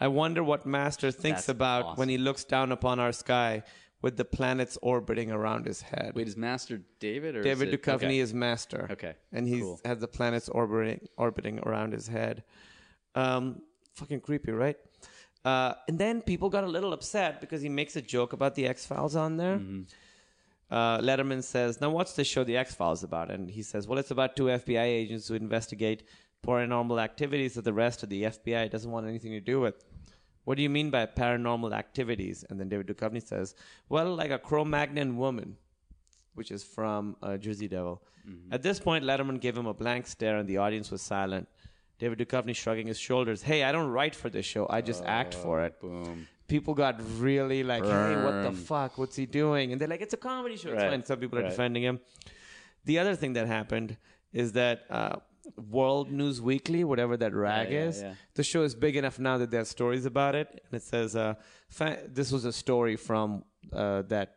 [0.00, 1.98] I wonder what Master thinks That's about awesome.
[1.98, 3.62] when he looks down upon our sky
[4.00, 6.12] with the planets orbiting around his head.
[6.14, 8.18] Wait, is Master David or David it, Duchovny okay.
[8.20, 8.86] is Master.
[8.90, 9.80] Okay, And he cool.
[9.84, 12.44] has the planets orbiting orbiting around his head.
[13.14, 13.62] Um,
[13.94, 14.76] fucking creepy, right?
[15.44, 18.66] Uh, and then people got a little upset because he makes a joke about the
[18.66, 19.56] X Files on there.
[19.56, 19.82] Mm-hmm.
[20.70, 23.98] Uh, Letterman says, "Now, what's this show, The X Files, about?" And he says, "Well,
[23.98, 26.02] it's about two FBI agents who investigate
[26.46, 29.84] paranormal activities that the rest of the FBI doesn't want anything to do with."
[30.44, 32.44] What do you mean by paranormal activities?
[32.48, 33.54] And then David Duchovny says,
[33.88, 35.56] "Well, like a Cro-Magnon woman."
[36.34, 38.00] which is from uh, Jersey Devil.
[38.52, 41.48] At this point, Letterman gave him a blank stare, and the audience was silent.
[41.98, 43.42] David Duchovny shrugging his shoulders.
[43.42, 44.64] Hey, I don't write for this show.
[44.70, 45.80] I just act for it.
[45.80, 46.28] Boom.
[46.46, 48.98] People got really like, hey, what the fuck?
[48.98, 49.72] What's he doing?
[49.72, 50.70] And they're like, it's a comedy show.
[50.70, 51.04] It's fine.
[51.04, 51.50] Some people are Right.
[51.50, 51.98] defending him.
[52.84, 53.96] The other thing that happened
[54.32, 55.16] is that uh,
[55.56, 58.14] World News Weekly, whatever that rag yeah, is, yeah.
[58.34, 60.48] the show is big enough now that there are stories about it.
[60.50, 61.34] And it says, uh,
[61.68, 64.36] fa- this was a story from uh, that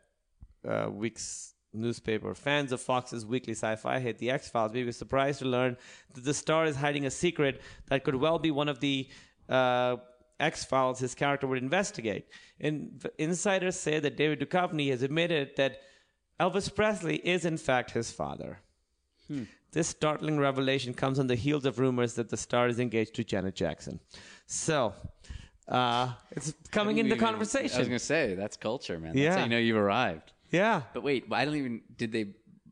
[0.67, 2.33] uh, week's newspaper.
[2.33, 5.77] Fans of Fox's weekly sci-fi hit The X Files may be surprised to learn
[6.13, 9.07] that the star is hiding a secret that could well be one of the
[9.49, 9.97] uh,
[10.39, 12.27] X Files his character would investigate.
[12.59, 15.81] And insiders say that David Duchovny has admitted that
[16.39, 18.59] Elvis Presley is in fact his father.
[19.71, 23.23] This startling revelation comes on the heels of rumors that the star is engaged to
[23.23, 23.99] Janet Jackson.
[24.45, 24.93] So,
[25.67, 27.75] uh, it's coming into conversation.
[27.77, 29.13] I was gonna say that's culture, man.
[29.13, 29.37] That's Yeah.
[29.37, 30.33] how you know you've arrived.
[30.51, 30.81] yeah.
[30.93, 31.81] But wait, I don't even.
[31.97, 32.25] Did they?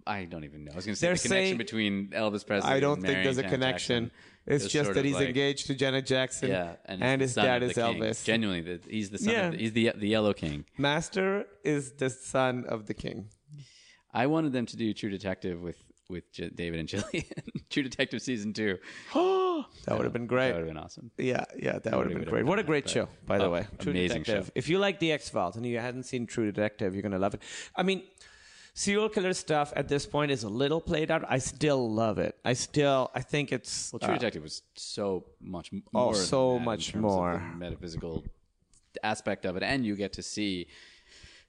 [0.05, 0.71] I don't even know.
[0.71, 2.71] I was going to say They're the connection saying- between Elvis Presley.
[2.71, 4.03] I don't think there's a Janet connection.
[4.05, 6.49] Jackson It's just sort that he's like- engaged to Janet Jackson.
[6.49, 7.83] Yeah, and, and, his dad is king.
[8.01, 8.23] Elvis.
[8.23, 9.33] Genuinely, the, he's the son.
[9.33, 9.45] Yeah.
[9.47, 10.65] Of the, he's the the Yellow King.
[10.79, 13.27] Master is the son of the king.
[14.11, 15.77] I wanted them to do True Detective with
[16.09, 17.25] with J- David and Gillian.
[17.69, 18.77] True Detective season two.
[19.85, 20.49] That would have been great.
[20.49, 21.11] That would have been awesome.
[21.17, 22.45] Yeah, yeah, that would have been been great.
[22.45, 23.67] What a great but- show, by the Oh, way.
[23.79, 24.45] True amazing Detective.
[24.47, 24.51] show.
[24.55, 27.33] If you like the X Files and you hadn't seen True Detective, you're gonna love
[27.33, 27.41] it.
[27.75, 28.03] I mean,
[28.73, 31.23] serial killer stuff at this point is a little played out.
[31.27, 32.35] I still love it.
[32.45, 36.13] I still, I think it's Well, True uh, Detective was so much Oh, more.
[36.13, 37.33] than so that much more.
[37.51, 38.23] the metaphysical
[39.03, 40.67] aspect of it, and you get to see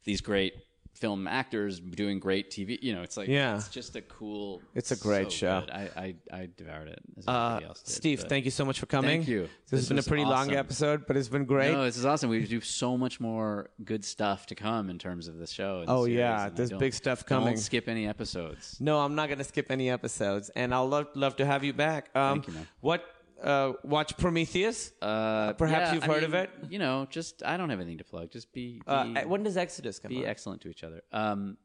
[0.04, 0.54] these great
[1.00, 2.78] film actors doing great TV.
[2.82, 3.56] You know, it's like Yeah.
[3.56, 4.60] it's just a cool.
[4.74, 5.60] It's a great so show.
[5.62, 5.70] good.
[5.70, 7.00] I, I I devoured it.
[7.18, 9.20] As Uh, else did, Steve, thank you so much for coming.
[9.20, 9.42] Thank you.
[9.42, 11.72] This, This has been a pretty long episode, but it's been great.
[11.72, 12.28] No, this is awesome.
[12.30, 15.80] We do so much more good stuff to come in terms of the show.
[15.80, 17.54] and Oh, series, yeah, there's big stuff coming.
[17.54, 18.76] Don't skip any episodes.
[18.80, 21.72] No, I'm not going to skip any episodes, and I'll love love to have you
[21.72, 22.10] back.
[22.14, 22.68] Um, Thank you, man.
[22.80, 23.04] What?
[23.42, 24.92] Uh, watch Prometheus.
[25.00, 26.50] Uh, Perhaps yeah, you've I heard of it?
[26.68, 28.30] You know, just I don't have anything to plug.
[28.30, 30.26] Just be, be Uh, when does Exodus come be out?
[30.26, 31.00] excellent to each other.
[31.12, 31.56] Um,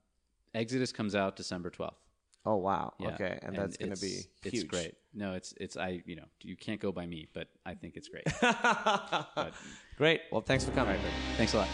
[0.54, 1.98] Exodus comes out December twelfth.
[2.46, 2.94] oh wow.
[3.00, 4.54] Yeah, okay, and, that's going to be it's- huge.
[4.56, 4.94] It's great.
[5.14, 8.08] No, it's it's I you know you can't go by me, but I think it's
[8.08, 8.24] great.
[8.42, 9.54] but,
[9.98, 10.22] Great.
[10.32, 11.00] Well, thanks for coming.
[11.38, 11.68] thanks a lot.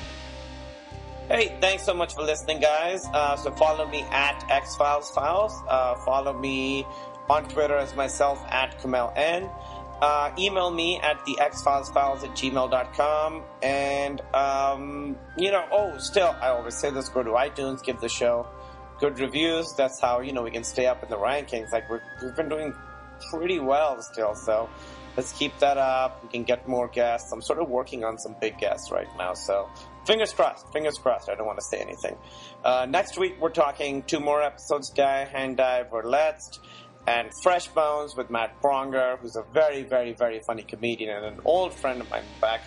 [1.27, 3.03] Hey, thanks so much for listening, guys.
[3.13, 5.53] Uh, so follow me at X Files Files.
[5.67, 6.85] Uh, follow me
[7.29, 9.49] on Twitter as myself at Kumail N.
[10.01, 13.43] Uh, email me at the xfilesfiles at gmail.com.
[13.61, 18.09] And, um, you know, oh, still, I always say this go to iTunes, give the
[18.09, 18.47] show
[18.99, 19.73] good reviews.
[19.77, 21.71] That's how, you know, we can stay up in the rankings.
[21.71, 22.73] Like, we're, we've been doing
[23.29, 24.69] pretty well still, so
[25.17, 26.23] let's keep that up.
[26.23, 27.31] We can get more guests.
[27.31, 29.69] I'm sort of working on some big guests right now, so
[30.05, 30.71] fingers crossed.
[30.71, 31.29] Fingers crossed.
[31.29, 32.17] I don't want to say anything.
[32.63, 36.59] Uh, next week we're talking two more episodes: Die, Hand Verletzt,
[37.07, 41.39] and Fresh Bones with Matt Braunger, who's a very, very, very funny comedian and an
[41.45, 42.61] old friend of mine back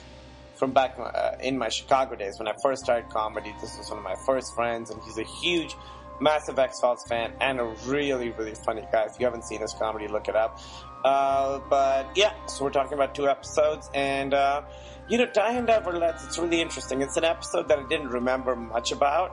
[0.56, 3.54] from back uh, in my Chicago days when I first started comedy.
[3.60, 5.74] This was one of my first friends, and he's a huge,
[6.20, 9.04] massive X Files fan and a really, really funny guy.
[9.04, 10.60] If you haven't seen his comedy, look it up.
[11.04, 14.62] Uh, but yeah, so we're talking about two episodes, and uh,
[15.08, 17.02] you know, Die Hand Die Verletzt, it's really interesting.
[17.02, 19.32] It's an episode that I didn't remember much about,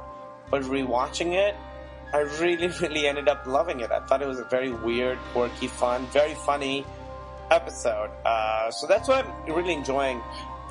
[0.50, 1.56] but rewatching it,
[2.14, 3.92] I really, really ended up loving it.
[3.92, 6.86] I thought it was a very weird, quirky, fun, very funny
[7.50, 8.10] episode.
[8.26, 10.22] Uh, so that's what I'm really enjoying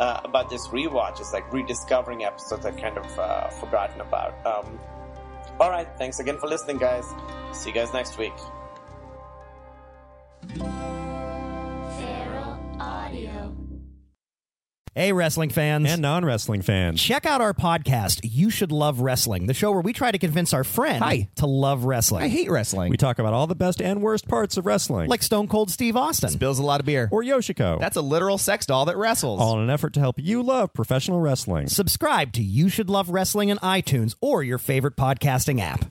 [0.01, 1.21] uh, about this rewatch.
[1.21, 4.35] Is like rediscovering episodes I kind of uh, forgotten about.
[4.47, 4.79] Um,
[5.59, 7.05] all right, thanks again for listening, guys.
[7.53, 8.33] See you guys next week.
[11.99, 13.60] Feral Audio.
[14.93, 15.89] Hey, wrestling fans.
[15.89, 17.01] and non-wrestling fans.
[17.01, 20.53] Check out our podcast, You Should Love Wrestling, the show where we try to convince
[20.53, 21.29] our friend Hi.
[21.37, 22.25] to love wrestling.
[22.25, 22.91] I hate wrestling.
[22.91, 25.97] We talk about all the best and worst parts of wrestling, like Stone Cold Steve
[25.97, 26.31] Austin.
[26.31, 27.79] spills a lot of beer, or Yoshiko.
[27.79, 29.41] That's a literal sex doll that wrestles.
[29.41, 31.69] all in an effort to help you love professional wrestling.
[31.69, 35.85] Subscribe to You Should Love Wrestling in iTunes or your favorite podcasting app.